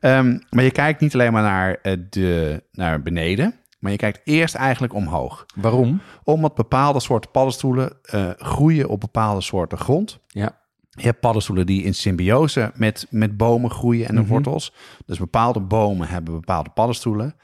Ehm, 0.00 0.38
maar 0.50 0.64
je 0.64 0.70
kijkt 0.70 1.00
niet 1.00 1.14
alleen 1.14 1.32
maar 1.32 1.42
naar, 1.42 1.78
eh, 1.82 1.96
de, 2.10 2.62
naar 2.72 3.02
beneden. 3.02 3.54
Maar 3.78 3.90
je 3.92 3.98
kijkt 3.98 4.20
eerst 4.24 4.54
eigenlijk 4.54 4.94
omhoog. 4.94 5.46
waarom? 5.54 6.00
Omdat 6.24 6.54
bepaalde 6.54 7.00
soorten 7.00 7.30
paddenstoelen 7.30 7.92
eh, 8.02 8.30
groeien 8.38 8.88
op 8.88 9.00
bepaalde 9.00 9.40
soorten 9.40 9.78
grond. 9.78 10.18
Ja, 10.28 10.58
Je 10.90 11.02
hebt 11.02 11.20
paddenstoelen 11.20 11.66
die 11.66 11.82
in 11.82 11.94
symbiose 11.94 12.72
met, 12.74 13.06
met 13.10 13.36
bomen 13.36 13.70
groeien 13.70 14.08
en 14.08 14.14
de 14.14 14.20
Mhm. 14.20 14.30
wortels. 14.30 14.72
Dus 15.06 15.18
bepaalde 15.18 15.60
bomen 15.60 16.08
hebben 16.08 16.34
bepaalde 16.34 16.70
paddenstoelen. 16.70 17.34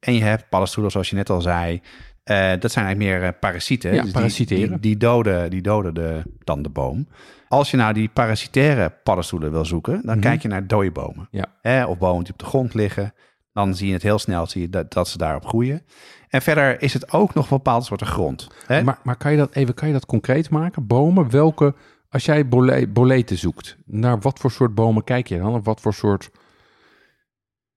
En 0.00 0.14
je 0.14 0.22
hebt 0.22 0.48
paddenstoelen, 0.48 0.90
zoals 0.92 1.10
je 1.10 1.16
net 1.16 1.30
al 1.30 1.40
zei. 1.40 1.80
eh, 2.24 2.36
dat 2.58 2.72
zijn 2.72 2.84
eigenlijk 2.84 2.98
meer 3.20 3.28
eh, 3.28 3.38
parasieten. 3.40 3.94
Ja, 3.94 4.02
die- 4.02 4.12
parasiteren. 4.12 4.68
Die, 4.68 4.78
die, 4.80 4.96
doden, 4.96 5.50
die 5.50 5.60
doden 5.62 5.94
de, 5.94 6.22
dan 6.44 6.62
de 6.62 6.68
boom. 6.68 7.08
Als 7.48 7.70
je 7.70 7.76
nou 7.76 7.92
die 7.92 8.08
parasitaire 8.08 8.92
paddenstoelen 9.02 9.50
wil 9.52 9.64
zoeken, 9.64 9.92
dan 10.04 10.18
Mhm. 10.18 10.20
kijk 10.26 10.42
je 10.42 10.48
naar 10.48 10.66
dode 10.66 10.90
bomen. 10.90 11.28
Ja. 11.30 11.46
Hè, 11.60 11.84
of 11.84 11.98
bomen 11.98 12.24
die 12.24 12.32
op 12.32 12.38
de 12.38 12.44
grond 12.44 12.74
liggen. 12.74 13.14
Dan 13.52 13.74
zie 13.74 13.86
je 13.86 13.92
het 13.92 14.02
heel 14.02 14.18
snel 14.18 14.46
zie 14.46 14.60
je 14.60 14.68
dat, 14.68 14.92
dat 14.92 15.08
ze 15.08 15.18
daarop 15.18 15.46
groeien. 15.46 15.82
En 16.28 16.42
verder 16.42 16.82
is 16.82 16.92
het 16.92 17.12
ook 17.12 17.34
nog 17.34 17.48
bepaalde 17.48 17.84
soorten 17.84 18.06
grond. 18.06 18.48
Hè? 18.66 18.82
maar, 18.82 18.98
maar 19.02 19.16
kan 19.16 19.30
je 19.32 19.36
dat 19.38 19.54
even 19.54 19.74
kan 19.74 19.88
je 19.88 19.94
dat 19.94 20.06
concreet 20.06 20.50
maken? 20.50 20.86
Bomen, 20.86 21.30
welke, 21.30 21.74
als 22.14 22.24
jij 22.24 22.48
bole, 22.48 22.86
boleten 22.88 23.38
zoekt, 23.38 23.76
naar 23.84 24.18
wat 24.20 24.38
voor 24.38 24.50
soort 24.50 24.74
bomen 24.74 25.04
kijk 25.04 25.26
je 25.28 25.38
dan? 25.38 25.54
Of 25.54 25.64
wat 25.64 25.80
voor 25.80 25.94
soort, 25.94 26.30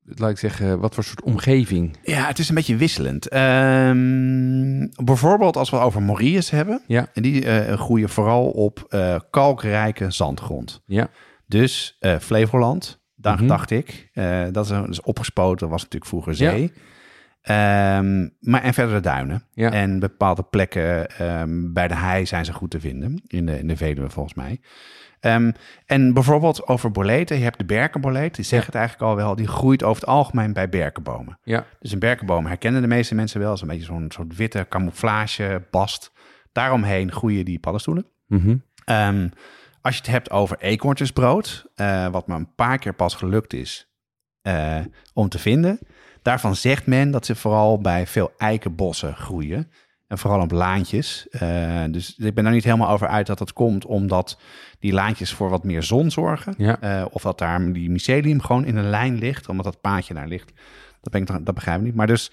laat 0.03 0.29
ik 0.29 0.37
zeggen, 0.37 0.79
wat 0.79 0.93
voor 0.95 1.03
soort 1.03 1.21
omgeving? 1.21 1.97
Ja, 2.03 2.27
het 2.27 2.39
is 2.39 2.49
een 2.49 2.55
beetje 2.55 2.75
wisselend. 2.75 3.27
Ehm, 3.27 4.87
bijvoorbeeld 5.03 5.57
als 5.57 5.69
we 5.69 5.75
het 5.75 5.85
over 5.85 6.01
morilles 6.01 6.49
hebben. 6.49 6.81
Ja. 6.87 7.09
En 7.13 7.21
die 7.21 7.45
eh, 7.45 7.79
groeien 7.79 8.09
vooral 8.09 8.45
op 8.49 8.85
eh, 8.89 9.19
kalkrijke 9.29 10.11
zandgrond. 10.11 10.81
Ja, 10.85 11.09
Dus 11.45 11.95
eh, 11.99 12.17
Flevoland, 12.17 12.99
daar 13.15 13.37
Mhm. 13.37 13.47
dacht 13.47 13.71
ik. 13.71 14.09
dat 14.51 14.65
is, 14.65 14.71
is 14.89 15.01
opgespoten, 15.01 15.69
was 15.69 15.81
natuurlijk 15.81 16.11
vroeger 16.11 16.35
zee. 16.35 16.71
Ehm, 17.47 18.27
maar 18.39 18.61
en 18.63 18.73
verder 18.73 18.95
de 18.95 19.01
duinen. 19.01 19.43
Ja. 19.53 19.71
En 19.71 19.99
bepaalde 19.99 20.43
plekken 20.43 21.09
ehm, 21.09 21.73
bij 21.73 21.87
de 21.87 21.95
hei 21.95 22.25
zijn 22.25 22.45
ze 22.45 22.53
goed 22.53 22.71
te 22.71 22.79
vinden. 22.79 23.21
In 23.27 23.45
de, 23.45 23.59
in 23.59 23.67
de 23.67 23.77
Veluwe 23.77 24.09
volgens 24.09 24.35
mij. 24.35 24.59
Ehm, 25.19 25.51
en 25.85 26.13
bijvoorbeeld 26.13 26.67
over 26.67 26.91
boleten. 26.91 27.37
Je 27.37 27.43
hebt 27.43 27.57
de 27.57 27.65
berkenboleet. 27.65 28.35
Die 28.35 28.45
zegt 28.45 28.65
het 28.65 28.75
eigenlijk 28.75 29.09
al 29.09 29.15
wel. 29.15 29.35
Die 29.35 29.47
groeit 29.47 29.83
over 29.83 30.01
het 30.01 30.11
algemeen 30.11 30.53
bij 30.53 30.69
berkenbomen. 30.69 31.39
Ja. 31.43 31.65
Dus 31.79 31.91
een 31.91 31.99
berkenboom 31.99 32.45
herkennen 32.45 32.81
de 32.81 32.87
meeste 32.87 33.15
mensen 33.15 33.39
wel. 33.39 33.47
Dat 33.47 33.57
is 33.57 33.61
een 33.61 33.67
beetje 33.67 33.85
zo'n 33.85 34.05
soort 34.11 34.35
witte 34.35 34.65
camouflage 34.69 35.63
bast. 35.71 36.11
Daaromheen 36.51 37.11
groeien 37.11 37.45
die 37.45 37.59
paddenstoelen. 37.59 38.05
Mhm. 38.27 38.57
Als 39.81 39.95
je 39.95 40.01
het 40.01 40.11
hebt 40.11 40.31
over 40.31 40.57
eekhoorntjesbrood, 40.59 41.65
eh, 41.75 42.07
wat 42.07 42.27
me 42.27 42.35
een 42.35 42.55
paar 42.55 42.77
keer 42.77 42.93
pas 42.93 43.15
gelukt 43.15 43.53
is 43.53 43.91
eh, 44.41 44.79
om 45.13 45.29
te 45.29 45.39
vinden. 45.39 45.79
Daarvan 46.27 46.55
zegt 46.55 46.85
men 46.85 47.11
dat 47.11 47.25
ze 47.25 47.35
vooral 47.35 47.79
bij 47.79 48.07
veel 48.07 48.31
eikenbossen 48.37 49.15
groeien. 49.15 49.71
En 50.07 50.17
vooral 50.17 50.41
op 50.41 50.51
laantjes. 50.51 51.27
Eh, 51.29 51.83
dus 51.89 52.15
ik 52.17 52.33
ben 52.33 52.45
er 52.45 52.51
niet 52.51 52.63
helemaal 52.63 52.89
over 52.89 53.07
uit 53.07 53.27
dat 53.27 53.37
dat 53.37 53.53
komt 53.53 53.85
omdat 53.85 54.39
die 54.79 54.93
laantjes 54.93 55.33
voor 55.33 55.49
wat 55.49 55.63
meer 55.63 55.83
zon 55.83 56.11
zorgen. 56.11 56.53
Ja. 56.57 56.81
Eh, 56.81 57.05
of 57.11 57.21
dat 57.21 57.37
daar 57.37 57.71
die 57.73 57.89
mycelium 57.89 58.41
gewoon 58.41 58.65
in 58.65 58.75
een 58.75 58.89
lijn 58.89 59.17
ligt, 59.17 59.49
omdat 59.49 59.65
dat 59.65 59.81
paadje 59.81 60.13
daar 60.13 60.27
ligt. 60.27 60.51
Dat, 61.01 61.11
ben 61.11 61.21
ik, 61.21 61.45
dat 61.45 61.55
begrijp 61.55 61.79
ik 61.79 61.85
niet. 61.85 61.95
Maar 61.95 62.07
dus 62.07 62.31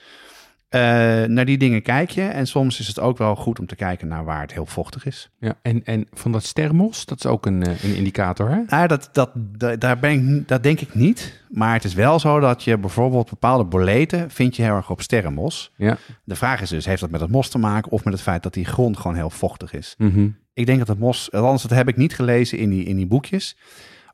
eh, 0.75 0.81
naar 1.29 1.45
die 1.45 1.59
dingen 1.59 1.83
kijk 1.83 2.11
je. 2.11 2.23
En 2.23 2.47
soms 2.47 2.81
is 2.81 2.87
het 2.87 3.01
ook 3.01 3.19
wel 3.19 3.37
goed 3.37 3.59
om 3.59 3.67
te 3.67 3.77
kijken 3.77 4.09
naar 4.09 4.25
waar 4.25 4.41
het 4.41 4.53
heel 4.53 4.67
vochtig 4.67 5.07
is. 5.07 5.31
ja. 5.39 5.55
En, 5.63 5.85
en 5.85 6.07
van 6.13 6.33
dat 6.33 6.45
sterrenmos, 6.45 7.07
dat 7.07 7.19
is 7.19 7.27
ook 7.27 7.47
een, 7.47 7.63
eh, 7.63 7.85
een 7.85 7.97
indicator, 7.97 8.51
hè? 8.51 8.63
Nou, 8.67 8.87
dat, 8.87 9.09
dat, 9.13 9.31
dat, 9.35 9.81
daar 9.81 9.99
ben 9.99 10.37
ik, 10.37 10.49
dat 10.49 10.63
denk 10.63 10.81
ik 10.81 10.95
niet. 10.95 11.43
Maar 11.51 11.73
het 11.73 11.85
is 11.85 11.95
wel 11.95 12.19
zo 12.19 12.41
dat 12.41 12.63
je 12.63 12.79
bijvoorbeeld 12.79 13.31
bepaalde 13.31 13.65
boleten 13.65 14.31
vind 14.31 14.57
je 14.57 14.63
heel 14.63 14.75
erg 14.75 14.91
op 14.91 15.01
sterrenmos. 15.01 15.73
Ja. 15.77 15.97
De 16.25 16.37
vraag 16.37 16.61
is 16.61 16.69
dus, 16.69 16.87
heeft 16.87 17.01
dat 17.01 17.11
met 17.11 17.21
het 17.21 17.31
mos 17.31 17.49
te 17.49 17.59
maken 17.59 17.93
of 17.93 18.05
met 18.05 18.13
het 18.13 18.23
feit 18.23 18.43
dat 18.43 18.55
die 18.55 18.65
grond 18.65 18.97
gewoon 18.97 19.17
heel 19.17 19.31
vochtig 19.31 19.73
is? 19.73 19.95
Mhm. 19.99 20.29
Ik 20.55 20.67
denk 20.67 20.79
dat 20.79 20.89
het 20.89 20.99
mos, 20.99 21.33
althans 21.33 21.63
dat 21.63 21.71
heb 21.71 21.89
ik 21.89 21.97
niet 21.97 22.15
gelezen 22.15 22.59
in 22.59 22.71
die, 22.71 22.85
in 22.85 22.97
die 22.97 23.07
boekjes. 23.07 23.57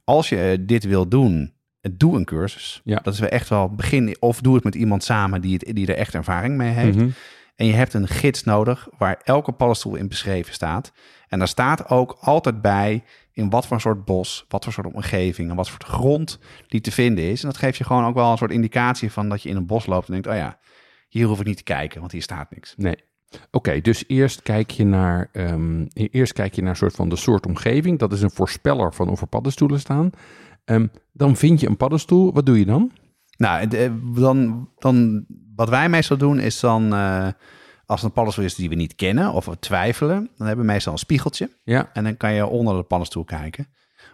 Als 0.05 0.29
je 0.29 0.51
eh, 0.51 0.59
dit 0.61 0.85
wil 0.85 1.09
doen, 1.09 1.53
doe 1.80 2.16
een 2.16 2.24
cursus. 2.24 2.80
Ja. 2.84 3.00
Dat 3.02 3.14
is 3.14 3.20
wel 3.20 3.28
echt 3.28 3.48
wel 3.48 3.68
begin, 3.68 4.16
of 4.20 4.40
doe 4.40 4.54
het 4.54 4.64
met 4.64 4.74
iemand 4.74 5.04
samen 5.04 5.40
die, 5.40 5.52
het, 5.52 5.74
die 5.74 5.86
er 5.86 5.96
echt 5.96 6.14
ervaring 6.14 6.56
mee 6.56 6.70
heeft. 6.70 6.96
Mhm. 6.96 7.08
En 7.56 7.66
je 7.66 7.72
hebt 7.72 7.94
een 7.94 8.08
gids 8.08 8.44
nodig 8.44 8.88
waar 8.98 9.20
elke 9.24 9.52
paddenstoel 9.52 9.94
in 9.94 10.08
beschreven 10.08 10.54
staat. 10.54 10.92
En 11.28 11.38
daar 11.38 11.48
staat 11.48 11.88
ook 11.88 12.16
altijd 12.20 12.62
bij 12.62 13.04
in 13.32 13.50
wat 13.50 13.66
voor 13.66 13.80
soort 13.80 14.04
bos, 14.04 14.44
wat 14.48 14.64
voor 14.64 14.72
soort 14.72 14.94
omgeving 14.94 15.50
en 15.50 15.56
wat 15.56 15.70
voor 15.70 15.80
grond 15.84 16.38
die 16.68 16.80
te 16.80 16.92
vinden 16.92 17.24
is. 17.24 17.42
En 17.42 17.48
dat 17.48 17.58
geeft 17.58 17.76
je 17.76 17.84
gewoon 17.84 18.04
ook 18.04 18.14
wel 18.14 18.30
een 18.30 18.38
soort 18.38 18.50
indicatie 18.50 19.12
van 19.12 19.28
dat 19.28 19.42
je 19.42 19.48
in 19.48 19.56
een 19.56 19.66
bos 19.66 19.86
loopt 19.86 20.06
en 20.06 20.12
denkt, 20.12 20.28
oh 20.28 20.34
ja, 20.34 20.58
hier 21.08 21.26
hoef 21.26 21.40
ik 21.40 21.46
niet 21.46 21.56
te 21.56 21.62
kijken, 21.62 22.00
want 22.00 22.12
hier 22.12 22.22
staat 22.22 22.50
niks. 22.50 22.74
Nee. 22.76 22.96
Oké, 23.50 23.80
dus 23.80 24.04
eerst 24.06 24.42
kijk 24.42 24.70
je 24.70 24.84
naar, 24.84 25.28
ehm, 25.32 25.86
eerst 25.92 26.32
kijk 26.32 26.54
je 26.54 26.60
naar 26.60 26.70
een 26.70 26.76
soort 26.76 26.94
van 26.94 27.08
de 27.08 27.16
soort 27.16 27.46
omgeving. 27.46 27.98
Dat 27.98 28.12
is 28.12 28.22
een 28.22 28.30
voorspeller 28.30 28.94
van 28.94 29.08
of 29.08 29.20
er 29.20 29.26
paddenstoelen 29.26 29.80
staan. 29.80 30.10
Ehm, 30.64 30.87
dan 31.12 31.37
vind 31.37 31.61
je 31.61 31.66
een 31.68 31.77
paddenstoel. 31.77 32.33
Wat 32.33 32.46
doe 32.46 32.59
je 32.59 32.64
dan? 32.64 32.92
Nou, 33.37 33.68
de- 33.68 34.12
dan, 34.14 34.68
dan, 34.79 35.25
wat 35.57 35.68
wij 35.68 35.88
meestal 35.88 36.16
doen 36.16 36.38
is 36.38 36.61
dan, 36.61 36.92
eh, 36.94 37.29
als 37.87 38.01
het 38.01 38.09
een 38.09 38.12
paddenstoel 38.14 38.44
is 38.44 38.55
die 38.55 38.68
we 38.68 38.75
niet 38.75 38.94
kennen 38.94 39.33
of 39.33 39.44
we 39.46 39.59
twijfelen, 39.59 40.31
dan 40.37 40.46
hebben 40.46 40.66
we 40.66 40.73
meestal 40.73 40.92
een 40.92 40.99
spiegeltje. 40.99 41.51
Ja. 41.64 41.90
En 41.92 42.05
dan 42.05 42.16
kan 42.16 42.33
je 42.33 42.46
onder 42.46 42.77
de 42.77 42.83
paddenstoel 42.83 43.25
kijken 43.25 43.66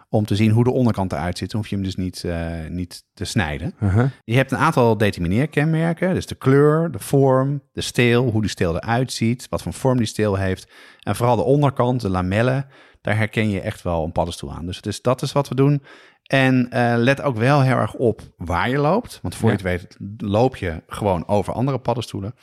om 0.09 0.25
te 0.25 0.35
zien 0.35 0.51
hoe 0.51 0.63
de 0.63 0.71
onderkant 0.71 1.11
eruit 1.11 1.37
ziet. 1.37 1.51
Dan 1.51 1.59
hoef 1.59 1.69
je 1.69 1.75
hem 1.75 1.83
dus 1.83 1.95
niet, 1.95 2.23
eh, 2.23 2.47
niet 2.69 3.03
te 3.13 3.25
snijden. 3.25 3.75
Uh-huh. 3.83 4.05
Je 4.23 4.35
hebt 4.35 4.51
een 4.51 4.57
aantal 4.57 4.97
determineerkenmerken. 4.97 6.13
Dus 6.13 6.25
de 6.25 6.35
kleur, 6.35 6.91
de 6.91 6.99
vorm, 6.99 7.61
de 7.71 7.81
steel, 7.81 8.29
hoe 8.31 8.41
die 8.41 8.49
steel 8.49 8.75
eruit 8.75 9.11
ziet, 9.11 9.47
wat 9.49 9.61
voor 9.61 9.73
vorm 9.73 9.97
die 9.97 10.05
steel 10.05 10.35
heeft. 10.35 10.71
En 10.99 11.15
vooral 11.15 11.35
de 11.35 11.43
onderkant, 11.43 12.01
de 12.01 12.09
lamellen, 12.09 12.65
daar 13.07 13.17
herken 13.17 13.49
je 13.49 13.61
echt 13.61 13.81
wel 13.81 14.03
een 14.03 14.11
paddenstoel 14.11 14.53
aan. 14.53 14.65
Dus 14.65 14.75
het 14.75 14.85
is, 14.85 15.01
dat 15.01 15.21
is 15.21 15.31
wat 15.31 15.47
we 15.47 15.55
doen. 15.55 15.83
En 16.23 16.69
eh, 16.69 16.93
let 16.97 17.21
ook 17.21 17.37
wel 17.37 17.61
heel 17.61 17.75
erg 17.75 17.93
op 17.93 18.21
waar 18.37 18.69
je 18.69 18.77
loopt. 18.77 19.19
Want 19.21 19.35
voor 19.35 19.49
Ja. 19.51 19.57
je 19.57 19.69
het 19.69 19.81
weet 19.81 19.97
loop 20.29 20.55
je 20.55 20.83
gewoon 20.87 21.27
over 21.27 21.53
andere 21.53 21.79
paddenstoelen. 21.79 22.35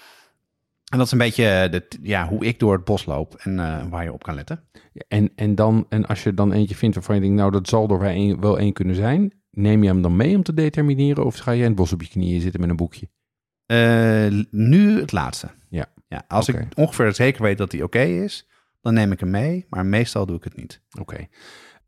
En 0.90 0.98
dat 0.98 1.06
is 1.06 1.12
een 1.12 1.18
beetje 1.18 1.68
de, 1.70 1.86
ja, 2.02 2.28
hoe 2.28 2.44
ik 2.44 2.58
door 2.58 2.72
het 2.72 2.84
bos 2.84 3.04
loop 3.04 3.34
en 3.34 3.58
eh, 3.58 3.86
waar 3.90 4.04
je 4.04 4.12
op 4.12 4.22
kan 4.22 4.34
letten. 4.34 4.64
En, 5.08 5.32
en, 5.36 5.54
dan, 5.54 5.86
en 5.88 6.06
als 6.06 6.22
je 6.22 6.34
dan 6.34 6.52
eentje 6.52 6.74
vindt 6.74 6.94
waarvan 6.94 7.14
je 7.14 7.20
denkt, 7.20 7.36
nou 7.36 7.50
dat 7.50 7.68
zal 7.68 7.88
er 7.88 7.98
wel 7.98 8.08
één, 8.10 8.40
wel 8.40 8.58
één 8.58 8.72
kunnen 8.72 8.94
zijn. 8.94 9.32
Neem 9.50 9.82
je 9.82 9.88
hem 9.88 10.02
dan 10.02 10.16
mee 10.16 10.36
om 10.36 10.42
te 10.42 10.54
determineren 10.54 11.24
of 11.24 11.36
ga 11.36 11.50
je 11.50 11.60
in 11.60 11.66
het 11.68 11.74
bos 11.76 11.92
op 11.92 12.02
je 12.02 12.08
knieën 12.08 12.40
zitten 12.40 12.60
met 12.60 12.70
een 12.70 12.76
boekje? 12.76 13.08
Eh, 13.66 14.44
nu 14.50 15.00
het 15.00 15.12
laatste. 15.12 15.48
Ja. 15.68 15.86
ja 16.08 16.24
als 16.28 16.48
ik 16.48 16.66
ongeveer 16.74 17.14
zeker 17.14 17.42
weet 17.42 17.58
dat 17.58 17.70
die 17.70 17.82
oké 17.82 18.02
is, 18.02 18.46
dan 18.84 18.94
neem 18.94 19.12
ik 19.12 19.20
hem 19.20 19.30
mee. 19.30 19.66
Maar 19.68 19.86
meestal 19.86 20.26
doe 20.26 20.36
ik 20.36 20.44
het 20.44 20.56
niet. 20.56 20.80
Oké. 21.00 21.26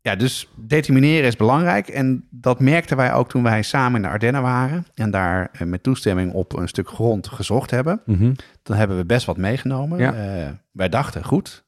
Ja, 0.01 0.15
dus 0.15 0.49
determineren 0.55 1.27
is 1.27 1.35
belangrijk. 1.35 1.87
En 1.87 2.27
dat 2.29 2.59
merkten 2.59 2.97
wij 2.97 3.13
ook 3.13 3.29
toen 3.29 3.43
wij 3.43 3.61
samen 3.61 3.95
in 3.95 4.01
de 4.01 4.07
Ardennen 4.07 4.41
waren. 4.41 4.85
En 4.93 5.11
daar 5.11 5.49
eh, 5.51 5.67
met 5.67 5.83
toestemming 5.83 6.33
op 6.33 6.55
een 6.55 6.67
stuk 6.67 6.87
grond 6.87 7.27
gezocht 7.27 7.71
hebben. 7.71 8.01
Mhm. 8.05 8.33
Dan 8.63 8.77
hebben 8.77 8.97
we 8.97 9.05
best 9.05 9.25
wat 9.25 9.37
meegenomen. 9.37 9.99
Ja. 9.99 10.13
Eh, 10.13 10.51
wij 10.71 10.89
dachten 10.89 11.23
goed. 11.23 11.65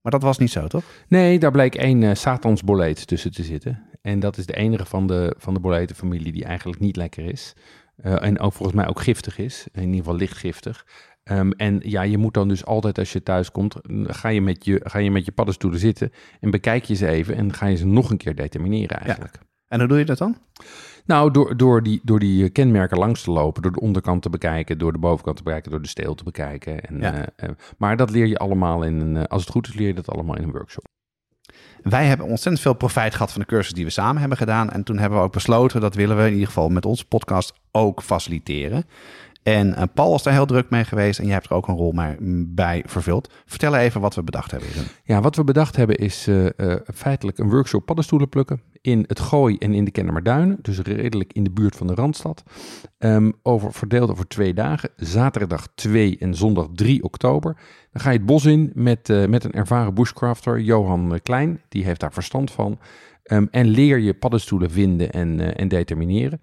Maar 0.00 0.12
dat 0.12 0.22
was 0.22 0.38
niet 0.38 0.50
zo, 0.50 0.66
toch? 0.66 0.84
Nee, 1.08 1.38
daar 1.38 1.50
bleek 1.50 1.74
één 1.74 2.02
eh 2.02 2.14
satansboleet 2.14 3.06
tussen 3.06 3.32
te 3.32 3.42
zitten. 3.42 3.82
En 4.00 4.20
dat 4.20 4.36
is 4.36 4.46
de 4.46 4.56
enige 4.56 4.84
van 4.84 5.06
de, 5.06 5.34
van 5.38 5.54
de 5.54 5.60
boletenfamilie 5.60 6.32
die 6.32 6.44
eigenlijk 6.44 6.80
niet 6.80 6.96
lekker 6.96 7.24
is. 7.24 7.54
En 7.96 8.38
ook 8.38 8.52
volgens 8.52 8.76
mij 8.76 8.88
ook 8.88 9.00
giftig 9.00 9.38
is. 9.38 9.66
In 9.72 9.82
ieder 9.82 9.96
geval 9.96 10.16
licht 10.16 10.36
Ehm, 11.22 11.50
en 11.50 11.80
ja, 11.84 12.02
je 12.02 12.18
moet 12.18 12.34
dan 12.34 12.48
dus 12.48 12.64
altijd 12.64 12.98
als 12.98 13.12
je 13.12 13.22
thuis 13.22 13.50
komt, 13.50 13.76
ga 14.02 14.28
je 14.28 14.40
met 14.40 14.64
je, 14.64 14.80
ga 14.84 14.98
je, 14.98 15.10
met 15.10 15.24
je 15.24 15.32
paddenstoelen 15.32 15.78
zitten 15.78 16.12
en 16.40 16.50
bekijk 16.50 16.84
je 16.84 16.94
ze 16.94 17.06
even 17.08 17.36
en 17.36 17.52
ga 17.52 17.66
je 17.66 17.76
ze 17.76 17.86
nog 17.86 18.10
een 18.10 18.16
keer 18.16 18.34
determineren 18.34 19.00
eigenlijk. 19.00 19.38
En 19.68 19.78
hoe 19.78 19.88
doe 19.88 19.98
je 19.98 20.04
dat 20.04 20.18
dan? 20.18 20.36
Nou, 21.04 21.30
door, 21.30 21.56
door, 21.56 21.82
die, 21.82 22.00
door 22.04 22.18
die 22.18 22.44
eh, 22.44 22.52
kenmerken 22.52 22.98
langs 22.98 23.22
te 23.22 23.30
lopen, 23.30 23.62
door 23.62 23.72
de 23.72 23.80
onderkant 23.80 24.22
te 24.22 24.30
bekijken, 24.30 24.78
door 24.78 24.92
de 24.92 24.98
bovenkant 24.98 25.36
te 25.36 25.42
bekijken, 25.42 25.70
door 25.70 25.82
de 25.82 25.88
steel 25.88 26.14
te 26.14 26.24
bekijken. 26.24 26.80
En, 26.80 26.98
Ja. 27.00 27.12
eh, 27.14 27.48
eh, 27.48 27.54
maar 27.78 27.96
dat 27.96 28.10
leer 28.10 28.26
je 28.26 28.38
allemaal 28.38 28.82
in 28.82 29.00
een, 29.00 29.26
als 29.26 29.42
het 29.42 29.50
goed 29.50 29.68
is, 29.68 29.74
leer 29.74 29.86
je 29.86 29.94
dat 29.94 30.08
allemaal 30.10 30.36
in 30.36 30.42
een 30.42 30.50
workshop. 30.50 30.84
Wij 31.82 32.06
hebben 32.06 32.26
ontzettend 32.26 32.60
veel 32.60 32.74
profijt 32.74 33.12
gehad 33.12 33.32
van 33.32 33.40
de 33.40 33.46
cursus 33.46 33.72
die 33.72 33.84
we 33.84 33.90
samen 33.90 34.20
hebben 34.20 34.38
gedaan. 34.38 34.70
En 34.70 34.84
toen 34.84 34.98
hebben 34.98 35.18
we 35.18 35.24
ook 35.24 35.32
besloten, 35.32 35.80
dat 35.80 35.94
willen 35.94 36.16
we 36.16 36.26
in 36.26 36.32
ieder 36.32 36.46
geval 36.46 36.68
met 36.68 36.86
onze 36.86 37.06
podcast 37.06 37.52
ook 37.70 38.02
faciliteren. 38.02 38.84
En 39.42 39.74
eh, 39.74 39.82
Paul 39.94 40.10
was 40.10 40.22
daar 40.22 40.32
heel 40.32 40.46
druk 40.46 40.70
mee 40.70 40.84
geweest 40.84 41.18
en 41.18 41.24
jij 41.24 41.34
hebt 41.34 41.46
er 41.46 41.56
ook 41.56 41.68
een 41.68 41.76
rol 41.76 41.92
mee- 41.92 42.16
bij 42.46 42.82
vervuld. 42.86 43.32
Vertel 43.46 43.76
even 43.76 44.00
wat 44.00 44.14
we 44.14 44.22
bedacht 44.22 44.50
hebben. 44.50 44.68
Ja, 45.04 45.20
wat 45.20 45.36
we 45.36 45.44
bedacht 45.44 45.76
hebben 45.76 45.96
is 45.96 46.26
eh, 46.26 46.46
eh, 46.46 46.80
feitelijk 46.94 47.38
een 47.38 47.50
workshop 47.50 47.86
paddenstoelen 47.86 48.28
plukken 48.28 48.62
in 48.80 49.04
het 49.06 49.20
Gooi 49.20 49.56
en 49.58 49.74
in 49.74 49.84
de 49.84 49.90
Kennemerduinen. 49.90 50.58
Dus 50.62 50.78
redelijk 50.78 51.32
in 51.32 51.44
de 51.44 51.50
buurt 51.50 51.76
van 51.76 51.86
de 51.86 51.94
Randstad. 51.94 52.42
Ehm, 52.98 53.30
over, 53.42 53.72
verdeeld 53.72 54.10
over 54.10 54.28
twee 54.28 54.54
dagen, 54.54 54.90
zaterdag 54.96 55.68
2 55.74 56.16
en 56.18 56.34
zondag 56.34 56.66
3 56.74 57.02
oktober. 57.02 57.56
Dan 57.92 58.02
ga 58.02 58.10
je 58.10 58.16
het 58.16 58.26
bos 58.26 58.44
in 58.44 58.70
met, 58.74 59.28
met 59.28 59.44
een 59.44 59.52
ervaren 59.52 59.94
bushcrafter, 59.94 60.60
Johan 60.60 61.18
Klein. 61.22 61.60
Die 61.68 61.84
heeft 61.84 62.00
daar 62.00 62.12
verstand 62.12 62.50
van. 62.50 62.78
Ehm, 63.22 63.46
en 63.50 63.66
leer 63.66 63.98
je 63.98 64.14
paddenstoelen 64.14 64.70
vinden 64.70 65.10
en, 65.10 65.56
en 65.56 65.68
determineren. 65.68 66.40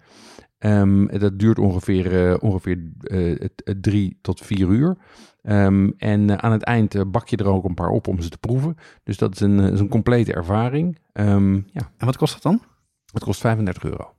Ehm, 0.60 1.18
dat 1.18 1.38
duurt 1.38 1.58
ongeveer, 1.58 2.30
eh, 2.30 2.36
ongeveer 2.40 2.78
eh, 3.02 3.48
drie 3.80 4.18
tot 4.20 4.40
vier 4.40 4.68
uur. 4.68 4.96
Ehm, 5.42 5.90
en 5.96 6.30
eh, 6.30 6.36
aan 6.36 6.52
het 6.52 6.62
eind 6.62 7.10
bak 7.10 7.28
je 7.28 7.36
er 7.36 7.46
ook 7.46 7.64
een 7.64 7.74
paar 7.74 7.88
op 7.88 8.06
om 8.06 8.20
ze 8.20 8.28
te 8.28 8.38
proeven. 8.38 8.76
Dus 9.02 9.16
dat 9.16 9.34
is 9.34 9.40
een, 9.40 9.58
is 9.58 9.80
een 9.80 9.88
complete 9.88 10.32
ervaring. 10.32 10.98
Ehm, 11.12 11.54
ja, 11.54 11.90
En 11.96 12.06
wat 12.06 12.16
kost 12.16 12.32
dat 12.32 12.42
dan? 12.42 12.62
het 13.12 13.24
kost 13.24 13.40
35 13.40 13.84
euro. 13.84 14.12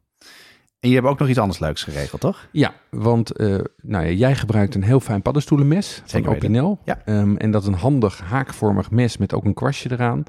En 0.80 0.90
je 0.90 0.96
hebt 0.96 1.08
ook 1.08 1.20
nog 1.20 1.30
iets 1.30 1.38
anders 1.38 1.60
leuks 1.60 1.84
geregeld, 1.84 2.22
toch? 2.22 2.48
Ja, 2.52 2.74
want 2.90 3.38
nou 3.82 4.06
ja, 4.06 4.12
jij 4.12 4.36
gebruikt 4.36 4.76
een 4.76 4.84
heel 4.84 5.00
fijn 5.00 5.22
paddenstoelenmes 5.22 5.94
van 5.96 6.10
Zeker 6.10 6.30
weten. 6.30 6.48
Opinel. 6.48 6.80
Ja. 6.86 7.06
En 7.38 7.52
dat 7.52 7.62
is 7.62 7.68
een 7.68 7.74
handig 7.74 8.22
haakvormig 8.22 8.92
mes 8.92 9.18
met 9.18 9.34
ook 9.34 9.46
een 9.46 9.54
kwastje 9.54 9.92
eraan. 9.92 10.24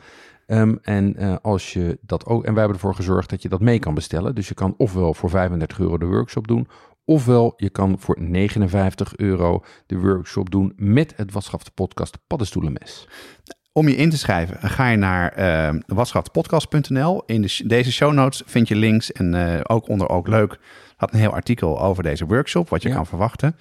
Ehm, 0.53 0.75
en, 0.83 1.17
eh, 1.17 1.35
als 1.43 1.73
je 1.73 1.99
dat 2.01 2.27
ook, 2.27 2.45
en 2.45 2.53
wij 2.53 2.63
hebben 2.63 2.81
ervoor 2.81 2.95
gezorgd 2.95 3.31
dat 3.31 3.43
je 3.43 3.49
dat 3.49 3.61
mee 3.61 3.79
kan 3.79 3.95
bestellen. 3.95 4.35
Dus 4.35 4.49
je 4.49 4.55
kan 4.55 4.75
ofwel 4.77 5.15
voor 5.15 5.31
35 5.31 5.79
euro 5.81 5.99
de 5.99 6.07
workshop 6.07 6.49
doen, 6.49 6.69
ofwel 7.05 7.53
je 7.57 7.71
kan 7.71 7.97
voor 7.99 8.17
59 8.21 9.17
euro 9.17 9.65
de 9.87 9.99
workshop 9.99 10.51
doen 10.51 10.73
met 10.77 11.13
het 11.17 11.33
podcast 11.75 12.19
paddenstoelenmes. 12.27 13.09
Om 13.73 13.89
je 13.89 13.97
in 13.97 14.11
te 14.11 14.19
schrijven, 14.19 14.71
ga 14.71 14.89
je 14.89 14.97
naar 14.97 15.39
uh. 15.39 17.23
In 17.27 17.43
de, 17.43 17.63
deze 17.67 17.93
show 17.93 18.13
notes 18.13 18.43
vind 18.47 18.69
je 18.69 18.77
links 18.77 19.13
en 19.13 19.35
eh, 19.35 19.61
ook 19.63 19.89
onder 19.89 20.09
ook 20.09 20.29
leuk 20.29 20.59
had 20.97 21.13
een 21.13 21.19
heel 21.19 21.33
artikel 21.33 21.81
over 21.81 22.03
deze 22.03 22.27
workshop, 22.27 22.69
wat 22.69 22.83
je 22.83 22.89
Ja. 22.89 22.95
kan 22.95 23.07
verwachten. 23.07 23.57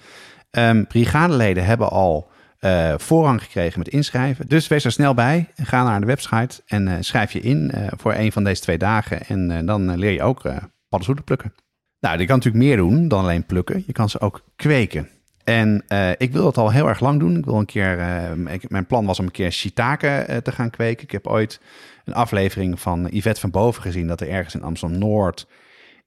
Ehm 0.50 0.84
brigadeleden 0.84 1.64
hebben 1.64 1.90
al 1.90 2.30
eh, 2.62 2.94
voorrang 2.96 3.42
gekregen 3.42 3.78
met 3.78 3.88
inschrijven. 3.88 4.48
Dus 4.48 4.68
wees 4.68 4.84
er 4.84 4.92
snel 4.92 5.14
bij. 5.14 5.48
Ga 5.56 5.84
naar 5.84 6.00
de 6.00 6.06
website 6.06 6.62
en 6.66 6.88
eh, 6.88 6.94
schrijf 7.00 7.32
je 7.32 7.40
in 7.40 7.70
eh, 7.70 7.86
voor 7.96 8.14
een 8.14 8.32
van 8.32 8.44
deze 8.44 8.62
twee 8.62 8.78
dagen. 8.78 9.26
En 9.26 9.66
dan 9.66 9.98
leer 9.98 10.10
je 10.10 10.22
ook 10.22 10.42
paddenstoelen 10.88 11.24
plukken. 11.24 11.54
Nou, 12.00 12.18
je 12.18 12.26
kan 12.26 12.36
natuurlijk 12.36 12.64
meer 12.64 12.76
doen 12.76 13.08
dan 13.08 13.22
alleen 13.22 13.46
plukken. 13.46 13.82
Je 13.86 13.92
kan 13.92 14.08
ze 14.08 14.20
ook 14.20 14.44
kweken. 14.56 15.08
En 15.44 15.84
uh, 15.88 16.10
ik 16.10 16.32
wil 16.32 16.42
dat 16.42 16.58
al 16.58 16.70
heel 16.70 16.88
erg 16.88 17.00
lang 17.00 17.18
doen. 17.18 17.36
Ik 17.36 17.44
wil 17.44 17.58
een 17.58 17.66
keer, 17.66 17.98
uh, 17.98 18.58
mijn 18.68 18.86
plan 18.86 19.06
was 19.06 19.18
om 19.18 19.24
een 19.24 19.30
keer 19.30 19.52
shiitake 19.52 20.26
uh, 20.30 20.36
te 20.36 20.52
gaan 20.52 20.70
kweken. 20.70 21.02
Ik 21.02 21.10
heb 21.10 21.26
ooit 21.26 21.60
een 22.04 22.14
aflevering 22.14 22.80
van 22.80 23.08
Yvette 23.10 23.40
van 23.40 23.50
Boven 23.50 23.82
gezien 23.82 24.06
dat 24.06 24.20
er 24.20 24.28
ergens 24.28 24.54
in 24.54 24.62
Amsterdam 24.62 24.98
Noord 24.98 25.46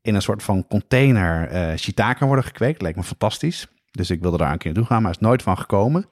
in 0.02 0.16
een 0.16 0.22
soort 0.22 0.44
van 0.44 0.68
container 0.68 1.50
shiitake 1.78 2.26
worden 2.26 2.46
gekweekt. 2.46 2.82
Leek 2.82 2.96
me 2.96 3.04
fantastisch. 3.04 3.68
Dus 3.92 4.10
ik 4.10 4.22
wilde 4.22 4.38
daar 4.38 4.52
een 4.52 4.58
keer 4.58 4.72
naartoe 4.72 4.90
gaan, 4.90 5.02
maar 5.02 5.12
is 5.12 5.20
nooit 5.20 5.42
van 5.42 5.58
gekomen. 5.58 6.10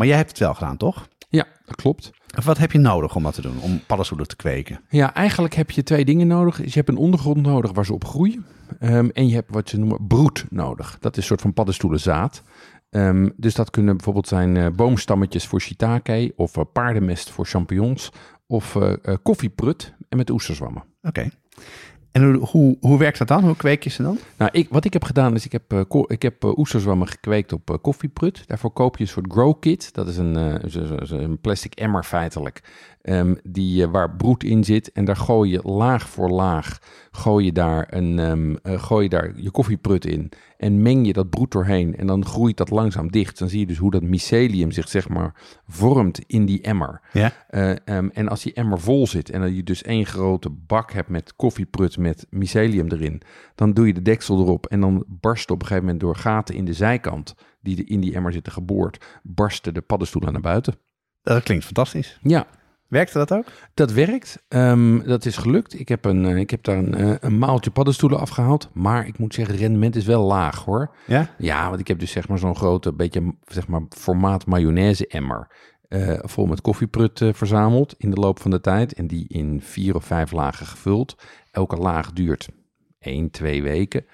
Maar 0.00 0.08
jij 0.08 0.18
hebt 0.18 0.30
het 0.30 0.38
wel 0.38 0.54
gedaan, 0.54 0.76
toch? 0.76 1.08
Ja, 1.28 1.46
dat 1.64 1.76
klopt. 1.76 2.10
Wat 2.44 2.58
heb 2.58 2.72
je 2.72 2.78
nodig 2.78 3.16
om 3.16 3.22
dat 3.22 3.34
te 3.34 3.40
doen, 3.40 3.60
om 3.60 3.80
paddenstoelen 3.86 4.28
te 4.28 4.36
kweken? 4.36 4.80
Ja, 4.88 5.14
eigenlijk 5.14 5.54
heb 5.54 5.70
je 5.70 5.82
twee 5.82 6.04
dingen 6.04 6.26
nodig. 6.26 6.56
Dus 6.56 6.72
je 6.72 6.78
hebt 6.78 6.88
een 6.88 6.96
ondergrond 6.96 7.42
nodig 7.42 7.72
waar 7.72 7.84
ze 7.84 7.92
op 7.92 8.04
groeien. 8.04 8.46
Um, 8.80 9.10
en 9.10 9.28
je 9.28 9.34
hebt 9.34 9.50
wat 9.54 9.68
ze 9.68 9.78
noemen 9.78 10.06
broed 10.06 10.44
nodig. 10.50 10.98
Dat 11.00 11.12
is 11.12 11.18
een 11.18 11.28
soort 11.28 11.40
van 11.40 11.52
paddenstoelenzaad. 11.52 12.42
Um, 12.90 13.32
dus 13.36 13.54
dat 13.54 13.70
kunnen 13.70 13.96
bijvoorbeeld 13.96 14.28
zijn 14.28 14.56
uh, 14.56 14.66
boomstammetjes 14.68 15.46
voor 15.46 15.60
shiitake... 15.60 16.32
of 16.36 16.56
uh, 16.56 16.64
paardenmest 16.72 17.30
voor 17.30 17.46
champignons... 17.46 18.12
of 18.46 18.74
uh, 18.74 18.92
koffieprut 19.22 19.94
en 20.08 20.16
met 20.16 20.30
oesterzwammen. 20.30 20.82
Oké. 20.82 21.08
Okay. 21.08 21.30
En 22.12 22.24
hoe, 22.24 22.46
hoe, 22.46 22.76
hoe 22.80 22.98
werkt 22.98 23.18
dat 23.18 23.28
dan? 23.28 23.44
Hoe 23.44 23.56
kweek 23.56 23.84
je 23.84 23.90
ze 23.90 24.02
dan? 24.02 24.18
Nou, 24.36 24.50
ik, 24.52 24.68
wat 24.70 24.84
ik 24.84 24.92
heb 24.92 25.04
gedaan 25.04 25.34
is, 25.34 25.44
ik 25.44 25.52
heb, 25.52 25.72
uh, 25.72 26.02
ik 26.06 26.22
heb 26.22 26.44
uh, 26.44 26.58
oesterzwammen 26.58 27.08
gekweekt 27.08 27.52
op 27.52 27.70
uh, 27.70 27.76
koffieprut. 27.80 28.42
Daarvoor 28.46 28.70
koop 28.70 28.96
je 28.96 29.02
een 29.02 29.08
soort 29.08 29.32
grow 29.32 29.60
kit. 29.60 29.94
Dat 29.94 30.08
is 30.08 30.16
een, 30.16 30.34
een 31.22 31.38
plastic 31.40 31.74
emmer 31.74 32.02
feitelijk. 32.02 32.62
Um, 33.02 33.38
die, 33.42 33.86
waar 33.86 34.16
broed 34.16 34.44
in 34.44 34.64
zit. 34.64 34.92
En 34.92 35.04
daar 35.04 35.16
gooi 35.16 35.50
je 35.50 35.62
laag 35.62 36.08
voor 36.08 36.30
laag, 36.30 36.78
gooi 37.10 37.44
je 37.44 37.52
daar, 37.52 37.86
een, 37.90 38.18
um, 38.18 38.58
gooi 38.62 39.02
je, 39.02 39.08
daar 39.08 39.32
je 39.36 39.50
koffieprut 39.50 40.06
in. 40.06 40.32
En 40.56 40.82
meng 40.82 41.06
je 41.06 41.12
dat 41.12 41.30
broed 41.30 41.52
doorheen. 41.52 41.96
En 41.96 42.06
dan 42.06 42.26
groeit 42.26 42.56
dat 42.56 42.70
langzaam 42.70 43.10
dicht. 43.10 43.38
Dan 43.38 43.48
zie 43.48 43.60
je 43.60 43.66
dus 43.66 43.78
hoe 43.78 43.90
dat 43.90 44.02
mycelium 44.02 44.70
zich 44.70 44.88
zeg 44.88 45.08
maar 45.08 45.34
vormt 45.66 46.20
in 46.26 46.44
die 46.44 46.60
emmer. 46.60 47.00
Ja. 47.12 47.32
Um, 47.84 48.10
en 48.10 48.28
als 48.28 48.42
die 48.42 48.52
emmer 48.52 48.80
vol 48.80 49.06
zit 49.06 49.30
en 49.30 49.40
dan 49.40 49.54
je 49.54 49.62
dus 49.62 49.82
één 49.82 50.06
grote 50.06 50.50
bak 50.50 50.92
hebt 50.92 51.08
met 51.08 51.36
koffieprut 51.36 51.98
met 52.00 52.26
mycelium 52.30 52.88
erin. 52.88 53.22
Dan 53.54 53.72
doe 53.72 53.86
je 53.86 53.94
de 53.94 54.02
deksel 54.02 54.40
erop 54.40 54.66
en 54.66 54.80
dan 54.80 55.04
barst 55.06 55.50
op 55.50 55.60
een 55.60 55.66
gegeven 55.66 55.84
moment 55.84 56.02
door 56.02 56.16
gaten 56.16 56.54
in 56.54 56.64
de 56.64 56.72
zijkant 56.72 57.34
die 57.60 57.84
in 57.84 58.00
die 58.00 58.14
emmer 58.14 58.32
zitten 58.32 58.52
geboord, 58.52 59.20
barsten 59.22 59.74
de 59.74 59.80
paddenstoelen 59.80 60.32
naar 60.32 60.42
buiten. 60.42 60.74
Dat 61.22 61.42
klinkt 61.42 61.64
fantastisch. 61.64 62.18
Ja, 62.22 62.46
Werkte 62.90 63.18
dat 63.18 63.32
ook? 63.32 63.44
Dat 63.74 63.92
werkt. 63.92 64.44
Um, 64.48 65.02
dat 65.06 65.24
is 65.24 65.36
gelukt. 65.36 65.80
Ik 65.80 65.88
heb, 65.88 66.04
een, 66.04 66.24
uh, 66.24 66.36
ik 66.36 66.50
heb 66.50 66.64
daar 66.64 66.76
een, 66.76 67.00
uh, 67.00 67.14
een 67.20 67.38
maaltje 67.38 67.70
paddenstoelen 67.70 68.18
afgehaald. 68.18 68.68
Maar 68.72 69.06
ik 69.06 69.18
moet 69.18 69.34
zeggen, 69.34 69.56
rendement 69.56 69.96
is 69.96 70.04
wel 70.04 70.22
laag 70.22 70.64
hoor. 70.64 70.94
Ja? 71.06 71.30
Ja, 71.38 71.68
want 71.68 71.80
ik 71.80 71.88
heb 71.88 71.98
dus 71.98 72.10
zeg 72.10 72.28
maar 72.28 72.38
zo'n 72.38 72.56
grote, 72.56 72.92
beetje 72.92 73.34
zeg 73.44 73.68
maar 73.68 73.82
formaat 73.88 74.46
mayonaise 74.46 75.06
emmer. 75.06 75.48
Uh, 75.88 76.18
vol 76.22 76.46
met 76.46 76.60
koffieprut 76.60 77.22
verzameld 77.32 77.94
in 77.98 78.10
de 78.10 78.20
loop 78.20 78.40
van 78.40 78.50
de 78.50 78.60
tijd. 78.60 78.92
En 78.92 79.06
die 79.06 79.28
in 79.28 79.60
vier 79.62 79.94
of 79.94 80.04
vijf 80.04 80.32
lagen 80.32 80.66
gevuld. 80.66 81.16
Elke 81.50 81.76
laag 81.76 82.12
duurt 82.12 82.48
één, 83.00 83.30
twee 83.30 83.62
weken. 83.62 84.04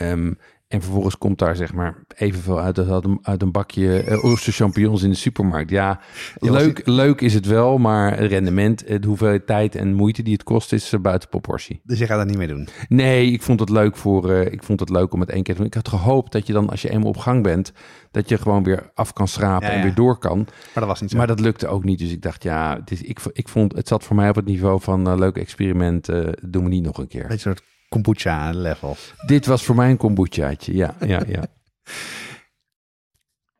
Um, 0.00 0.38
en 0.72 0.82
vervolgens 0.82 1.18
komt 1.18 1.38
daar 1.38 1.56
zeg 1.56 1.72
maar 1.72 1.94
evenveel 2.16 2.60
uit 2.60 2.78
als 2.78 2.88
uit 2.88 3.04
een, 3.04 3.18
uit 3.22 3.42
een 3.42 3.50
bakje 3.50 4.04
uh, 4.04 4.24
oesterchampignons 4.24 5.02
in 5.02 5.10
de 5.10 5.16
supermarkt. 5.16 5.70
Ja, 5.70 6.00
leuk, 6.38 6.80
leuk 6.84 7.20
is 7.20 7.34
het 7.34 7.46
wel, 7.46 7.78
maar 7.78 8.18
het 8.18 8.30
rendement, 8.30 8.86
de 8.86 9.06
hoeveelheid 9.06 9.46
tijd 9.46 9.74
en 9.74 9.94
moeite 9.94 10.22
die 10.22 10.32
het 10.32 10.42
kost, 10.42 10.72
is 10.72 10.92
uh, 10.92 11.00
buiten 11.00 11.28
proportie. 11.28 11.80
Dus 11.84 11.98
je 11.98 12.06
gaat 12.06 12.18
dat 12.18 12.26
niet 12.26 12.36
meer 12.36 12.48
doen? 12.48 12.68
Nee, 12.88 13.30
ik 13.32 13.42
vond 13.42 13.60
het 13.60 13.68
leuk 13.68 13.96
voor. 13.96 14.30
Uh, 14.30 14.44
ik 14.44 14.62
vond 14.62 14.80
het 14.80 14.90
leuk 14.90 15.12
om 15.12 15.20
het 15.20 15.30
één 15.30 15.42
keer 15.42 15.54
te 15.54 15.60
doen. 15.60 15.68
Ik 15.68 15.74
had 15.74 15.88
gehoopt 15.88 16.32
dat 16.32 16.46
je 16.46 16.52
dan, 16.52 16.70
als 16.70 16.82
je 16.82 16.90
eenmaal 16.90 17.08
op 17.08 17.16
gang 17.16 17.42
bent, 17.42 17.72
dat 18.10 18.28
je 18.28 18.38
gewoon 18.38 18.62
weer 18.62 18.90
af 18.94 19.12
kan 19.12 19.28
schrapen 19.28 19.66
ja, 19.66 19.72
ja. 19.72 19.78
en 19.78 19.84
weer 19.84 19.94
door 19.94 20.18
kan. 20.18 20.38
Maar 20.38 20.70
dat 20.74 20.86
was 20.86 21.00
niet 21.00 21.10
zo. 21.10 21.16
Maar 21.16 21.26
dat 21.26 21.40
lukte 21.40 21.66
ook 21.66 21.84
niet. 21.84 21.98
Dus 21.98 22.10
ik 22.10 22.22
dacht, 22.22 22.42
ja, 22.42 22.76
het 22.76 22.90
is, 22.90 23.02
ik, 23.02 23.18
ik 23.32 23.48
vond 23.48 23.74
het 23.74 23.88
zat 23.88 24.04
voor 24.04 24.16
mij 24.16 24.28
op 24.28 24.36
het 24.36 24.44
niveau 24.44 24.80
van 24.80 25.18
leuk 25.18 25.36
experiment. 25.36 26.06
doen 26.42 26.64
we 26.64 26.68
niet 26.68 26.84
nog 26.84 26.98
een 26.98 27.08
keer. 27.08 27.30
Een 27.30 27.38
soort 27.38 27.62
kombucha 27.92 28.50
level. 28.50 28.96
Dit 29.26 29.46
was 29.46 29.64
voor 29.64 29.74
mij 29.74 29.90
een 29.90 29.96
kombuchaatje, 29.96 30.74
ja. 30.74 30.94
ja, 31.06 31.22
ja. 31.26 31.44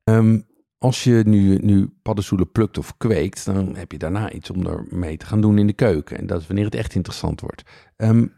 um, 0.05 0.47
als 0.79 1.05
je 1.05 1.23
nu, 1.25 1.59
nu 1.59 1.95
paddenstoelen 2.03 2.53
plukt 2.53 2.79
of 2.79 2.97
kweekt, 2.97 3.45
dan 3.45 3.77
heb 3.77 3.93
je 3.93 3.99
daarna 3.99 4.31
iets 4.31 4.51
om 4.51 4.67
ermee 4.67 5.17
te 5.17 5.27
gaan 5.27 5.41
doen 5.41 5.59
in 5.59 5.67
de 5.67 5.73
keuken. 5.73 6.19
En 6.19 6.27
dat 6.27 6.41
is 6.41 6.47
wanneer 6.47 6.65
het 6.65 6.75
echt 6.75 6.95
interessant 6.95 7.41
wordt. 7.41 7.63
Um, 7.97 8.33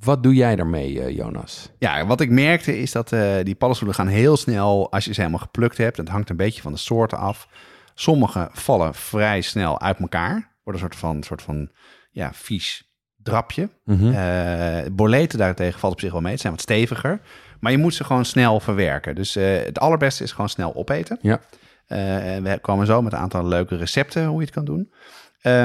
wat 0.00 0.22
doe 0.22 0.34
jij 0.34 0.56
daarmee, 0.56 0.92
uh, 0.92 1.16
Jonas? 1.16 1.70
Ja, 1.78 2.06
wat 2.06 2.20
ik 2.20 2.30
merkte 2.30 2.78
is 2.78 2.92
dat 2.92 3.12
uh, 3.12 3.36
die 3.42 3.54
paddenstoelen 3.54 3.96
gaan 3.96 4.06
heel 4.06 4.36
snel 4.36 4.92
als 4.92 5.04
je 5.04 5.12
ze 5.12 5.20
helemaal 5.20 5.42
geplukt 5.42 5.76
hebt. 5.76 5.96
Het 5.96 6.08
hangt 6.08 6.30
een 6.30 6.36
beetje 6.36 6.62
van 6.62 6.72
de 6.72 6.78
soorten 6.78 7.18
af. 7.18 7.48
Sommige 7.94 8.48
vallen 8.52 8.94
vrij 8.94 9.40
snel 9.40 9.80
uit 9.80 9.98
elkaar. 9.98 10.56
Worden 10.64 10.82
een 10.82 10.88
soort 10.88 10.96
van, 10.96 11.22
soort 11.22 11.42
van 11.42 11.70
ja, 12.10 12.32
vies 12.32 12.87
drapje. 13.28 13.68
Mm 13.84 13.98
-hmm. 13.98 14.12
uh, 14.12 14.92
boleten 14.92 15.38
daartegen 15.38 15.80
valt 15.80 15.92
op 15.92 16.00
zich 16.00 16.12
wel 16.12 16.20
mee. 16.20 16.32
Het 16.32 16.40
zijn 16.40 16.52
wat 16.52 16.62
steviger. 16.62 17.20
Maar 17.60 17.72
je 17.72 17.78
moet 17.78 17.94
ze 17.94 18.04
gewoon 18.04 18.24
snel 18.24 18.60
verwerken. 18.60 19.14
Dus 19.14 19.36
uh, 19.36 19.56
het 19.56 19.78
allerbeste 19.78 20.22
is 20.22 20.32
gewoon 20.32 20.48
snel 20.48 20.74
opeten. 20.74 21.18
Ja. 21.20 21.40
Uh, 21.88 21.98
we 22.42 22.58
komen 22.60 22.86
zo 22.86 23.02
met 23.02 23.12
een 23.12 23.18
aantal 23.18 23.46
leuke 23.46 23.76
recepten 23.76 24.26
hoe 24.26 24.38
je 24.38 24.44
het 24.46 24.54
kan 24.54 24.64
doen. 24.64 24.92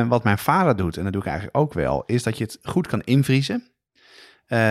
wat 0.08 0.24
mijn 0.24 0.38
vader 0.38 0.76
doet, 0.76 0.98
en 0.98 1.04
dat 1.04 1.14
doe 1.14 1.22
ik 1.22 1.28
eigenlijk 1.28 1.58
ook 1.58 1.74
wel, 1.74 2.04
is 2.06 2.24
dat 2.24 2.38
je 2.38 2.44
het 2.44 2.60
goed 2.62 2.88
kan 2.88 3.02
invriezen. 3.02 3.68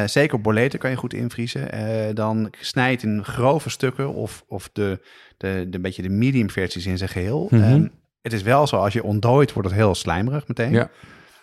zeker 0.07 0.41
boleten 0.41 0.79
kan 0.79 0.91
je 0.91 0.97
goed 0.97 1.15
invriezen. 1.15 1.69
dan 2.15 2.53
snijdt 2.61 3.03
in 3.03 3.25
grove 3.25 3.71
stukken 3.71 4.15
of, 4.15 4.45
of 4.47 4.71
de, 4.73 5.01
de, 5.37 5.67
de, 5.71 5.81
beetje 5.81 6.03
de 6.03 6.09
medium 6.09 6.51
versies 6.51 6.87
in 6.87 6.99
zijn 6.99 7.11
geheel. 7.11 7.49
Mm 7.51 7.63
-hmm. 7.63 7.91
het 8.23 8.33
is 8.33 8.43
wel 8.43 8.67
zo, 8.67 8.77
als 8.77 8.93
je 8.93 9.03
ontdooit, 9.03 9.53
wordt 9.53 9.69
het 9.69 9.79
heel 9.79 9.95
slijmerig 9.95 10.49
meteen. 10.49 10.73
Ja. 10.73 10.91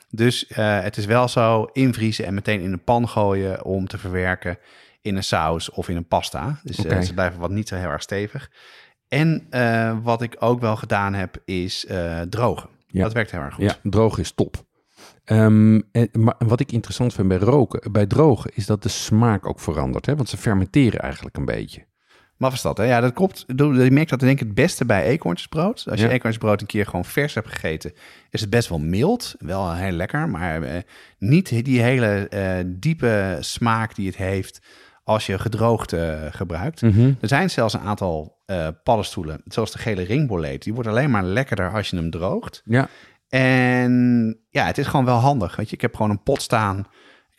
Dus 0.10 0.49
uh, 0.51 0.82
het 0.82 0.97
is 0.97 1.05
wel 1.05 1.28
zo 1.28 1.64
invriezen 1.64 2.26
en 2.26 2.34
meteen 2.34 2.62
in 2.62 2.72
een 2.72 2.84
pan 2.84 3.10
gooien 3.10 3.66
om 3.66 3.88
te 3.88 3.97
verwerken 3.97 4.57
in 5.01 5.16
een 5.16 5.24
saus 5.24 5.70
of 5.70 5.89
in 5.89 5.95
een 5.95 6.07
pasta. 6.07 6.60
Dus 6.64 6.80
okay. 6.80 6.97
uh, 6.97 7.03
ze 7.03 7.14
blijven 7.14 7.39
wat 7.39 7.49
niet 7.49 7.68
zo 7.68 7.76
heel 7.76 7.89
erg 7.89 8.01
stevig. 8.01 8.51
En 9.07 9.47
uh, 9.51 9.97
wat 10.03 10.22
ik 10.22 10.36
ook 10.39 10.60
wel 10.60 10.76
gedaan 10.76 11.14
heb, 11.14 11.41
is 11.45 11.88
drogen. 12.30 12.70
Ja. 12.88 13.03
Dat 13.03 13.14
werkt 13.14 13.32
heel 13.32 13.41
erg 13.41 13.53
goed. 13.53 13.64
Ja, 13.64 13.76
drogen 13.84 14.22
is 14.22 14.32
top. 14.32 14.68
Um, 15.26 15.84
en, 15.91 16.10
maar 16.12 16.36
wat 16.38 16.60
ik 16.60 16.72
interessant 16.72 17.14
vind 17.14 17.28
bij, 17.28 17.38
roken, 17.38 17.91
bij 17.91 18.05
drogen 18.05 18.51
is 18.53 18.66
dat 18.66 18.84
de 18.84 18.89
smaak 18.89 19.45
ook 19.45 19.60
verandert. 19.60 20.05
Hè? 20.05 20.16
Want 20.16 20.30
ze 20.30 20.38
fermenteren 20.38 20.99
eigenlijk 20.99 21.38
een 21.38 21.45
beetje. 21.45 21.88
Maf 22.40 22.54
is 22.54 22.62
dat, 22.62 22.78
hè? 22.78 22.84
Ja, 22.84 23.00
dat 23.02 23.14
klopt. 23.14 23.44
Je 23.48 23.88
merkt 23.92 24.10
dat 24.10 24.20
denk 24.20 24.40
ik 24.40 24.48
het 24.48 24.56
beste 24.56 24.86
bij 24.86 25.04
eekhoornsbrood. 25.04 25.86
Als 25.90 26.00
je 26.00 26.06
ja. 26.06 26.12
eekhoornsbrood 26.12 26.62
een 26.62 26.68
keer 26.68 26.86
gewoon 26.86 27.06
vers 27.06 27.34
hebt 27.34 27.48
gegeten, 27.48 27.94
is 28.30 28.42
het 28.42 28.50
best 28.50 28.70
wel 28.70 28.80
mild. 28.80 29.36
Wel 29.40 29.74
heel 29.74 29.92
lekker, 29.92 30.30
maar 30.30 30.64
uh, 30.64 30.78
niet 31.18 31.66
die 31.66 31.82
hele 31.82 32.28
uh, 32.34 32.74
diepe 32.76 33.38
smaak 33.40 33.96
die 33.96 34.08
het 34.08 34.16
heeft 34.16 34.62
als 35.04 35.26
je 35.26 35.40
gedroogd 35.40 35.94
uh, 35.94 36.22
gebruikt. 36.30 36.82
Mhm. 36.82 36.92
Mm 36.92 37.00
-hmm. 37.00 37.18
Er 37.22 37.28
zijn 37.28 37.50
zelfs 37.50 37.74
een 37.74 37.80
aantal 37.80 38.38
paddenstoelen, 38.84 39.42
zoals 39.46 39.72
de 39.72 39.80
gele 39.80 40.02
ringboleet. 40.02 40.64
Die 40.64 40.74
wordt 40.74 40.90
alleen 40.90 41.12
maar 41.12 41.24
lekkerder 41.24 41.72
als 41.72 41.90
je 41.90 41.96
hem 41.96 42.10
droogt. 42.10 42.62
Ja. 42.66 42.88
En 43.30 44.38
ja, 44.50 44.66
het 44.66 44.78
is 44.78 44.88
gewoon 44.88 45.06
wel 45.06 45.18
handig. 45.18 45.56
Weet 45.56 45.70
je, 45.70 45.76
ik 45.76 45.82
heb 45.82 45.96
gewoon 45.96 46.12
een 46.12 46.24
pot 46.24 46.42
staan 46.42 46.88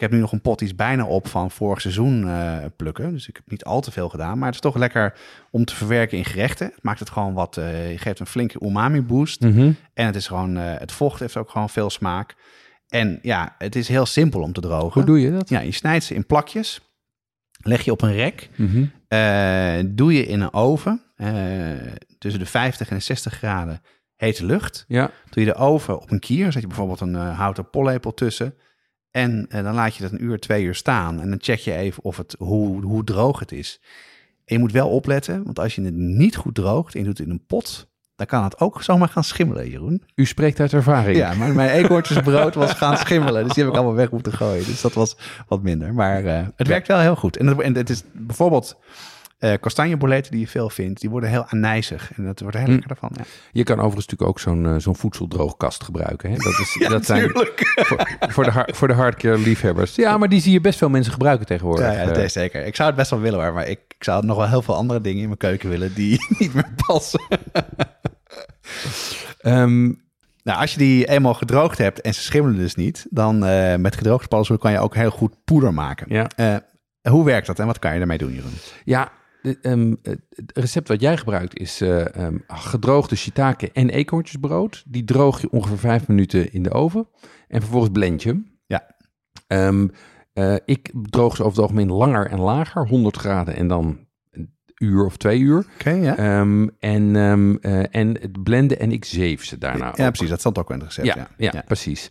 ik 0.00 0.06
heb 0.06 0.14
nu 0.14 0.20
nog 0.20 0.32
een 0.32 0.40
pot 0.40 0.58
die 0.58 0.68
is 0.68 0.74
bijna 0.74 1.04
op 1.04 1.28
van 1.28 1.50
vorig 1.50 1.80
seizoen 1.80 2.22
uh, 2.22 2.56
plukken. 2.76 3.12
Dus 3.12 3.28
ik 3.28 3.36
heb 3.36 3.50
niet 3.50 3.64
al 3.64 3.80
te 3.80 3.90
veel 3.90 4.08
gedaan. 4.08 4.38
Maar 4.38 4.46
het 4.46 4.54
is 4.54 4.60
toch 4.60 4.76
lekker 4.76 5.14
om 5.50 5.64
te 5.64 5.74
verwerken 5.74 6.18
in 6.18 6.24
gerechten. 6.24 6.66
Het 6.66 6.82
maakt 6.82 6.98
het 6.98 7.10
gewoon 7.10 7.34
wat... 7.34 7.56
Uh, 7.56 7.90
je 7.90 7.98
geeft 7.98 8.20
een 8.20 8.26
flinke 8.26 8.64
umami 8.64 9.02
boost. 9.02 9.40
Mm 9.40 9.52
-hmm. 9.52 9.76
En 9.94 10.06
het 10.06 10.14
is 10.14 10.26
gewoon... 10.26 10.56
Uh, 10.56 10.62
het 10.78 10.92
vocht 10.92 11.20
heeft 11.20 11.36
ook 11.36 11.50
gewoon 11.50 11.70
veel 11.70 11.90
smaak. 11.90 12.34
En 12.88 13.18
ja, 13.22 13.54
het 13.58 13.76
is 13.76 13.88
heel 13.88 14.06
simpel 14.06 14.40
om 14.40 14.52
te 14.52 14.60
drogen. 14.60 14.92
Hoe 14.92 15.04
doe 15.04 15.20
je 15.20 15.30
dat? 15.30 15.48
Ja, 15.48 15.60
je 15.60 15.72
snijdt 15.72 16.04
ze 16.04 16.14
in 16.14 16.26
plakjes. 16.26 16.80
Leg 17.62 17.82
je 17.82 17.92
op 17.92 18.02
een 18.02 18.14
rek. 18.14 18.48
Mm 18.56 18.68
-hmm. 18.68 19.96
doe 19.96 20.12
je 20.12 20.26
in 20.26 20.40
een 20.40 20.52
oven. 20.52 21.02
tussen 22.18 22.40
de 22.40 22.46
50 22.46 22.88
en 22.88 22.96
de 22.96 23.02
60 23.02 23.34
graden 23.34 23.82
hete 24.16 24.46
lucht. 24.46 24.84
Ja. 24.88 25.10
Doe 25.30 25.44
je 25.44 25.52
de 25.52 25.58
oven 25.58 26.00
op 26.00 26.10
een 26.10 26.20
kier. 26.20 26.52
Zet 26.52 26.62
je 26.62 26.68
bijvoorbeeld 26.68 27.00
een 27.00 27.14
houten 27.14 27.70
pollepel 27.70 28.14
tussen... 28.14 28.54
En 29.10 29.46
uh, 29.48 29.62
dan 29.62 29.74
laat 29.74 29.94
je 29.94 30.02
dat 30.02 30.12
een 30.12 30.24
uur, 30.24 30.38
twee 30.38 30.64
uur 30.64 30.74
staan. 30.74 31.20
En 31.20 31.28
dan 31.28 31.38
check 31.40 31.58
je 31.58 31.74
even 31.74 32.04
of 32.04 32.16
het, 32.16 32.36
hoe, 32.38 32.82
hoe 32.82 33.04
droog 33.04 33.38
het 33.38 33.52
is. 33.52 33.80
En 34.44 34.56
je 34.56 34.58
moet 34.58 34.72
wel 34.72 34.88
opletten, 34.88 35.44
want 35.44 35.58
als 35.58 35.74
je 35.74 35.82
het 35.82 35.94
niet 35.94 36.36
goed 36.36 36.54
droogt 36.54 36.94
en 36.94 37.00
je 37.00 37.06
doet 37.06 37.18
het 37.18 37.26
in 37.26 37.32
een 37.32 37.46
pot, 37.46 37.88
dan 38.16 38.26
kan 38.26 38.44
het 38.44 38.60
ook 38.60 38.82
zomaar 38.82 39.08
gaan 39.08 39.24
schimmelen, 39.24 39.70
Jeroen. 39.70 40.02
U 40.14 40.26
spreekt 40.26 40.60
uit 40.60 40.72
ervaring. 40.72 41.16
Ja, 41.16 41.34
maar 41.34 41.52
mijn 41.52 41.70
eekhoortjesbrood 41.70 42.54
was 42.54 42.72
gaan 42.72 42.96
schimmelen. 42.96 43.44
Dus 43.44 43.52
die 43.52 43.62
heb 43.62 43.72
ik 43.72 43.78
allemaal 43.78 43.96
weg 43.96 44.10
moeten 44.10 44.32
gooien. 44.32 44.64
Dus 44.64 44.80
dat 44.80 44.92
was 44.92 45.16
wat 45.48 45.62
minder. 45.62 45.94
Maar 45.94 46.24
uh, 46.24 46.46
het 46.56 46.66
werkt 46.66 46.86
wel 46.86 46.98
heel 46.98 47.16
goed. 47.16 47.36
En 47.36 47.46
het, 47.46 47.60
en 47.60 47.76
het 47.76 47.90
is 47.90 48.02
bijvoorbeeld 48.12 48.76
uh, 49.40 49.52
kastanjeboletten 49.60 50.32
die 50.32 50.40
je 50.40 50.46
veel 50.48 50.70
vindt, 50.70 51.00
die 51.00 51.10
worden 51.10 51.30
heel 51.30 51.44
anijzig. 51.46 52.12
En 52.16 52.24
dat 52.24 52.40
wordt 52.40 52.56
heel 52.56 52.66
lekker 52.66 52.90
ervan. 52.90 53.10
Ja. 53.14 53.24
Je 53.52 53.64
kan 53.64 53.78
overigens 53.78 54.06
natuurlijk 54.06 54.30
ook 54.30 54.40
zo'n 54.40 54.64
uh, 54.64 54.74
zo'n 54.78 54.96
voedseldroogkast 54.96 55.84
gebruiken. 55.84 56.30
Hè? 56.30 56.36
Dat, 56.36 56.58
is, 56.58 56.76
ja, 56.80 56.88
dat 56.88 57.04
zijn 57.06 57.30
voor, 57.74 58.16
voor, 58.28 58.44
de, 58.44 58.68
voor 58.72 58.88
de 58.88 58.94
hardcore 58.94 59.38
liefhebbers. 59.38 59.94
Ja, 59.94 60.18
maar 60.18 60.28
die 60.28 60.40
zie 60.40 60.52
je 60.52 60.60
best 60.60 60.78
veel 60.78 60.88
mensen 60.88 61.12
gebruiken 61.12 61.46
tegenwoordig. 61.46 61.86
Ja, 61.86 61.92
ja 61.92 62.06
dat 62.06 62.16
is 62.16 62.32
zeker. 62.32 62.66
Ik 62.66 62.76
zou 62.76 62.88
het 62.88 62.98
best 62.98 63.10
wel 63.10 63.20
willen, 63.20 63.54
maar 63.54 63.68
ik, 63.68 63.80
ik 63.88 64.04
zou 64.04 64.26
nog 64.26 64.36
wel 64.36 64.48
heel 64.48 64.62
veel 64.62 64.74
andere 64.74 65.00
dingen 65.00 65.20
in 65.20 65.26
mijn 65.26 65.38
keuken 65.38 65.68
willen 65.68 65.94
die 65.94 66.26
niet 66.38 66.54
meer 66.54 66.70
passen. 66.86 67.20
Ehm, 69.40 69.84
Nou, 70.42 70.60
als 70.60 70.72
je 70.72 70.78
die 70.78 71.08
eenmaal 71.08 71.34
gedroogd 71.34 71.78
hebt 71.78 72.00
en 72.00 72.14
ze 72.14 72.20
schimmelen 72.20 72.58
dus 72.58 72.74
niet, 72.74 73.06
dan 73.10 73.44
eh, 73.44 73.76
met 73.76 73.96
gedroogde 73.96 74.28
paddenstoelen 74.28 74.66
kan 74.66 74.74
je 74.74 74.84
ook 74.84 74.94
heel 74.94 75.10
goed 75.10 75.34
poeder 75.44 75.74
maken. 75.74 76.06
ja. 76.08 76.28
Eh, 76.36 76.56
hoe 77.10 77.24
werkt 77.24 77.46
dat 77.46 77.58
en 77.58 77.66
wat 77.66 77.78
kan 77.78 77.92
je 77.92 77.98
daarmee 77.98 78.18
doen, 78.18 78.32
Jeroen? 78.32 78.52
Ja, 78.84 79.12
de- 79.42 79.58
ehm, 79.62 79.94
het 80.02 80.20
recept 80.54 80.88
wat 80.88 81.00
jij 81.00 81.16
gebruikt 81.16 81.58
is 81.58 81.80
eh, 81.80 82.14
ehm, 82.16 82.36
gedroogde 82.48 83.16
shiitake 83.16 83.72
en 83.72 83.90
eekhoorntjesbrood. 83.90 84.84
Die 84.86 85.04
droog 85.04 85.40
je 85.40 85.50
ongeveer 85.50 85.78
vijf 85.78 86.08
minuten 86.08 86.52
in 86.52 86.62
de 86.62 86.70
oven 86.70 87.08
en 87.48 87.60
vervolgens 87.60 87.92
blend 87.92 88.22
je 88.22 88.28
hem. 88.28 88.58
Ja. 88.66 88.96
Ehm, 89.46 89.88
eh, 90.32 90.54
ik 90.64 90.90
droog 91.02 91.36
ze 91.36 91.42
over 91.44 91.54
het 91.54 91.62
algemeen 91.70 91.92
langer 91.92 92.26
en 92.26 92.38
lager, 92.40 92.88
100 92.88 93.16
graden 93.16 93.56
en 93.56 93.68
dan 93.68 94.06
een 94.30 94.54
uur 94.76 95.04
of 95.04 95.16
twee 95.16 95.38
uur. 95.40 95.66
Oké, 95.74 95.90
ja. 95.90 96.16
En, 96.78 97.16
eh, 97.60 97.94
en 97.96 98.20
het 98.20 98.42
blenden 98.42 98.78
en 98.80 98.92
ik 98.92 99.04
zeef 99.04 99.44
ze 99.44 99.58
daarna 99.58 99.84
ja, 99.84 99.90
ook. 99.90 99.96
precies. 100.12 100.28
Dat 100.28 100.40
stond 100.40 100.58
ook 100.58 100.70
in 100.70 100.74
het 100.78 100.84
recept. 100.84 101.06
Ja, 101.06 101.28
Ja, 101.36 101.50
ja, 101.52 101.62
precies. 101.66 102.10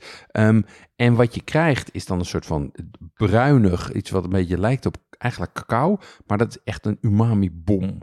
En 0.95 1.13
wat 1.15 1.35
je 1.35 1.41
krijgt 1.41 1.89
is 1.93 2.05
dan 2.05 2.19
een 2.19 2.25
soort 2.25 2.45
van 2.45 2.73
bruinig, 3.13 3.91
iets 3.93 4.09
wat 4.09 4.23
een 4.23 4.29
beetje 4.29 4.57
lijkt 4.59 4.85
op 4.85 4.95
eigenlijk 5.19 5.53
cacao, 5.53 5.97
maar 6.27 6.37
dat 6.37 6.49
is 6.49 6.57
echt 6.63 6.85
een 6.85 6.97
umami-bom. 7.01 8.01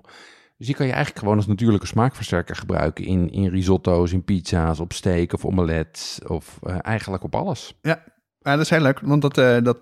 Dus 0.57 0.67
die 0.67 0.77
kan 0.77 0.87
je 0.87 0.93
eigenlijk 0.93 1.21
gewoon 1.21 1.37
als 1.37 1.47
natuurlijke 1.47 1.87
smaakversterker 1.87 2.57
gebruiken 2.57 3.05
in, 3.05 3.31
in 3.31 3.49
risotto's, 3.49 4.13
in 4.13 4.25
pizza's, 4.25 4.81
op 4.81 4.93
steak 4.93 5.33
of 5.33 5.45
omelets 5.45 6.21
of 6.27 6.59
eh, 6.63 6.77
eigenlijk 6.81 7.23
op 7.23 7.35
alles. 7.35 7.79
Ja, 7.83 8.03
dat 8.41 8.61
is 8.61 8.71
heel 8.71 8.81
leuk, 8.81 9.01
want 9.01 9.23
dat, 9.23 9.39
eh, 9.39 9.57
dat, 9.63 9.79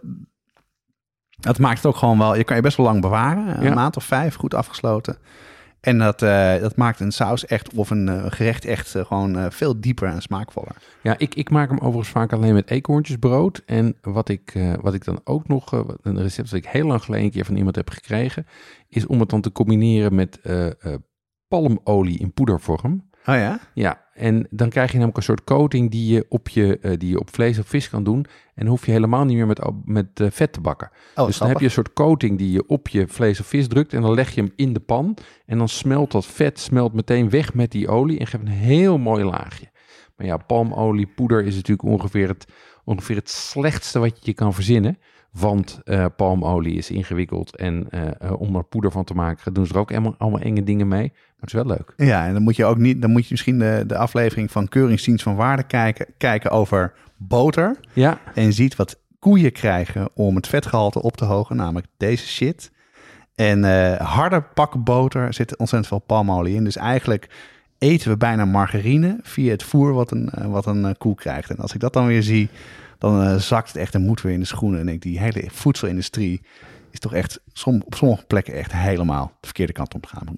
dat 1.41 1.59
maakt 1.59 1.77
het 1.77 1.87
ook 1.87 1.97
gewoon 1.97 2.19
wel... 2.19 2.35
Je 2.37 2.45
kan 2.45 2.57
je 2.57 2.63
best 2.63 2.77
wel 2.77 2.87
lang 2.87 3.01
bewaren, 3.01 3.57
een 3.59 3.65
Ja. 3.65 3.75
maand 3.75 3.97
of 3.97 4.05
vijf, 4.05 4.35
goed 4.35 4.55
afgesloten. 4.55 5.19
En 5.85 5.99
dat, 5.99 6.23
eh, 6.23 6.61
dat 6.61 6.77
maakt 6.77 7.01
een 7.01 7.13
saus 7.13 7.47
echt, 7.47 7.75
of 7.75 7.91
een 7.91 8.09
eh, 8.09 8.25
gerecht 8.29 8.65
echt 8.65 8.95
eh, 8.95 9.05
gewoon 9.05 9.53
veel 9.53 9.81
dieper 9.81 10.09
en 10.09 10.23
smaakvoller. 10.23 10.77
Ja, 11.03 11.19
ik, 11.19 11.35
ik 11.35 11.51
maak 11.51 11.69
hem 11.69 11.79
overigens 11.79 12.09
vaak 12.09 12.33
alleen 12.33 12.55
met 12.55 12.71
eekhoorntjesbrood. 12.71 13.63
En 13.67 13.97
wat 14.03 14.29
ik, 14.29 14.59
wat 14.81 14.95
ik 14.95 15.05
dan 15.05 15.21
ook 15.25 15.49
nog, 15.49 15.73
een 16.03 16.23
recept 16.23 16.51
dat 16.51 16.59
ik 16.59 16.67
heel 16.67 16.87
lang 16.87 17.03
geleden 17.03 17.25
een 17.25 17.33
keer 17.33 17.45
van 17.45 17.57
iemand 17.57 17.77
heb 17.77 17.91
gekregen, 17.91 18.47
is 18.89 19.07
om 19.07 19.21
het 19.21 19.29
dan 19.29 19.41
te 19.41 19.53
combineren 19.53 20.15
met 20.15 20.41
palmolie 21.49 22.19
in 22.19 22.33
poedervorm. 22.33 23.11
Oh 23.27 23.35
ja? 23.35 23.61
Ja, 23.75 24.04
en 24.15 24.47
dan 24.51 24.69
krijg 24.69 24.89
je 24.89 24.93
namelijk 24.95 25.17
een 25.17 25.25
soort 25.25 25.45
coating 25.45 25.91
die 25.91 26.13
je 26.13 26.27
op, 26.29 26.49
je, 26.49 26.79
eh, 26.79 26.93
die 26.99 27.09
je 27.09 27.19
op 27.19 27.35
vlees 27.35 27.59
of 27.59 27.67
vis 27.67 27.89
kan 27.89 28.05
doen. 28.05 28.27
En 28.55 28.67
hoef 28.67 28.87
je 28.87 28.93
helemaal 28.93 29.25
niet 29.25 29.37
meer 29.37 29.47
met, 29.47 29.61
met 29.85 30.21
eh, 30.21 30.27
vet 30.31 30.53
te 30.53 30.61
bakken. 30.61 30.91
Oh, 31.15 31.27
dus 31.27 31.39
dan 31.39 31.49
heb 31.49 31.59
je 31.59 31.65
een 31.65 31.71
soort 31.71 31.93
coating 31.93 32.39
die 32.39 32.51
je 32.51 32.67
op 32.67 32.89
je 32.89 33.09
vlees 33.09 33.41
of 33.41 33.47
vis 33.47 33.69
drukt. 33.69 33.93
En 33.93 34.03
dan 34.03 34.15
leg 34.15 34.35
je 34.35 34.41
hem 34.41 34.53
in 34.57 34.73
de 34.73 34.81
pan. 34.81 35.17
En 35.47 35.59
dan 35.59 35.69
smelt 35.69 36.11
dat 36.11 36.27
vet 36.27 36.59
smelt 36.59 36.93
meteen 36.93 37.31
weg 37.31 37.55
met 37.55 37.71
die 37.71 37.89
olie. 37.89 38.19
En 38.19 38.27
geeft 38.27 38.45
een 38.45 38.51
heel 38.51 38.99
mooi 38.99 39.25
laagje. 39.25 39.71
Maar 40.17 40.27
ja, 40.27 40.37
palmoliepoeder 40.37 41.45
is 41.45 41.55
natuurlijk 41.55 41.89
ongeveer 41.89 42.29
het, 42.29 42.47
ongeveer 42.85 43.17
het 43.17 43.31
slechtste 43.31 43.99
wat 43.99 44.17
je 44.17 44.21
je 44.23 44.35
kan 44.35 44.55
verzinnen. 44.55 44.99
Want 45.39 45.81
eh, 45.85 46.07
palmolie 46.17 46.77
is 46.77 46.91
ingewikkeld. 46.91 47.57
En 47.57 47.87
eh, 47.91 48.03
eh, 48.21 48.41
om 48.41 48.57
er 48.57 48.65
poeder 48.65 48.91
van 48.91 49.05
te 49.05 49.15
maken, 49.15 49.55
doen 49.55 49.67
ze 49.67 49.73
er 49.73 49.79
ook 49.79 49.91
allemaal, 49.91 50.15
allemaal 50.19 50.41
enge 50.41 50.63
dingen 50.63 50.89
mee. 50.89 51.13
Maar 51.13 51.37
het 51.41 51.49
is 51.49 51.53
wel 51.53 51.67
leuk. 51.67 51.93
Ja, 51.97 52.27
en 52.27 52.33
dan 52.33 52.43
moet 52.43 52.57
je 52.57 52.65
ook 52.65 52.79
niet, 52.79 53.03
dan 53.03 53.11
moet 53.11 53.23
je 53.23 53.29
misschien 53.31 53.59
de, 53.59 53.85
de 53.87 53.97
aflevering 53.97 54.51
van 54.51 54.69
Keuringsdienst 54.69 55.23
van 55.23 55.37
Waarde 55.37 55.63
kijken, 55.63 56.07
kijken 56.19 56.51
over 56.51 56.93
boter. 57.17 57.77
Ja, 57.93 58.19
En 58.35 58.53
ziet 58.53 58.77
wat 58.77 59.01
koeien 59.19 59.53
krijgen 59.53 60.09
om 60.15 60.37
het 60.37 60.47
vetgehalte 60.47 61.03
op 61.03 61.17
te 61.17 61.25
hogen, 61.25 61.57
namelijk 61.57 61.87
deze 61.97 62.27
shit. 62.27 62.71
En 63.35 63.65
eh, 63.65 64.01
harde 64.01 64.41
pakken 64.41 64.83
boter 64.83 65.35
zit 65.35 65.57
ontzettend 65.57 65.87
veel 65.87 65.99
palmolie 66.07 66.55
in. 66.55 66.65
Dus 66.65 66.77
eigenlijk 66.77 67.29
eten 67.79 68.11
we 68.11 68.17
bijna 68.17 68.45
margarine 68.45 69.19
via 69.23 69.51
het 69.51 69.63
voer 69.63 69.93
wat 69.93 70.11
een, 70.11 70.31
wat 70.47 70.67
een 70.67 70.95
koe 70.99 71.15
krijgt. 71.15 71.51
En 71.51 71.57
als 71.57 71.75
ik 71.75 71.81
dat 71.81 71.93
dan 71.93 72.07
weer 72.07 72.23
zie, 72.23 72.49
dan 72.99 73.23
eh, 73.23 73.37
zakt 73.37 73.69
het 73.69 73.77
echt 73.77 73.93
de 73.93 73.99
moed 73.99 74.23
weer 74.23 74.33
in 74.33 74.41
de 74.41 74.47
schoenen. 74.47 74.81
En 74.81 74.89
ik, 74.89 75.03
die 75.03 75.19
hele 75.19 75.45
voedselindustrie 75.47 76.41
is 76.91 76.99
toch 76.99 77.15
echt 77.15 77.41
op 77.65 77.95
sommige 77.95 78.27
plekken 78.27 78.55
echt 78.55 78.73
helemaal 78.73 79.27
de 79.41 79.47
verkeerde 79.47 79.73
kant 79.73 79.95
op 79.95 80.07
gaan. 80.07 80.35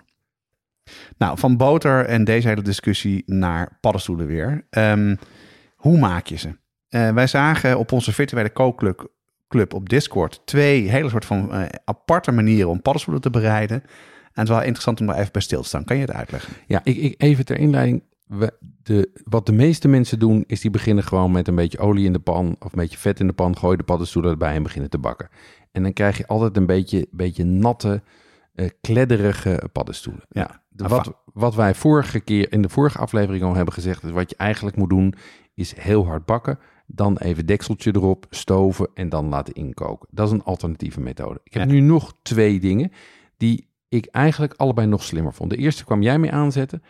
Nou, 1.19 1.39
van 1.39 1.57
boter 1.57 2.07
en 2.07 2.25
deze 2.25 2.49
hele 2.49 2.63
discussie 2.63 3.23
naar 3.27 3.79
paddenstoelen 3.81 4.27
weer. 4.27 4.67
Ehm, 4.71 5.17
hoe 5.77 5.99
maak 5.99 6.27
je 6.27 6.37
ze? 6.37 6.57
Eh, 6.89 7.13
wij 7.13 7.27
zagen 7.27 7.79
op 7.79 7.93
onze 7.93 8.13
virtuele 8.13 8.51
kookclub 8.51 9.15
club 9.49 9.75
op 9.75 9.89
Discord 9.89 10.41
twee 10.45 10.89
hele 10.89 11.09
soort 11.09 11.25
van 11.25 11.53
eh, 11.53 11.63
aparte 11.85 12.33
manieren 12.33 12.71
om 12.71 12.83
paddenstoelen 12.83 13.23
te 13.23 13.31
bereiden. 13.31 13.83
En 13.83 14.43
het 14.43 14.49
is 14.49 14.55
wel 14.55 14.63
interessant 14.63 15.01
om 15.01 15.07
daar 15.07 15.19
even 15.19 15.33
bij 15.33 15.43
stil 15.43 15.63
te 15.63 15.69
staan. 15.69 15.85
Kan 15.85 15.97
je 15.97 16.03
het 16.03 16.13
uitleggen? 16.13 16.53
Ja, 16.67 16.81
ik, 16.85 16.97
ik, 16.97 17.15
even 17.23 17.45
ter 17.45 17.59
inleiding. 17.59 18.03
We, 18.27 18.53
de, 18.87 19.11
wat 19.25 19.47
de 19.47 19.53
meeste 19.53 19.89
mensen 19.89 20.19
doen, 20.19 20.45
is 20.47 20.61
die 20.61 20.71
beginnen 20.71 21.05
gewoon 21.05 21.31
met 21.31 21.49
een 21.49 21.55
beetje 21.55 21.79
olie 21.79 22.05
in 22.07 22.13
de 22.13 22.19
pan 22.19 22.57
of 22.59 22.73
een 22.73 22.79
beetje 22.79 22.99
vet 22.99 23.21
in 23.21 23.27
de 23.27 23.33
pan, 23.33 23.57
gooi 23.57 23.77
de 23.77 23.83
paddenstoelen 23.83 24.31
erbij 24.31 24.55
en 24.55 24.63
beginnen 24.63 24.91
te 24.91 24.99
bakken. 24.99 25.29
En 25.73 25.83
dan 25.83 25.93
krijg 25.93 26.17
je 26.19 26.27
altijd 26.27 26.57
een 26.57 26.67
beetje, 26.67 27.07
beetje 27.11 27.45
natte, 27.45 28.03
eh 28.55 28.69
kledderige 28.81 29.69
paddenstoelen. 29.73 30.23
Ja, 30.29 30.63
wat, 30.77 31.13
wat 31.33 31.55
wij 31.55 31.75
vorige 31.75 32.21
keer 32.21 32.53
in 32.53 32.63
de 32.63 32.69
vorige 32.69 32.99
aflevering 32.99 33.43
al 33.45 33.55
hebben 33.55 33.75
gezegd, 33.75 34.05
is 34.05 34.11
wat 34.11 34.31
je 34.31 34.37
eigenlijk 34.37 34.77
moet 34.77 34.89
doen, 34.91 35.15
is 35.55 35.75
heel 35.77 36.07
hard 36.07 36.25
bakken. 36.25 36.59
Dan 36.87 37.17
even 37.17 37.47
dekseltje 37.47 37.95
erop, 37.95 38.27
stoven 38.31 38.89
en 38.95 39.09
dan 39.09 39.29
laten 39.29 39.55
inkoken. 39.55 40.09
Dat 40.11 40.27
is 40.27 40.33
een 40.33 40.45
alternatieve 40.45 41.01
methode. 41.01 41.41
Ik 41.45 41.53
heb 41.55 41.63
Ja. 41.63 41.69
nu 41.75 41.81
nog 41.81 42.15
twee 42.23 42.61
dingen 42.61 42.93
die 43.37 43.66
ik 43.89 44.07
eigenlijk 44.07 44.55
allebei 44.55 44.87
nog 44.87 45.03
slimmer 45.03 45.35
vond. 45.35 45.51
De 45.51 45.57
eerste 45.57 45.85
kwam 45.85 46.03
jij 46.03 46.19
mee 46.19 46.33
aanzetten. 46.33 46.83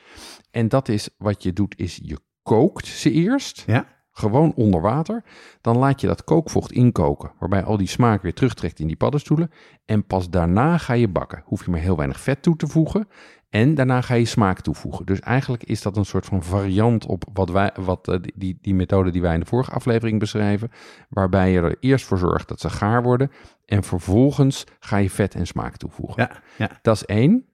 En 0.50 0.68
dat 0.68 0.88
is 0.88 1.08
wat 1.16 1.42
je 1.42 1.52
doet, 1.52 1.78
is 1.78 1.98
je 2.02 2.18
kookt 2.42 2.86
ze 2.86 3.10
eerst. 3.10 3.64
Ja? 3.66 3.95
Gewoon 4.18 4.52
onder 4.54 4.80
water. 4.80 5.24
Dan 5.60 5.76
laat 5.76 6.00
je 6.00 6.06
dat 6.06 6.24
kookvocht 6.24 6.72
inkoken. 6.72 7.32
Waarbij 7.38 7.62
al 7.64 7.76
die 7.76 7.88
smaak 7.88 8.22
weer 8.22 8.34
terugtrekt 8.34 8.78
in 8.80 8.86
die 8.86 8.96
paddenstoelen. 8.96 9.50
En 9.84 10.04
pas 10.06 10.30
daarna 10.30 10.78
ga 10.78 10.92
je 10.92 11.08
bakken. 11.08 11.42
Hoef 11.44 11.64
je 11.64 11.70
maar 11.70 11.80
heel 11.80 11.96
weinig 11.96 12.20
vet 12.20 12.42
toe 12.42 12.56
te 12.56 12.66
voegen. 12.66 13.08
En 13.50 13.74
daarna 13.74 14.00
ga 14.00 14.14
je 14.14 14.24
smaak 14.24 14.60
toevoegen. 14.60 15.06
Dus 15.06 15.20
eigenlijk 15.20 15.64
is 15.64 15.82
dat 15.82 15.96
een 15.96 16.04
soort 16.04 16.24
van 16.26 16.42
variant 16.42 17.06
op 17.06 17.24
wat 17.32 17.50
wij, 17.50 17.70
wat, 17.80 18.08
eh, 18.08 18.16
die- 18.20 18.32
die, 18.36 18.58
die 18.60 18.74
methode 18.74 19.10
die 19.10 19.22
wij 19.22 19.34
in 19.34 19.40
de 19.40 19.46
vorige 19.46 19.70
aflevering 19.70 20.18
beschrijven. 20.18 20.70
Waarbij 21.08 21.50
je 21.52 21.60
er 21.60 21.76
eerst 21.80 22.04
voor 22.06 22.18
zorgt 22.18 22.48
dat 22.48 22.60
ze 22.60 22.70
gaar 22.70 23.02
worden. 23.02 23.30
En 23.64 23.82
vervolgens 23.82 24.64
ga 24.80 24.96
je 24.96 25.10
vet 25.10 25.34
en 25.34 25.46
smaak 25.46 25.76
toevoegen. 25.76 26.22
Ja, 26.22 26.30
ja. 26.58 26.78
Dat 26.82 26.94
is 26.94 27.04
één. 27.04 27.44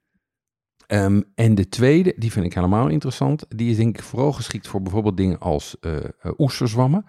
Ehm, 0.92 1.20
en 1.34 1.54
de 1.54 1.68
tweede, 1.68 2.14
die 2.16 2.32
vind 2.32 2.44
ik 2.44 2.54
helemaal 2.54 2.88
interessant. 2.88 3.44
Die 3.48 3.70
is 3.70 3.76
denk 3.76 3.98
ik 3.98 4.04
vooral 4.04 4.32
geschikt 4.32 4.68
voor 4.68 4.82
bijvoorbeeld 4.82 5.16
dingen 5.16 5.38
als 5.38 5.76
eh, 5.80 5.96
oesterzwammen. 6.38 7.06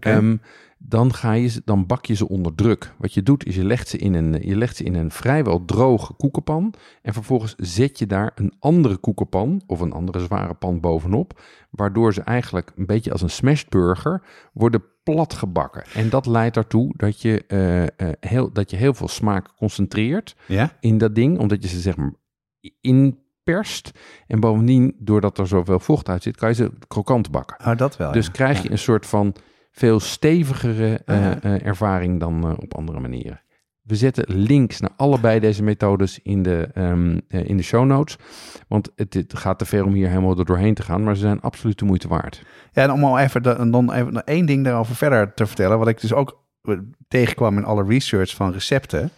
Ehm, 0.00 0.36
dan, 0.78 1.14
ga 1.14 1.32
je 1.32 1.48
ze, 1.48 1.62
dan 1.64 1.86
bak 1.86 2.06
je 2.06 2.14
ze 2.14 2.28
onder 2.28 2.54
druk. 2.54 2.94
Wat 2.98 3.14
je 3.14 3.22
doet 3.22 3.46
is 3.46 3.54
je 3.54 3.64
legt, 3.64 3.88
ze 3.88 3.98
in 3.98 4.14
een, 4.14 4.46
je 4.46 4.56
legt 4.56 4.76
ze 4.76 4.84
in 4.84 4.94
een 4.94 5.10
vrijwel 5.10 5.64
droge 5.64 6.12
koekenpan. 6.12 6.74
En 7.02 7.12
vervolgens 7.12 7.54
zet 7.56 7.98
je 7.98 8.06
daar 8.06 8.32
een 8.34 8.52
andere 8.58 8.96
koekenpan 8.96 9.62
of 9.66 9.80
een 9.80 9.92
andere 9.92 10.20
zware 10.20 10.54
pan 10.54 10.80
bovenop. 10.80 11.40
Waardoor 11.70 12.14
ze 12.14 12.20
eigenlijk 12.20 12.72
een 12.76 12.86
beetje 12.86 13.12
als 13.12 13.22
een 13.22 13.30
smashed 13.30 13.68
burger 13.68 14.22
worden 14.52 14.82
plat 15.02 15.34
gebakken. 15.34 15.84
En 15.94 16.08
dat 16.08 16.26
leidt 16.26 16.56
ertoe 16.56 16.92
dat 16.96 17.22
je, 17.22 17.44
eh, 17.46 18.08
heel, 18.20 18.52
dat 18.52 18.70
je 18.70 18.76
heel 18.76 18.94
veel 18.94 19.08
smaak 19.08 19.56
concentreert 19.56 20.36
ja? 20.46 20.76
in 20.80 20.98
dat 20.98 21.14
ding, 21.14 21.38
omdat 21.38 21.62
je 21.62 21.68
ze 21.68 21.80
zeg 21.80 21.96
maar 21.96 22.12
inperst. 22.80 23.90
En 24.26 24.40
bovendien, 24.40 24.96
doordat 24.98 25.38
er 25.38 25.46
zoveel 25.46 25.80
vocht 25.80 26.08
uit 26.08 26.22
zit, 26.22 26.36
kan 26.36 26.48
je 26.48 26.54
ze 26.54 26.70
krokant 26.88 27.30
bakken. 27.30 27.66
Oh, 27.66 27.76
dat 27.76 27.96
wel. 27.96 28.12
Dus 28.12 28.26
ja. 28.26 28.32
krijg 28.32 28.62
je 28.62 28.70
een 28.70 28.78
soort 28.78 29.06
van 29.06 29.34
veel 29.72 30.00
stevigere 30.00 31.00
eh, 31.06 31.26
Ah. 31.26 31.44
eh, 31.44 31.66
ervaring 31.66 32.20
dan 32.20 32.44
eh, 32.44 32.52
op 32.58 32.74
andere 32.76 33.00
manieren. 33.00 33.40
We 33.82 33.96
zetten 33.96 34.24
links 34.28 34.80
naar 34.80 34.90
allebei 34.96 35.40
deze 35.40 35.62
methodes 35.62 36.18
in 36.22 36.42
de, 36.42 36.68
ehm, 36.74 37.18
eh, 37.28 37.44
in 37.44 37.56
de 37.56 37.62
show 37.62 37.84
notes. 37.86 38.16
Want 38.68 38.90
het, 38.96 39.14
het 39.14 39.38
gaat 39.38 39.58
te 39.58 39.64
ver 39.64 39.84
om 39.84 39.92
hier 39.92 40.08
helemaal 40.08 40.38
er 40.38 40.44
doorheen 40.44 40.74
te 40.74 40.82
gaan. 40.82 41.02
Maar 41.02 41.14
ze 41.14 41.20
zijn 41.20 41.40
absoluut 41.40 41.78
de 41.78 41.84
moeite 41.84 42.08
waard. 42.08 42.42
Ja, 42.72 42.82
en 42.82 42.90
om 42.92 43.04
al 43.04 43.18
even, 43.18 43.42
de, 43.42 43.70
dan 43.70 43.92
even 43.92 44.12
nog 44.12 44.22
één 44.22 44.46
ding 44.46 44.64
daarover 44.64 44.94
verder 44.94 45.34
te 45.34 45.46
vertellen, 45.46 45.78
wat 45.78 45.88
ik 45.88 46.00
dus 46.00 46.12
ook 46.12 46.44
tegenkwam 47.08 47.56
in 47.56 47.64
alle 47.64 47.84
research 47.84 48.34
van 48.34 48.52
recepten. 48.52 49.10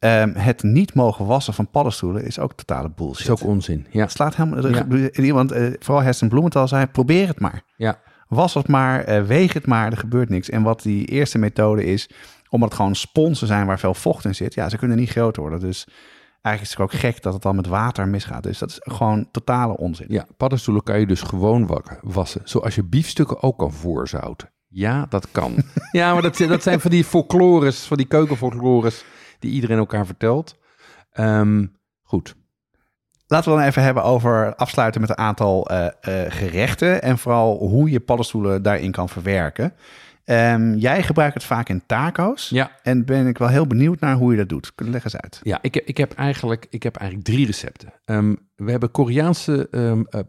Ehm, 0.00 0.34
het 0.34 0.62
niet 0.62 0.94
mogen 0.94 1.26
wassen 1.26 1.54
van 1.54 1.70
paddenstoelen 1.70 2.24
is 2.24 2.38
ook 2.38 2.52
totale 2.52 2.90
bullshit. 2.90 3.20
is 3.20 3.30
ook 3.30 3.44
onzin. 3.44 3.86
Ja, 3.90 4.00
Het 4.00 4.10
slaat 4.10 4.36
helemaal... 4.36 4.68
Ja. 4.96 5.10
Iemand, 5.10 5.52
eh, 5.52 5.66
vooral 5.78 6.02
Heston 6.04 6.28
Bloementhal 6.28 6.68
zei, 6.68 6.86
probeer 6.86 7.28
het 7.28 7.40
maar. 7.40 7.62
ja. 7.76 7.98
Was 8.28 8.54
het 8.54 8.68
maar, 8.68 9.04
eh, 9.04 9.22
weeg 9.22 9.52
het 9.52 9.66
maar, 9.66 9.90
er 9.90 9.96
gebeurt 9.98 10.28
niks. 10.28 10.50
En 10.50 10.62
wat 10.62 10.82
die 10.82 11.06
eerste 11.06 11.38
methode 11.38 11.84
is, 11.84 12.10
omdat 12.48 12.68
het 12.68 12.78
gewoon 12.78 12.94
sponsen 12.94 13.46
zijn 13.46 13.66
waar 13.66 13.78
veel 13.78 13.94
vocht 13.94 14.24
in 14.24 14.34
zit. 14.34 14.54
Ja, 14.54 14.68
ze 14.68 14.76
kunnen 14.78 14.96
niet 14.96 15.10
groot 15.10 15.36
worden. 15.36 15.60
Dus 15.60 15.86
eigenlijk 16.42 16.60
is 16.62 16.70
het 16.70 16.80
ook 16.80 17.00
gek 17.00 17.22
dat 17.22 17.32
het 17.32 17.42
dan 17.42 17.56
met 17.56 17.66
water 17.66 18.08
misgaat. 18.08 18.42
Dus 18.42 18.58
dat 18.58 18.70
is 18.70 18.78
gewoon 18.80 19.28
totale 19.30 19.76
onzin. 19.76 20.06
Ja, 20.08 20.26
paddenstoelen 20.36 20.82
kan 20.82 21.00
je 21.00 21.06
dus 21.06 21.22
gewoon 21.22 21.82
wassen. 22.02 22.40
Zoals 22.44 22.74
je 22.74 22.84
biefstukken 22.84 23.42
ook 23.42 23.58
kan 23.58 23.72
voorzouten. 23.72 24.50
Ja, 24.68 25.06
dat 25.08 25.28
kan. 25.30 25.54
ja, 25.92 26.12
maar 26.12 26.22
dat, 26.22 26.36
dat 26.36 26.62
zijn 26.62 26.80
van 26.80 26.90
die 26.90 27.04
folklores, 27.04 27.84
van 27.84 27.96
die 27.96 28.06
keukenfolklores 28.06 29.04
die 29.40 29.50
iedereen 29.50 29.78
elkaar 29.78 30.06
vertelt. 30.06 30.58
Ehm, 31.12 31.66
goed. 32.02 32.34
Laten 33.26 33.50
we 33.52 33.58
dan 33.58 33.66
even 33.66 33.82
hebben 33.82 34.02
over 34.02 34.54
afsluiten 34.54 35.00
met 35.00 35.10
een 35.10 35.18
aantal 35.18 35.68
eh, 35.68 35.86
eh, 35.86 36.32
gerechten 36.32 37.02
en 37.02 37.18
vooral 37.18 37.58
hoe 37.58 37.90
je 37.90 38.00
paddenstoelen 38.00 38.62
daarin 38.62 38.90
kan 38.90 39.08
verwerken. 39.08 39.72
Ehm, 40.24 40.74
jij 40.74 41.02
gebruikt 41.02 41.34
het 41.34 41.44
vaak 41.44 41.68
in 41.68 41.82
taco's. 41.86 42.48
Ja. 42.48 42.70
En 42.82 43.04
ben 43.04 43.26
ik 43.26 43.38
wel 43.38 43.48
heel 43.48 43.66
benieuwd 43.66 44.00
naar 44.00 44.14
hoe 44.14 44.30
je 44.30 44.36
dat 44.36 44.48
doet. 44.48 44.72
Leg 44.76 45.04
eens 45.04 45.16
uit. 45.16 45.40
Ja, 45.42 45.58
ik, 45.62 45.76
ik, 45.76 45.96
heb, 45.96 46.12
eigenlijk, 46.12 46.66
ik 46.70 46.82
heb 46.82 46.96
eigenlijk 46.96 47.28
drie 47.30 47.46
recepten. 47.46 47.92
Ehm, 48.04 48.34
we 48.56 48.70
hebben 48.70 48.90
Koreaanse 48.90 49.68
um, 49.70 50.06
uh, 50.10 50.20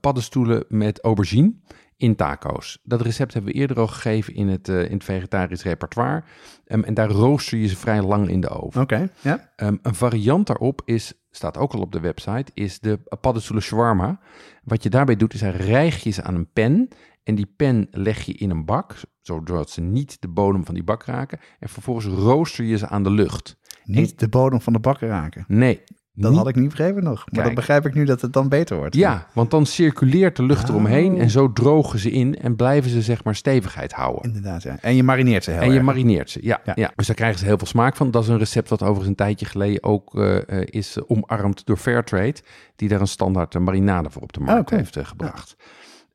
paddenstoelen 0.00 0.64
met 0.68 1.00
aubergine 1.00 1.54
in 2.00 2.16
taco's. 2.16 2.78
Dat 2.82 3.00
recept 3.00 3.34
hebben 3.34 3.52
we 3.52 3.58
eerder 3.58 3.78
al 3.78 3.86
gegeven 3.86 4.34
in 4.34 4.48
het, 4.48 4.68
uh, 4.68 4.84
in 4.84 4.92
het 4.92 5.04
vegetarisch 5.04 5.62
repertoire. 5.62 6.22
Um, 6.66 6.84
en 6.84 6.94
daar 6.94 7.10
rooster 7.10 7.58
je 7.58 7.66
ze 7.66 7.76
vrij 7.76 8.02
lang 8.02 8.28
in 8.28 8.40
de 8.40 8.48
oven. 8.48 8.82
Oké, 8.82 8.94
okay, 8.94 9.10
ja. 9.20 9.52
Um, 9.56 9.78
een 9.82 9.94
variant 9.94 10.46
daarop 10.46 10.82
is, 10.84 11.12
staat 11.30 11.56
ook 11.56 11.72
al 11.72 11.80
op 11.80 11.92
de 11.92 12.00
website, 12.00 12.50
is 12.54 12.80
de 12.80 13.00
paddenstoelen 13.20 13.64
shawarma. 13.64 14.20
Wat 14.64 14.82
je 14.82 14.90
daarbij 14.90 15.16
doet, 15.16 15.34
is 15.34 15.40
hij 15.40 15.50
rijg 15.50 16.02
je 16.02 16.10
ze 16.10 16.22
aan 16.22 16.34
een 16.34 16.50
pen. 16.52 16.88
En 17.22 17.34
die 17.34 17.52
pen 17.56 17.86
leg 17.90 18.22
je 18.22 18.32
in 18.32 18.50
een 18.50 18.64
bak, 18.64 18.94
zodat 19.20 19.70
ze 19.70 19.80
niet 19.80 20.20
de 20.20 20.28
bodem 20.28 20.64
van 20.64 20.74
die 20.74 20.84
bak 20.84 21.04
raken. 21.04 21.38
En 21.58 21.68
vervolgens 21.68 22.06
rooster 22.06 22.64
je 22.64 22.78
ze 22.78 22.88
aan 22.88 23.02
de 23.02 23.10
lucht. 23.10 23.56
Niet 23.84 24.10
en, 24.10 24.16
de 24.16 24.28
bodem 24.28 24.60
van 24.60 24.72
de 24.72 24.80
bak 24.80 24.98
raken? 24.98 25.44
Nee, 25.48 25.82
dat 26.12 26.34
had 26.34 26.48
ik 26.48 26.56
niet 26.56 26.68
begrepen 26.68 27.02
nog. 27.02 27.16
Maar 27.16 27.28
Kijk. 27.32 27.44
dan 27.44 27.54
begrijp 27.54 27.86
ik 27.86 27.94
nu 27.94 28.04
dat 28.04 28.20
het 28.20 28.32
dan 28.32 28.48
beter 28.48 28.76
wordt. 28.76 28.94
Ja, 28.94 29.26
want 29.32 29.50
dan 29.50 29.66
circuleert 29.66 30.36
de 30.36 30.42
lucht 30.42 30.68
eromheen 30.68 31.18
en 31.18 31.30
zo 31.30 31.52
drogen 31.52 31.98
ze 31.98 32.10
in 32.10 32.38
en 32.38 32.56
blijven 32.56 32.90
ze 32.90 33.02
zeg 33.02 33.24
maar 33.24 33.34
stevigheid 33.34 33.92
houden. 33.92 34.22
Inderdaad, 34.22 34.62
ja. 34.62 34.78
En 34.80 34.94
je 34.94 35.02
marineert 35.02 35.44
ze 35.44 35.50
heel 35.50 35.60
En 35.60 35.66
erg. 35.66 35.76
je 35.76 35.82
marineert 35.82 36.30
ze, 36.30 36.38
ja, 36.42 36.60
ja. 36.64 36.72
ja. 36.76 36.92
Dus 36.96 37.06
daar 37.06 37.16
krijgen 37.16 37.38
ze 37.38 37.44
heel 37.44 37.58
veel 37.58 37.66
smaak 37.66 37.96
van. 37.96 38.10
Dat 38.10 38.22
is 38.22 38.28
een 38.28 38.38
recept 38.38 38.68
wat 38.68 38.82
overigens 38.82 39.08
een 39.08 39.14
tijdje 39.14 39.46
geleden 39.46 39.82
ook 39.82 40.14
uh, 40.14 40.38
is 40.64 40.98
omarmd 41.06 41.66
door 41.66 41.76
Fairtrade. 41.76 42.36
Die 42.76 42.88
daar 42.88 43.00
een 43.00 43.06
standaard 43.06 43.58
marinade 43.58 44.10
voor 44.10 44.22
op 44.22 44.32
de 44.32 44.40
markt 44.40 44.60
oh, 44.60 44.66
cool. 44.66 44.80
heeft 44.80 44.96
uh, 44.96 45.04
gebracht. 45.04 45.56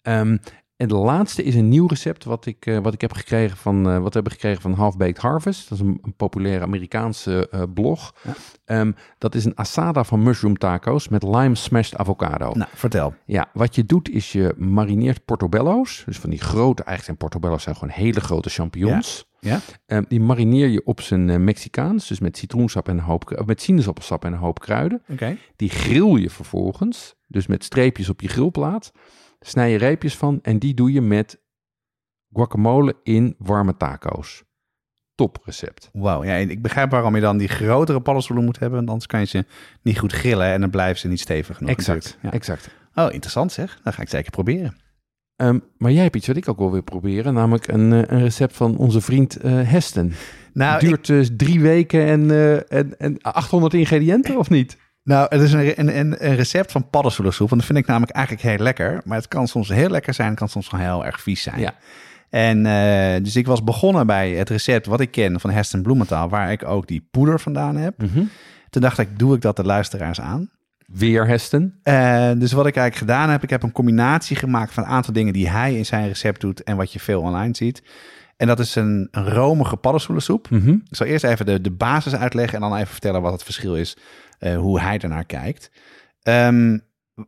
Ja. 0.02 0.20
Um, 0.20 0.39
en 0.78 0.88
de 0.88 0.95
laatste 0.95 1.43
is 1.43 1.55
een 1.55 1.69
nieuw 1.69 1.88
recept 1.88 2.23
wat 2.23 2.45
ik, 2.45 2.65
uh, 2.65 2.78
wat 2.78 2.93
ik 2.93 3.01
heb 3.01 3.13
gekregen 3.13 3.57
van, 3.57 3.89
uh, 3.89 3.99
wat 3.99 4.13
hebben 4.13 4.32
gekregen 4.32 4.61
van 4.61 4.73
Half 4.73 4.97
Baked 4.97 5.17
Harvest. 5.17 5.69
Dat 5.69 5.78
is 5.78 5.86
een, 5.86 5.99
een 6.01 6.13
populaire 6.15 6.63
Amerikaanse 6.63 7.49
uh, 7.53 7.61
blog. 7.73 8.15
Ja. 8.65 8.80
Um, 8.80 8.95
dat 9.17 9.36
is 9.36 9.45
een 9.45 9.57
asada 9.57 10.03
van 10.03 10.23
mushroom 10.23 10.57
taco's 10.57 11.07
met 11.07 11.23
lime 11.23 11.55
smashed 11.55 11.97
avocado. 11.97 12.51
Nou, 12.53 12.69
vertel. 12.73 13.13
Ja, 13.26 13.49
wat 13.53 13.76
je 13.76 13.86
doet 13.86 14.09
is 14.09 14.32
je 14.32 14.53
marineert 14.57 15.26
portobello's. 15.26 16.03
Dus 16.05 16.17
van 16.17 16.30
die 16.30 16.39
grote, 16.39 16.84
eigenlijk 16.84 17.03
zijn 17.03 17.17
portobello's 17.17 17.63
zijn 17.63 17.76
gewoon 17.76 17.93
hele 17.93 18.21
grote 18.21 18.49
champignons. 18.49 19.26
Ja. 19.39 19.59
ja? 19.88 19.97
Um, 19.97 20.05
die 20.07 20.19
marineer 20.19 20.67
je 20.67 20.86
op 20.86 21.01
zijn 21.01 21.43
Mexicaans, 21.43 22.07
dus 22.07 22.19
met 22.19 22.38
citroensap 22.38 22.88
en 22.88 22.97
een 22.97 23.03
hoop, 23.03 23.43
met 23.45 23.61
sinaasappelsap 23.61 24.26
en 24.26 24.34
een 24.34 24.39
hoop 24.39 24.59
kruiden. 24.59 25.01
Okay. 25.09 25.38
Die 25.55 25.69
grill 25.69 26.21
je 26.21 26.30
vervolgens, 26.30 27.15
dus 27.28 27.47
met 27.47 27.63
streepjes 27.63 28.09
op 28.09 28.21
je 28.21 28.28
grillplaat 28.28 28.91
snij 29.40 29.72
je 29.72 29.78
reepjes 29.78 30.18
van 30.18 30.40
en 30.42 30.60
die 30.60 30.74
doe 30.74 30.92
je 30.92 31.02
met 31.02 31.42
guacamole 32.34 32.96
in 33.04 33.36
warme 33.38 33.78
taco's. 33.78 34.44
Top 35.16 35.38
recept. 35.44 35.90
Wauw, 35.94 36.24
ja, 36.24 36.34
ik 36.36 36.62
begrijp 36.62 36.92
waarom 36.92 37.16
je 37.16 37.22
dan 37.22 37.38
die 37.38 37.48
grotere 37.48 38.02
paddenstoelen 38.02 38.46
moet 38.46 38.60
hebben, 38.60 38.78
want 38.78 38.90
anders 38.90 39.08
kan 39.08 39.20
je 39.20 39.26
ze 39.26 39.46
niet 39.82 40.00
goed 40.00 40.14
grillen 40.14 40.48
en 40.48 40.62
dan 40.62 40.70
blijven 40.70 41.00
ze 41.00 41.08
niet 41.08 41.20
stevig 41.20 41.58
genoeg. 41.58 41.72
Exact, 41.72 42.18
ja. 42.22 42.32
exact. 42.32 42.70
Oh, 42.96 43.14
interessant 43.14 43.52
zeg. 43.52 43.80
Dat 43.84 43.94
ga 43.94 44.02
ik 44.02 44.10
zeker 44.10 44.32
proberen. 44.32 44.76
Um, 45.36 45.64
maar 45.78 45.92
jij 45.92 46.04
hebt 46.04 46.16
iets 46.16 46.28
wat 46.28 46.36
ik 46.36 46.50
ook 46.50 46.58
wel 46.60 46.72
wil 46.72 46.84
proberen, 46.84 47.34
namelijk 47.34 47.68
een, 47.68 47.92
een 47.92 48.22
recept 48.22 48.56
van 48.56 48.78
onze 48.78 49.02
vriend 49.02 49.46
uh, 49.46 49.70
Hesten. 49.70 50.14
Nou, 50.54 50.72
Het 50.72 50.82
duurt 50.82 51.10
ik... 51.10 51.16
dus 51.16 51.30
drie 51.38 51.62
weken 51.62 52.06
en, 52.06 52.24
uh, 52.24 52.72
en, 52.72 52.98
en 52.98 53.22
800 53.22 53.74
ingrediënten, 53.74 54.38
of 54.38 54.50
niet? 54.50 54.78
Nou, 55.06 55.28
het 55.30 55.41
is 55.41 55.53
een, 55.53 55.97
een, 55.97 56.26
een 56.28 56.36
recept 56.36 56.72
van 56.72 56.89
paddenstoelensoep. 56.89 57.49
Want 57.49 57.62
dat 57.62 57.70
vind 57.70 57.84
ik 57.84 57.88
namelijk 57.88 58.12
eigenlijk 58.12 58.47
heel 58.47 58.64
lekker. 58.64 59.01
Maar 59.03 59.18
het 59.18 59.28
kan 59.28 59.47
soms 59.47 59.70
heel 59.70 59.89
lekker 59.89 60.14
zijn. 60.14 60.30
Het 60.30 60.38
kan 60.38 60.49
soms 60.49 60.68
gewoon 60.68 60.86
heel 60.86 61.06
erg 61.06 61.22
vies 61.22 61.41
zijn. 61.41 61.60
Ja. 61.60 61.74
En 62.30 62.58
uh, 62.66 63.24
dus 63.24 63.36
ik 63.36 63.47
was 63.47 63.64
begonnen 63.64 64.08
bij 64.08 64.32
het 64.32 64.49
recept 64.49 64.86
wat 64.86 64.99
ik 64.99 65.12
ken 65.12 65.39
van 65.39 65.49
Heston 65.49 65.82
Bloementaal. 65.82 66.30
Waar 66.30 66.51
ik 66.51 66.66
ook 66.66 66.88
die 66.88 67.08
poeder 67.12 67.39
vandaan 67.39 67.76
heb. 67.76 68.01
Mm 68.01 68.10
-hmm. 68.14 68.30
Toen 68.70 68.82
dacht 68.82 68.97
ik, 68.97 69.20
doe 69.20 69.36
ik 69.36 69.41
dat 69.41 69.56
de 69.56 69.64
luisteraars 69.64 70.22
aan? 70.22 70.49
Weer 70.86 71.28
Heston? 71.28 71.74
Uh, 71.84 72.32
dus 72.38 72.51
wat 72.51 72.68
ik 72.68 72.76
eigenlijk 72.76 72.95
gedaan 72.95 73.30
heb, 73.30 73.43
ik 73.43 73.49
heb 73.49 73.64
een 73.64 73.72
combinatie 73.72 74.36
gemaakt 74.36 74.74
van 74.74 74.84
een 74.84 74.89
aantal 74.89 75.14
dingen 75.14 75.34
die 75.34 75.49
hij 75.49 75.76
in 75.76 75.86
zijn 75.86 76.08
recept 76.08 76.41
doet 76.41 76.64
en 76.64 76.76
wat 76.76 76.93
je 76.93 76.99
veel 76.99 77.22
online 77.22 77.56
ziet. 77.56 77.84
En 78.38 78.48
dat 78.48 78.60
is 78.60 78.76
een, 78.76 79.08
een 79.12 79.30
romige 79.30 79.76
paddenstoelensoep. 79.76 80.50
Mm 80.50 80.62
-hmm. 80.62 80.84
Ik 80.90 80.96
zal 80.96 81.06
eerst 81.06 81.24
even 81.24 81.46
de, 81.46 81.62
de 81.62 81.72
basis 81.72 82.16
uitleggen 82.16 82.56
en 82.56 82.70
dan 82.70 82.76
even 82.76 82.92
vertellen 82.92 83.22
wat 83.22 83.32
het 83.32 83.44
verschil 83.44 83.76
is 83.76 83.98
uh, 84.40 84.58
hoe 84.58 84.80
hij 84.80 85.00
ernaar 85.00 85.26
kijkt. 85.26 85.72
Um, 86.24 86.82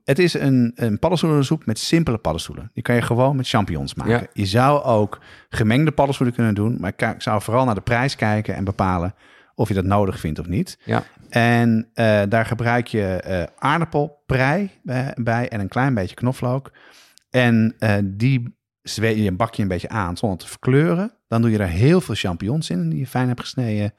het 0.03 0.19
is 0.19 0.33
een, 0.33 0.71
een 0.75 0.99
paddenstoelensoep 0.99 1.65
met 1.65 1.79
simpele 1.79 2.17
paddenstoelen. 2.17 2.71
Die 2.73 2.83
kan 2.83 2.95
je 2.95 3.01
gewoon 3.01 3.35
met 3.35 3.47
champignons 3.47 3.93
maken. 3.93 4.13
Ja. 4.13 4.27
Je 4.33 4.45
zou 4.45 4.83
ook 4.83 5.19
gemengde 5.49 5.91
paddenstoelen 5.91 6.35
kunnen 6.35 6.55
doen, 6.55 6.77
maar 6.79 6.93
ik 6.95 7.15
zou 7.17 7.41
vooral 7.41 7.65
naar 7.65 7.75
de 7.75 7.81
prijs 7.81 8.15
kijken 8.15 8.55
en 8.55 8.63
bepalen 8.63 9.15
of 9.55 9.67
je 9.67 9.73
dat 9.73 9.85
nodig 9.85 10.19
vindt 10.19 10.39
of 10.39 10.47
niet. 10.47 10.79
Ja. 10.83 11.03
En 11.29 11.89
uh, 11.93 12.21
daar 12.29 12.45
gebruik 12.45 12.87
je 12.87 13.23
uh, 13.27 13.43
aardappelprei 13.57 14.71
bij 15.15 15.49
en 15.49 15.59
een 15.59 15.67
klein 15.67 15.93
beetje 15.93 16.15
knoflook. 16.15 16.71
En 17.29 17.75
die 18.03 18.56
zweet 18.87 19.17
je 19.17 19.27
een 19.27 19.35
bakje 19.35 19.61
een 19.61 19.67
beetje 19.67 19.89
aan 19.89 20.17
zonder 20.17 20.37
te 20.37 20.47
verkleuren. 20.47 21.11
Dan 21.27 21.41
doe 21.41 21.51
je 21.51 21.57
er 21.57 21.67
heel 21.67 22.01
veel 22.01 22.15
champignons 22.15 22.69
in 22.69 22.89
die 22.89 22.99
je 22.99 23.07
fijn 23.07 23.27
hebt 23.27 23.39
gesneden. 23.39 23.93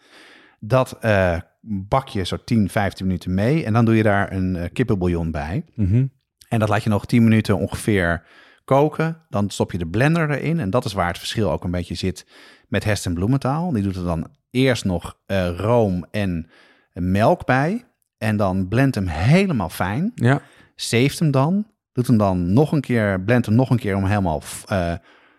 Dat 0.60 0.98
uh, 1.02 1.38
bak 1.60 2.08
je 2.08 2.24
zo 2.24 2.36
10, 2.44 2.68
15 2.68 3.06
minuten 3.06 3.34
mee. 3.34 3.64
En 3.64 3.72
dan 3.72 3.84
doe 3.84 3.96
je 3.96 4.02
daar 4.02 4.32
een 4.32 4.54
uh, 4.54 4.64
kippenbouillon 4.72 5.30
bij. 5.30 5.64
Mm 5.74 5.86
-hmm. 5.86 6.10
En 6.48 6.58
dat 6.58 6.68
laat 6.68 6.82
je 6.82 6.90
nog 6.90 7.06
10 7.06 7.24
minuten 7.24 7.58
ongeveer 7.58 8.26
koken. 8.64 9.22
Dan 9.28 9.50
stop 9.50 9.72
je 9.72 9.78
de 9.78 9.86
blender 9.86 10.30
erin. 10.30 10.60
En 10.60 10.70
dat 10.70 10.84
is 10.84 10.92
waar 10.92 11.08
het 11.08 11.18
verschil 11.18 11.50
ook 11.50 11.64
een 11.64 11.70
beetje 11.70 11.94
zit 11.94 12.26
met 12.68 12.84
Heston 12.84 13.14
Bloementaal. 13.14 13.72
Die 13.72 13.82
doet 13.82 13.96
er 13.96 14.04
dan 14.04 14.30
eerst 14.50 14.84
nog 14.84 15.18
uh, 15.26 15.48
room 15.56 16.06
en 16.10 16.50
melk 16.92 17.44
bij. 17.44 17.84
En 18.18 18.36
dan 18.36 18.68
blendt 18.68 18.94
hem 18.94 19.06
helemaal 19.06 19.68
fijn. 19.68 20.12
Ja. 20.14 20.42
Zeeft 20.74 21.18
hem 21.18 21.30
dan. 21.30 21.66
Doet 21.98 22.06
hem 22.06 22.18
dan 22.18 22.52
nog 22.52 22.72
een 22.72 22.80
keer, 22.80 23.20
blendt 23.20 23.46
hem 23.46 23.54
nog 23.54 23.70
een 23.70 23.78
keer 23.78 23.96
om 23.96 24.04
helemaal 24.04 24.42
uh, 24.72 24.92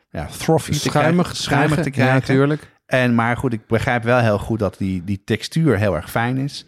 ja, 0.09 0.29
frothy 0.29 0.71
te 0.71 0.79
schuimig, 0.79 1.23
krijgen, 1.23 1.43
schuimig 1.43 1.81
te 1.81 1.89
krijgen. 1.89 2.13
Ja, 2.13 2.19
natuurlijk. 2.19 2.71
En, 2.85 3.15
maar 3.15 3.37
goed, 3.37 3.53
ik 3.53 3.67
begrijp 3.67 4.03
wel 4.03 4.19
heel 4.19 4.39
goed 4.39 4.59
dat 4.59 4.77
die, 4.77 5.03
die 5.03 5.21
textuur 5.23 5.77
heel 5.77 5.95
erg 5.95 6.11
fijn 6.11 6.37
is. 6.37 6.65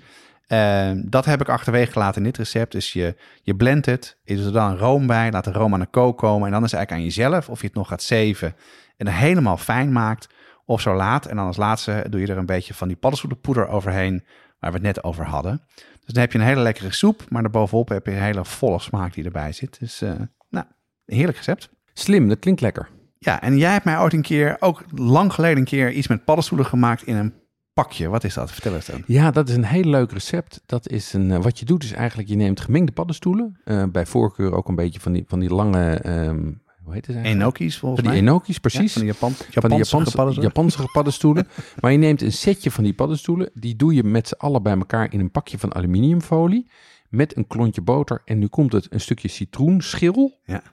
Uh, 0.47 0.91
dat 0.95 1.25
heb 1.25 1.41
ik 1.41 1.49
achterwege 1.49 1.91
gelaten 1.91 2.17
in 2.17 2.23
dit 2.23 2.37
recept. 2.37 2.71
Dus 2.71 2.93
je, 2.93 3.15
je 3.43 3.55
blendt 3.55 3.85
het, 3.85 4.17
je 4.23 4.35
doet 4.35 4.45
er 4.45 4.51
dan 4.51 4.77
room 4.77 5.07
bij, 5.07 5.31
laat 5.31 5.43
de 5.43 5.51
room 5.51 5.73
aan 5.73 5.79
de 5.79 5.85
kook 5.85 6.17
komen. 6.17 6.45
En 6.45 6.51
dan 6.51 6.63
is 6.63 6.71
het 6.71 6.79
eigenlijk 6.79 6.91
aan 6.91 7.13
jezelf 7.13 7.49
of 7.49 7.61
je 7.61 7.67
het 7.67 7.75
nog 7.75 7.87
gaat 7.87 8.03
zeven 8.03 8.55
en 8.97 9.07
er 9.07 9.13
helemaal 9.13 9.57
fijn 9.57 9.91
maakt. 9.91 10.29
Of 10.65 10.81
zo 10.81 10.95
laat. 10.95 11.25
En 11.25 11.35
dan 11.35 11.45
als 11.45 11.57
laatste 11.57 12.05
doe 12.09 12.19
je 12.21 12.27
er 12.27 12.37
een 12.37 12.45
beetje 12.45 12.73
van 12.73 12.87
die 12.87 12.97
paddenstoelenpoeder 12.97 13.67
overheen, 13.67 14.23
waar 14.61 14.71
we 14.71 14.77
het 14.77 14.85
net 14.85 15.03
over 15.03 15.25
hadden. 15.25 15.61
Dus 15.75 16.13
dan 16.13 16.21
heb 16.21 16.31
je 16.31 16.39
een 16.39 16.45
hele 16.45 16.61
lekkere 16.61 16.93
soep, 16.93 17.23
maar 17.29 17.41
daarbovenop 17.41 17.89
heb 17.89 18.05
je 18.05 18.11
een 18.11 18.21
hele 18.21 18.45
volle 18.45 18.79
smaak 18.79 19.13
die 19.13 19.23
erbij 19.23 19.51
zit. 19.51 19.79
Dus 19.79 20.01
uh, 20.01 20.11
nou, 20.49 20.65
een 21.05 21.15
heerlijk 21.15 21.37
recept. 21.37 21.69
Slim, 21.93 22.29
dat 22.29 22.39
klinkt 22.39 22.61
lekker. 22.61 22.89
Ja, 23.17 23.41
en 23.41 23.57
jij 23.57 23.71
hebt 23.71 23.85
mij 23.85 23.99
ooit 23.99 24.13
een 24.13 24.21
keer, 24.21 24.57
ook 24.59 24.83
lang 24.95 25.33
geleden 25.33 25.57
een 25.57 25.63
keer, 25.63 25.91
iets 25.91 26.07
met 26.07 26.25
paddenstoelen 26.25 26.65
gemaakt 26.65 27.03
in 27.03 27.15
een 27.15 27.33
pakje. 27.73 28.07
Wat 28.09 28.23
is 28.23 28.33
dat? 28.33 28.51
Vertel 28.51 28.73
eens 28.75 28.85
dan. 28.85 29.03
Ja, 29.05 29.31
dat 29.31 29.49
is 29.49 29.55
een 29.55 29.65
heel 29.65 29.83
leuk 29.83 30.11
recept. 30.11 30.61
Dat 30.65 30.89
is 30.89 31.13
een, 31.13 31.29
uh, 31.29 31.37
wat 31.37 31.59
je 31.59 31.65
doet 31.65 31.83
is 31.83 31.91
eigenlijk, 31.91 32.29
je 32.29 32.35
neemt 32.35 32.59
gemengde 32.59 32.91
paddenstoelen. 32.91 33.59
Uh, 33.65 33.83
bij 33.91 34.05
voorkeur 34.05 34.53
ook 34.53 34.67
een 34.67 34.75
beetje 34.75 34.99
van 34.99 35.11
die, 35.11 35.23
van 35.27 35.39
die 35.39 35.53
lange, 35.53 36.09
um, 36.27 36.61
hoe 36.83 36.93
heet 36.93 37.05
het 37.05 37.15
eigenlijk? 37.15 37.43
Enoki's 37.43 37.77
volgens 37.77 38.01
van 38.01 38.11
die 38.11 38.21
mij. 38.21 38.31
Enoki's, 38.31 38.59
precies. 38.59 38.93
Ja, 38.93 38.99
van 38.99 39.03
die 39.03 39.13
Japan, 39.13 39.29
Japanse, 39.29 39.59
van 39.59 39.69
die 39.69 39.77
Japanse, 39.77 40.15
paddenstoelen. 40.15 40.43
Japanse 40.43 40.91
paddenstoelen. 40.91 41.47
maar 41.81 41.91
je 41.91 41.97
neemt 41.97 42.21
een 42.21 42.33
setje 42.33 42.71
van 42.71 42.83
die 42.83 42.93
paddenstoelen. 42.93 43.49
Die 43.53 43.75
doe 43.75 43.93
je 43.93 44.03
met 44.03 44.27
z'n 44.27 44.33
allen 44.37 44.63
bij 44.63 44.77
elkaar 44.77 45.13
in 45.13 45.19
een 45.19 45.31
pakje 45.31 45.57
van 45.57 45.73
aluminiumfolie. 45.73 46.69
Met 47.09 47.37
een 47.37 47.47
klontje 47.47 47.81
boter. 47.81 48.21
En 48.25 48.39
nu 48.39 48.47
komt 48.47 48.71
het 48.71 48.87
een 48.89 49.01
stukje 49.01 49.27
citroenschil. 49.27 50.39
Ja. 50.43 50.63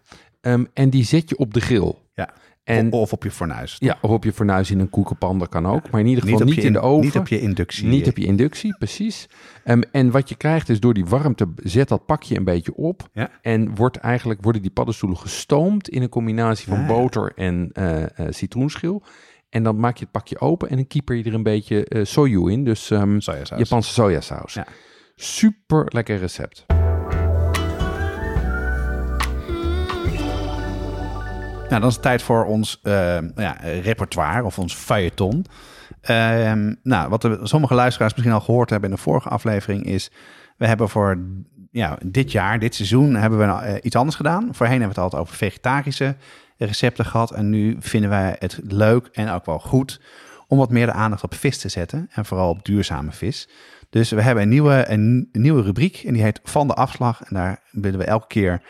Um, 0.40 0.68
en 0.74 0.90
die 0.90 1.04
zet 1.04 1.28
je 1.28 1.38
op 1.38 1.54
de 1.54 1.60
grill. 1.60 1.94
Ja. 2.14 2.34
En, 2.68 2.92
of 2.92 3.12
op 3.12 3.22
je 3.22 3.30
fornuis. 3.30 3.76
Ja, 3.78 3.98
of 4.00 4.10
op 4.10 4.24
je 4.24 4.32
fornuis 4.32 4.70
in 4.70 4.78
een 4.78 4.90
koekenpan, 4.90 5.38
dat 5.38 5.48
kan 5.48 5.66
ook. 5.66 5.90
Maar 5.90 6.00
in 6.00 6.06
ieder 6.06 6.24
geval 6.24 6.38
niet, 6.38 6.56
niet 6.56 6.64
in 6.64 6.72
de 6.72 6.80
oven. 6.80 7.04
Niet 7.04 7.16
op 7.16 7.28
je 7.28 7.40
inductie. 7.40 7.86
Niet 7.86 8.08
op 8.08 8.16
je 8.16 8.26
inductie, 8.26 8.76
precies. 8.78 9.28
Um, 9.64 9.82
en 9.92 10.10
wat 10.10 10.28
je 10.28 10.34
krijgt 10.34 10.68
is 10.68 10.80
door 10.80 10.94
die 10.94 11.06
warmte, 11.06 11.48
zet 11.56 11.88
dat 11.88 12.06
pakje 12.06 12.36
een 12.36 12.44
beetje 12.44 12.74
op. 12.74 13.08
Ja. 13.12 13.30
En 13.42 13.74
wordt 13.74 13.96
eigenlijk, 13.96 14.42
worden 14.42 14.62
die 14.62 14.70
paddenstoelen 14.70 15.18
gestoomd 15.18 15.88
in 15.88 16.02
een 16.02 16.08
combinatie 16.08 16.66
van 16.68 16.76
Ah, 16.78 16.88
ja. 16.88 16.94
boter 16.94 17.32
en 17.34 17.70
uh, 17.72 18.00
uh, 18.00 18.06
citroenschil. 18.30 19.02
En 19.48 19.62
dan 19.62 19.80
maak 19.80 19.96
je 19.96 20.02
het 20.02 20.12
pakje 20.12 20.40
open 20.40 20.68
en 20.68 20.76
dan 20.76 20.86
kieper 20.86 21.16
je 21.16 21.24
er 21.24 21.34
een 21.34 21.42
beetje 21.42 21.86
uh, 21.88 22.04
soju 22.04 22.50
in. 22.50 22.64
Dus 22.64 22.90
um, 22.90 23.20
sojasaus. 23.20 23.58
Japanse 23.58 23.92
sojasaus. 23.92 24.54
Ja. 24.54 24.66
Super 25.14 25.84
lekker 25.88 26.18
recept. 26.18 26.66
Nou, 31.68 31.80
dan 31.80 31.88
is 31.88 31.94
het 31.94 32.02
tijd 32.02 32.22
voor 32.22 32.44
ons 32.44 32.80
uh, 32.82 33.18
ja, 33.36 33.56
repertoire 33.82 34.44
of 34.44 34.58
ons 34.58 34.74
feuilleton. 34.74 35.46
Ehm, 36.00 36.74
nou, 36.82 37.08
wat 37.08 37.38
sommige 37.42 37.74
luisteraars 37.74 38.12
misschien 38.12 38.34
al 38.34 38.40
gehoord 38.40 38.70
hebben 38.70 38.90
in 38.90 38.96
de 38.96 39.02
vorige 39.02 39.28
aflevering 39.28 39.84
is... 39.84 40.10
we 40.56 40.66
hebben 40.66 40.88
voor 40.88 41.18
ja, 41.70 41.98
dit 42.04 42.32
jaar, 42.32 42.58
dit 42.58 42.74
seizoen, 42.74 43.14
hebben 43.14 43.38
we 43.38 43.44
uh, 43.44 43.74
iets 43.82 43.96
anders 43.96 44.16
gedaan. 44.16 44.48
Voorheen 44.52 44.80
hebben 44.80 44.96
we 44.96 45.00
het 45.00 45.12
altijd 45.12 45.22
over 45.22 45.36
vegetarische 45.36 46.16
recepten 46.56 47.04
gehad. 47.04 47.30
En 47.30 47.50
nu 47.50 47.76
vinden 47.80 48.10
wij 48.10 48.36
het 48.38 48.60
leuk 48.62 49.08
en 49.12 49.30
ook 49.30 49.46
wel 49.46 49.58
goed 49.58 50.00
om 50.46 50.58
wat 50.58 50.70
meer 50.70 50.86
de 50.86 50.92
aandacht 50.92 51.22
op 51.22 51.34
vis 51.34 51.58
te 51.58 51.68
zetten. 51.68 52.08
En 52.10 52.24
vooral 52.24 52.50
op 52.50 52.64
duurzame 52.64 53.12
vis. 53.12 53.48
Dus 53.90 54.10
we 54.10 54.22
hebben 54.22 54.42
een 54.42 54.48
nieuwe, 54.48 54.84
een, 54.88 55.28
nieuwe 55.32 55.62
rubriek 55.62 56.02
en 56.06 56.12
die 56.12 56.22
heet 56.22 56.40
Van 56.42 56.66
de 56.66 56.74
Afslag. 56.74 57.22
En 57.22 57.34
daar 57.34 57.62
willen 57.70 57.98
we 57.98 58.04
elke 58.04 58.26
keer 58.26 58.62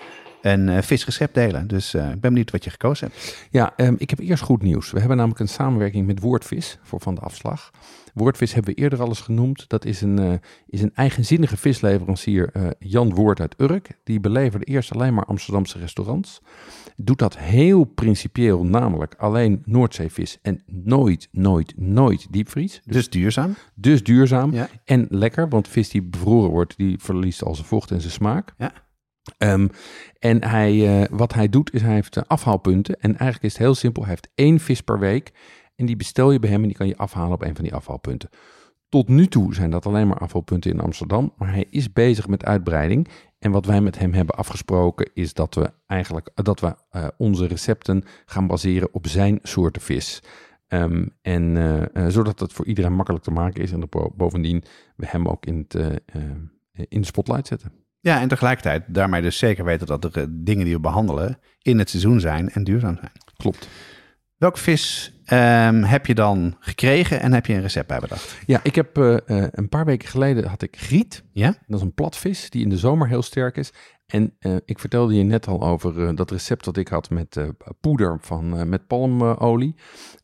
een 0.43 0.69
uh, 0.69 0.79
visrecept 0.81 1.35
delen. 1.35 1.67
Dus 1.67 1.95
uh, 1.95 2.03
ik 2.03 2.21
ben 2.21 2.31
benieuwd 2.31 2.51
wat 2.51 2.65
je 2.65 2.71
gekozen 2.71 3.07
hebt. 3.07 3.47
Ja, 3.51 3.73
um, 3.77 3.95
ik 3.99 4.11
heb 4.11 4.19
eerst 4.19 4.43
goed 4.43 4.63
nieuws. 4.63 4.91
We 4.91 4.99
hebben 4.99 5.17
namelijk 5.17 5.41
een 5.41 5.49
samenwerking 5.49 6.07
met 6.07 6.21
Woordvis 6.21 6.79
voor 6.83 7.01
Van 7.01 7.15
de 7.15 7.21
Afslag. 7.21 7.71
Woordvis 8.15 8.55
hebben 8.55 8.75
we 8.75 8.81
eerder 8.81 9.01
al 9.01 9.09
eens 9.09 9.21
genoemd. 9.21 9.69
Dat 9.69 9.85
is 9.85 10.01
een, 10.01 10.21
uh, 10.21 10.33
is 10.67 10.83
een 10.83 10.95
eigenzinnige 10.95 11.57
visleverancier, 11.57 12.53
Jan 12.79 13.15
Woord 13.15 13.41
uit 13.41 13.55
Urk. 13.59 13.89
Die 14.05 14.21
beleverde 14.21 14.65
eerst 14.65 14.93
alleen 14.93 15.15
maar 15.15 15.25
Amsterdamse 15.25 15.79
restaurants. 15.79 16.41
Doet 16.97 17.19
dat 17.19 17.39
heel 17.39 17.85
principieel, 17.85 18.65
namelijk 18.65 19.15
alleen 19.19 19.63
Noordzeevis 19.65 20.39
en 20.43 20.63
nooit, 20.67 21.29
nooit, 21.33 21.73
nooit 21.77 22.27
diepvries. 22.31 22.81
Dus, 22.85 22.95
dus 22.95 23.11
duurzaam? 23.11 23.55
Dus 23.75 24.03
duurzaam 24.03 24.53
ja. 24.53 24.69
en 24.85 25.07
lekker, 25.11 25.49
want 25.49 25.69
vis 25.69 25.89
die 25.89 26.03
bevroren 26.03 26.51
wordt, 26.51 26.77
die 26.77 26.99
verliest 26.99 27.43
al 27.43 27.55
zijn 27.55 27.67
vocht 27.67 27.91
en 27.91 28.01
zijn 28.01 28.13
smaak. 28.13 28.55
Ja. 28.59 28.73
Um, 29.39 29.71
en 30.19 30.45
hij, 30.45 31.01
uh, 31.01 31.07
wat 31.11 31.35
hij 31.35 31.49
doet, 31.49 31.75
is 31.75 31.83
hij 31.83 31.95
heeft 31.95 32.29
afhaalpunten. 32.29 33.01
En 33.01 33.11
eigenlijk 33.11 33.43
is 33.43 33.53
het 33.53 33.63
heel 33.63 33.75
simpel. 33.75 34.03
Hij 34.03 34.11
heeft 34.11 34.29
één 34.35 34.61
vis 34.61 34.81
per 34.81 34.99
week. 34.99 35.33
En 35.77 35.87
die 35.87 35.97
bestel 35.97 36.33
je 36.33 36.39
bij 36.39 36.51
hem 36.51 36.61
en 36.61 36.69
die 36.69 36.77
kan 36.77 36.87
je 36.87 36.97
afhalen 36.97 37.33
op 37.33 37.43
een 37.43 37.55
van 37.55 37.65
die 37.65 37.75
afhaalpunten. 37.75 38.29
Tot 38.89 39.09
nu 39.09 39.27
toe 39.27 39.55
zijn 39.55 39.71
dat 39.71 39.87
alleen 39.87 40.09
maar 40.09 40.19
afvalpunten 40.19 40.71
in 40.71 40.81
Amsterdam. 40.81 41.33
Maar 41.37 41.53
hij 41.53 41.67
is 41.71 41.93
bezig 41.93 42.29
met 42.29 42.45
uitbreiding. 42.45 43.09
En 43.39 43.51
wat 43.51 43.67
wij 43.67 43.81
met 43.81 43.99
hem 43.99 44.13
hebben 44.13 44.35
afgesproken 44.35 45.11
is 45.15 45.35
dat 45.35 45.55
we 45.55 45.73
eigenlijk 45.87 46.31
dat 46.35 46.61
we 46.61 46.75
onze 47.17 47.47
recepten 47.47 48.05
gaan 48.27 48.47
baseren 48.47 48.89
op 48.93 49.07
zijn 49.07 49.39
soorten 49.43 49.83
vis. 49.83 50.23
Um, 50.69 51.11
en 51.23 51.91
zodat 52.09 52.41
het 52.41 52.53
voor 52.53 52.67
iedereen 52.67 52.95
makkelijk 52.95 53.25
te 53.25 53.31
maken 53.31 53.63
is. 53.63 53.73
En 53.73 53.89
bovendien 54.17 54.63
we 54.97 55.07
hem 55.09 55.27
ook 55.29 55.47
in, 55.47 55.67
het, 55.69 56.03
in 56.73 57.01
de 57.01 57.07
spotlight 57.07 57.47
zetten. 57.47 57.73
Ja, 58.09 58.21
en 58.21 58.29
tegelijkertijd 58.29 58.85
daarmee 58.87 59.23
dus 59.23 59.39
zeker 59.39 59.65
weten 59.65 59.87
dat 59.87 60.03
de 60.03 60.43
dingen 60.43 60.65
die 60.65 60.75
we 60.75 60.81
behandelen 60.81 61.39
in 61.63 61.79
het 61.79 61.91
seizoen 61.91 62.21
zijn 62.21 62.51
en 62.51 62.65
duurzaam 62.65 62.97
zijn. 62.97 63.13
Klopt. 63.37 63.69
Welke 64.37 64.59
vis 64.59 65.13
um, 65.33 65.83
heb 65.83 66.07
je 66.07 66.15
dan 66.15 66.57
gekregen 66.61 67.21
en 67.21 67.33
heb 67.33 67.47
je 67.47 67.55
een 67.55 67.61
recept 67.61 67.87
bij 67.87 67.99
bedacht? 67.99 68.39
Ja, 68.47 68.61
ik 68.63 68.75
heb 68.75 68.99
uh, 68.99 69.17
uh, 69.27 69.47
een 69.51 69.69
paar 69.69 69.85
weken 69.85 70.09
geleden 70.09 70.49
had 70.49 70.63
ik 70.63 70.77
griet. 70.77 71.25
Ja? 71.33 71.55
Dat 71.67 71.79
is 71.79 71.85
een 71.85 71.95
platvis 71.95 72.51
die 72.51 72.63
in 72.63 72.69
de 72.69 72.79
zomer 72.79 73.09
heel 73.09 73.23
sterk 73.23 73.57
is. 73.57 73.73
En 74.09 74.37
uh, 74.41 74.57
ik 74.65 74.79
vertelde 74.79 75.15
je 75.15 75.23
net 75.23 75.47
al 75.47 75.63
over 75.63 76.15
dat 76.15 76.31
recept 76.31 76.65
dat 76.65 76.77
ik 76.77 76.89
had 76.89 77.11
met 77.11 77.41
poeder 77.81 78.19
van, 78.21 78.69
met 78.69 78.87
palmolie. 78.87 79.75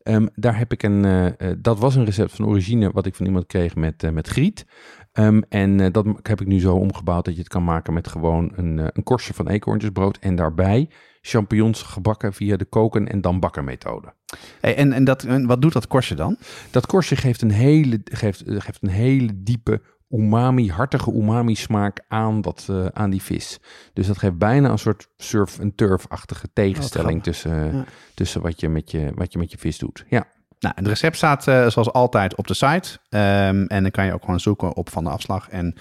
Um, 0.03 0.29
daar 0.35 0.57
heb 0.57 0.71
ik 0.71 0.83
een, 0.83 1.35
dat 1.57 1.79
was 1.79 1.95
een 1.95 2.05
recept 2.05 2.31
van 2.31 2.45
origine 2.45 2.91
wat 2.91 3.05
ik 3.05 3.15
van 3.15 3.25
iemand 3.25 3.45
kreeg 3.45 3.75
met, 3.75 4.11
met 4.11 4.27
griet. 4.27 4.65
Um, 5.13 5.43
en 5.49 5.91
dat 5.91 6.05
heb 6.21 6.41
ik 6.41 6.47
nu 6.47 6.59
zo 6.59 6.75
omgebouwd 6.75 7.25
dat 7.25 7.33
je 7.33 7.39
het 7.39 7.49
kan 7.49 7.63
maken 7.63 7.93
met 7.93 8.07
gewoon 8.07 8.51
een, 8.55 8.77
een 8.77 9.03
korstje 9.03 9.33
van 9.33 9.47
eekhoorntjesbrood. 9.47 10.17
En 10.17 10.35
daarbij 10.35 10.89
champignons 11.21 11.81
gebakken 11.81 12.33
via 12.33 12.57
de 12.57 12.65
koken- 12.65 13.07
en 13.07 13.21
dan 13.21 13.39
bakken 13.39 13.63
methode. 13.63 14.13
Hey, 14.61 14.75
en 14.75 14.93
en, 14.93 15.03
dat, 15.03 15.23
en 15.23 15.45
wat 15.45 15.61
doet 15.61 15.73
dat 15.73 15.87
korstje 15.87 16.15
dan? 16.15 16.37
Dat 16.71 16.85
korstje 16.85 17.15
geeft 17.15 17.41
een 17.41 17.51
hele, 17.51 18.01
geeft, 18.03 18.43
geeft 18.45 18.83
een 18.83 18.89
hele 18.89 19.43
diepe 19.43 19.81
umami, 20.17 20.69
hartige 20.69 21.11
umami 21.13 21.55
smaak 21.55 22.03
aan, 22.07 22.41
dat, 22.41 22.67
uh, 22.71 22.85
aan 22.85 23.09
die 23.09 23.21
vis. 23.21 23.59
Dus 23.93 24.07
dat 24.07 24.17
geeft 24.17 24.37
bijna 24.37 24.69
een 24.69 24.79
soort 24.79 25.07
surf- 25.17 25.59
en 25.59 25.75
turf-achtige 25.75 26.47
tegenstelling 26.53 27.23
tussen, 27.23 27.75
ja. 27.75 27.83
tussen 28.13 28.41
wat, 28.41 28.59
je 28.59 28.69
met 28.69 28.91
je, 28.91 29.11
wat 29.15 29.33
je 29.33 29.39
met 29.39 29.51
je 29.51 29.57
vis 29.57 29.77
doet. 29.77 30.05
Ja. 30.09 30.25
Nou, 30.59 30.75
het 30.77 30.87
recept 30.87 31.15
staat 31.15 31.47
uh, 31.47 31.67
zoals 31.67 31.91
altijd 31.91 32.35
op 32.35 32.47
de 32.47 32.53
site. 32.53 32.99
Um, 33.09 33.67
en 33.67 33.81
dan 33.81 33.91
kan 33.91 34.05
je 34.05 34.13
ook 34.13 34.23
gewoon 34.23 34.39
zoeken 34.39 34.75
op 34.75 34.89
Van 34.89 35.03
de 35.03 35.09
Afslag. 35.09 35.49
En 35.49 35.75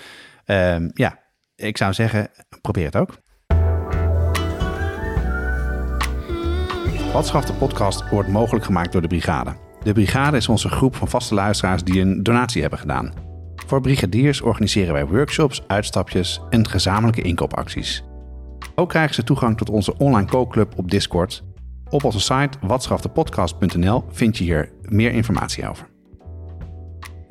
um, 0.46 0.90
ja, 0.94 1.18
ik 1.56 1.76
zou 1.76 1.92
zeggen, 1.92 2.28
probeer 2.60 2.84
het 2.84 2.96
ook. 2.96 3.22
Watschaf 7.12 7.44
de 7.44 7.52
podcast 7.52 8.08
wordt 8.08 8.28
mogelijk 8.28 8.64
gemaakt 8.64 8.92
door 8.92 9.02
de 9.02 9.08
Brigade. 9.08 9.54
De 9.82 9.92
Brigade 9.92 10.36
is 10.36 10.48
onze 10.48 10.68
groep 10.68 10.96
van 10.96 11.08
vaste 11.08 11.34
luisteraars 11.34 11.84
die 11.84 12.00
een 12.00 12.22
donatie 12.22 12.60
hebben 12.60 12.78
gedaan. 12.78 13.33
Voor 13.66 13.80
brigadiers 13.80 14.40
organiseren 14.40 14.92
wij 14.92 15.06
workshops, 15.06 15.62
uitstapjes 15.66 16.40
en 16.50 16.68
gezamenlijke 16.68 17.22
inkoopacties. 17.22 18.04
Ook 18.74 18.88
krijgen 18.88 19.14
ze 19.14 19.24
toegang 19.24 19.56
tot 19.56 19.70
onze 19.70 19.98
online 19.98 20.28
kookclub 20.28 20.72
op 20.76 20.90
Discord. 20.90 21.44
Op 21.90 22.04
onze 22.04 22.20
site 22.20 22.58
watschaftepodcast.nl 22.60 24.04
vind 24.10 24.36
je 24.38 24.44
hier 24.44 24.72
meer 24.82 25.12
informatie 25.12 25.68
over. 25.68 25.86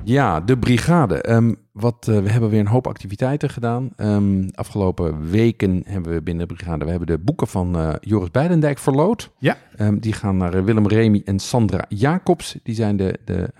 Ja, 0.04 0.40
de 0.40 0.58
brigade. 0.58 1.32
Um, 1.32 1.56
wat, 1.72 2.06
uh, 2.10 2.18
we 2.18 2.30
hebben 2.30 2.50
weer 2.50 2.60
een 2.60 2.66
hoop 2.66 2.86
activiteiten 2.86 3.50
gedaan. 3.50 3.90
Um, 3.96 4.48
afgelopen 4.54 5.30
weken 5.30 5.82
hebben 5.86 6.12
we 6.12 6.22
binnen 6.22 6.48
de 6.48 6.54
brigade 6.54 6.84
we 6.84 6.90
hebben 6.90 7.08
de 7.08 7.18
boeken 7.18 7.46
van 7.46 7.76
uh, 7.76 7.92
Joris 8.00 8.30
Beidendijk 8.30 8.78
verloot. 8.78 9.30
Ja. 9.38 9.56
Um, 9.78 10.00
die 10.00 10.12
gaan 10.12 10.36
naar 10.36 10.54
uh, 10.54 10.64
Willem 10.64 10.86
Remy 10.86 11.22
en 11.24 11.38
Sandra 11.38 11.84
Jacobs. 11.88 12.58
Die 12.62 12.74
zijn 12.74 12.96
de, 12.96 13.18
de 13.24 13.50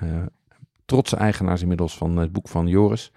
trotse 0.85 1.16
eigenaars 1.16 1.62
inmiddels 1.62 1.97
van 1.97 2.16
het 2.16 2.32
boek 2.32 2.49
van 2.49 2.66
Joris. 2.66 3.12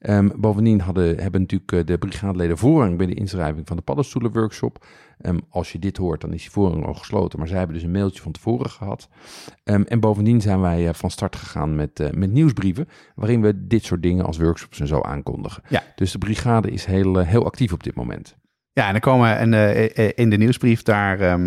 Um, 0.00 0.32
bovendien 0.36 0.80
hadden, 0.80 1.20
hebben 1.20 1.40
natuurlijk 1.40 1.86
de 1.86 1.98
brigadeleden 1.98 2.58
voorrang 2.58 2.96
bij 2.96 3.06
de 3.06 3.14
inschrijving 3.14 3.66
van 3.66 3.76
de 3.76 3.82
paddenstoelenworkshop. 3.82 4.86
Um, 5.22 5.40
als 5.48 5.72
je 5.72 5.78
dit 5.78 5.96
hoort, 5.96 6.20
dan 6.20 6.32
is 6.32 6.42
die 6.42 6.50
voorrang 6.50 6.86
al 6.86 6.94
gesloten. 6.94 7.38
Maar 7.38 7.48
zij 7.48 7.58
hebben 7.58 7.76
dus 7.76 7.84
een 7.84 7.90
mailtje 7.90 8.22
van 8.22 8.32
tevoren 8.32 8.70
gehad. 8.70 9.08
Um, 9.64 9.82
en 9.82 10.00
bovendien 10.00 10.40
zijn 10.40 10.60
wij 10.60 10.86
uh, 10.86 10.92
van 10.92 11.10
start 11.10 11.36
gegaan 11.36 11.74
met, 11.74 12.00
uh, 12.00 12.10
met 12.10 12.32
nieuwsbrieven. 12.32 12.88
Waarin 13.14 13.40
we 13.40 13.66
dit 13.66 13.84
soort 13.84 14.02
dingen 14.02 14.24
als 14.24 14.38
workshops 14.38 14.80
en 14.80 14.86
zo 14.86 15.00
aankondigen. 15.00 15.62
Ja. 15.68 15.82
Dus 15.94 16.12
de 16.12 16.18
brigade 16.18 16.70
is 16.70 16.84
heel, 16.84 17.20
uh, 17.20 17.26
heel 17.26 17.44
actief 17.44 17.72
op 17.72 17.82
dit 17.82 17.94
moment. 17.94 18.36
Ja, 18.72 18.88
en 18.88 18.94
er 18.94 19.00
komen 19.00 19.54
en, 19.54 20.16
in 20.16 20.30
de 20.30 20.36
nieuwsbrief 20.36 20.82
daar 20.82 21.38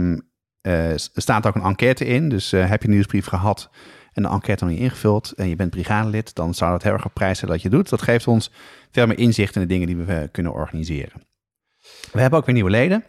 staat 0.94 1.48
ook 1.48 1.56
een 1.56 1.62
enquête 1.62 2.06
in. 2.06 2.30
Dus 2.30 2.52
heb 2.52 2.82
je 2.82 2.88
een 2.88 2.94
nieuwsbrief 2.94 3.26
gehad 3.26 3.70
en 4.18 4.24
de 4.24 4.30
enquête 4.30 4.64
nog 4.64 4.74
niet 4.74 4.82
ingevuld 4.82 5.32
en 5.32 5.48
je 5.50 5.56
bent 5.56 5.70
brigadelid, 5.70 6.36
dan 6.36 6.54
zou 6.54 6.72
dat 6.72 6.84
heel 6.84 6.94
erg 6.94 7.06
op 7.06 7.14
prijs 7.14 7.40
zijn 7.40 7.52
dat 7.52 7.62
je 7.62 7.70
doet. 7.70 7.90
Dat 7.90 8.02
geeft 8.02 8.28
ons 8.28 8.52
veel 8.92 9.08
meer 9.08 9.18
inzicht 9.18 9.56
in 9.56 9.62
de 9.62 9.68
dingen 9.68 9.88
die 9.88 9.96
we 9.96 10.30
kunnen 10.32 10.54
organiseren. 10.54 11.22
We 12.12 12.22
hebben 12.22 12.40
ook 12.40 12.46
weer 12.46 12.56
nieuwe 12.56 12.70
leden. 12.70 13.04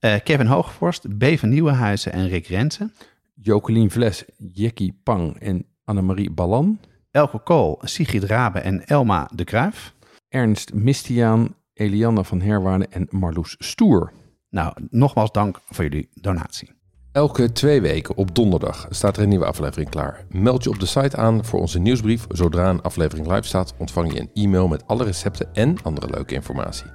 Uh, 0.00 0.14
Kevin 0.24 0.46
Hoogvorst, 0.46 1.18
B. 1.18 1.24
van 1.36 1.48
Nieuwenhuizen 1.48 2.12
en 2.12 2.28
Rick 2.28 2.46
Rensen. 2.46 2.94
Jokelien 3.34 3.90
Vles, 3.90 4.24
Jackie 4.36 5.00
Pang 5.02 5.40
en 5.40 5.66
Annemarie 5.84 6.30
Ballan. 6.30 6.80
Elke 7.10 7.38
Kool, 7.38 7.80
Sigrid 7.82 8.24
Rabe 8.24 8.58
en 8.58 8.84
Elma 8.84 9.30
de 9.34 9.44
Kruif. 9.44 9.94
Ernst 10.28 10.74
Mistiaan, 10.74 11.54
Elianne 11.72 12.24
van 12.24 12.40
Herwaarde 12.40 12.86
en 12.90 13.06
Marloes 13.10 13.54
Stoer. 13.58 14.12
Nou, 14.50 14.72
nogmaals 14.90 15.32
dank 15.32 15.60
voor 15.64 15.84
jullie 15.84 16.08
donatie. 16.14 16.77
Elke 17.12 17.52
twee 17.52 17.80
weken 17.80 18.16
op 18.16 18.34
donderdag 18.34 18.86
staat 18.90 19.16
er 19.16 19.22
een 19.22 19.28
nieuwe 19.28 19.44
aflevering 19.44 19.90
klaar. 19.90 20.24
Meld 20.28 20.64
je 20.64 20.70
op 20.70 20.80
de 20.80 20.86
site 20.86 21.16
aan 21.16 21.44
voor 21.44 21.60
onze 21.60 21.78
nieuwsbrief. 21.78 22.26
Zodra 22.28 22.70
een 22.70 22.82
aflevering 22.82 23.26
live 23.26 23.42
staat, 23.42 23.74
ontvang 23.78 24.12
je 24.12 24.20
een 24.20 24.30
e-mail 24.34 24.68
met 24.68 24.86
alle 24.86 25.04
recepten 25.04 25.48
en 25.52 25.76
andere 25.82 26.10
leuke 26.10 26.34
informatie. 26.34 26.86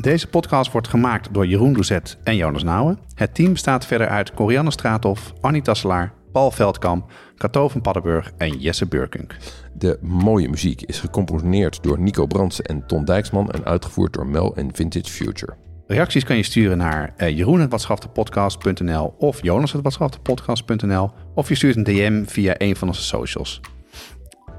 Deze 0.00 0.28
podcast 0.28 0.72
wordt 0.72 0.88
gemaakt 0.88 1.34
door 1.34 1.46
Jeroen 1.46 1.72
Doezet 1.72 2.18
en 2.24 2.36
Jonas 2.36 2.62
Nouwen. 2.62 2.98
Het 3.14 3.34
team 3.34 3.52
bestaat 3.52 3.86
verder 3.86 4.08
uit 4.08 4.34
Corianne 4.34 4.70
Straathof, 4.70 5.32
Annie 5.40 5.62
Tasselaar, 5.62 6.12
Paul 6.32 6.50
Veldkamp, 6.50 7.12
Kato 7.36 7.68
van 7.68 7.80
Paddenburg 7.80 8.32
en 8.36 8.58
Jesse 8.58 8.86
Beurkunk. 8.86 9.36
De 9.74 9.98
mooie 10.00 10.48
muziek 10.48 10.82
is 10.82 11.00
gecomponeerd 11.00 11.82
door 11.82 12.00
Nico 12.00 12.26
Brandsen 12.26 12.64
en 12.64 12.86
Ton 12.86 13.04
Dijksman 13.04 13.50
en 13.50 13.64
uitgevoerd 13.64 14.12
door 14.12 14.26
Mel 14.26 14.56
en 14.56 14.74
Vintage 14.74 15.10
Future. 15.10 15.54
Reacties 15.92 16.24
kan 16.24 16.36
je 16.36 16.42
sturen 16.42 16.78
naar 16.78 17.14
uh, 17.16 17.36
jeroen.watschaftepodcast.nl 17.36 19.14
of 19.18 19.42
jonas.watschaftepodcast.nl 19.42 21.10
of 21.34 21.48
je 21.48 21.54
stuurt 21.54 21.76
een 21.76 21.84
DM 21.84 22.24
via 22.24 22.54
een 22.58 22.76
van 22.76 22.88
onze 22.88 23.02
socials. 23.02 23.60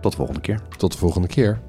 Tot 0.02 0.12
de 0.12 0.18
volgende 0.18 0.42
keer. 0.42 0.60
Tot 0.78 0.92
de 0.92 0.98
volgende 0.98 1.28
keer. 1.28 1.62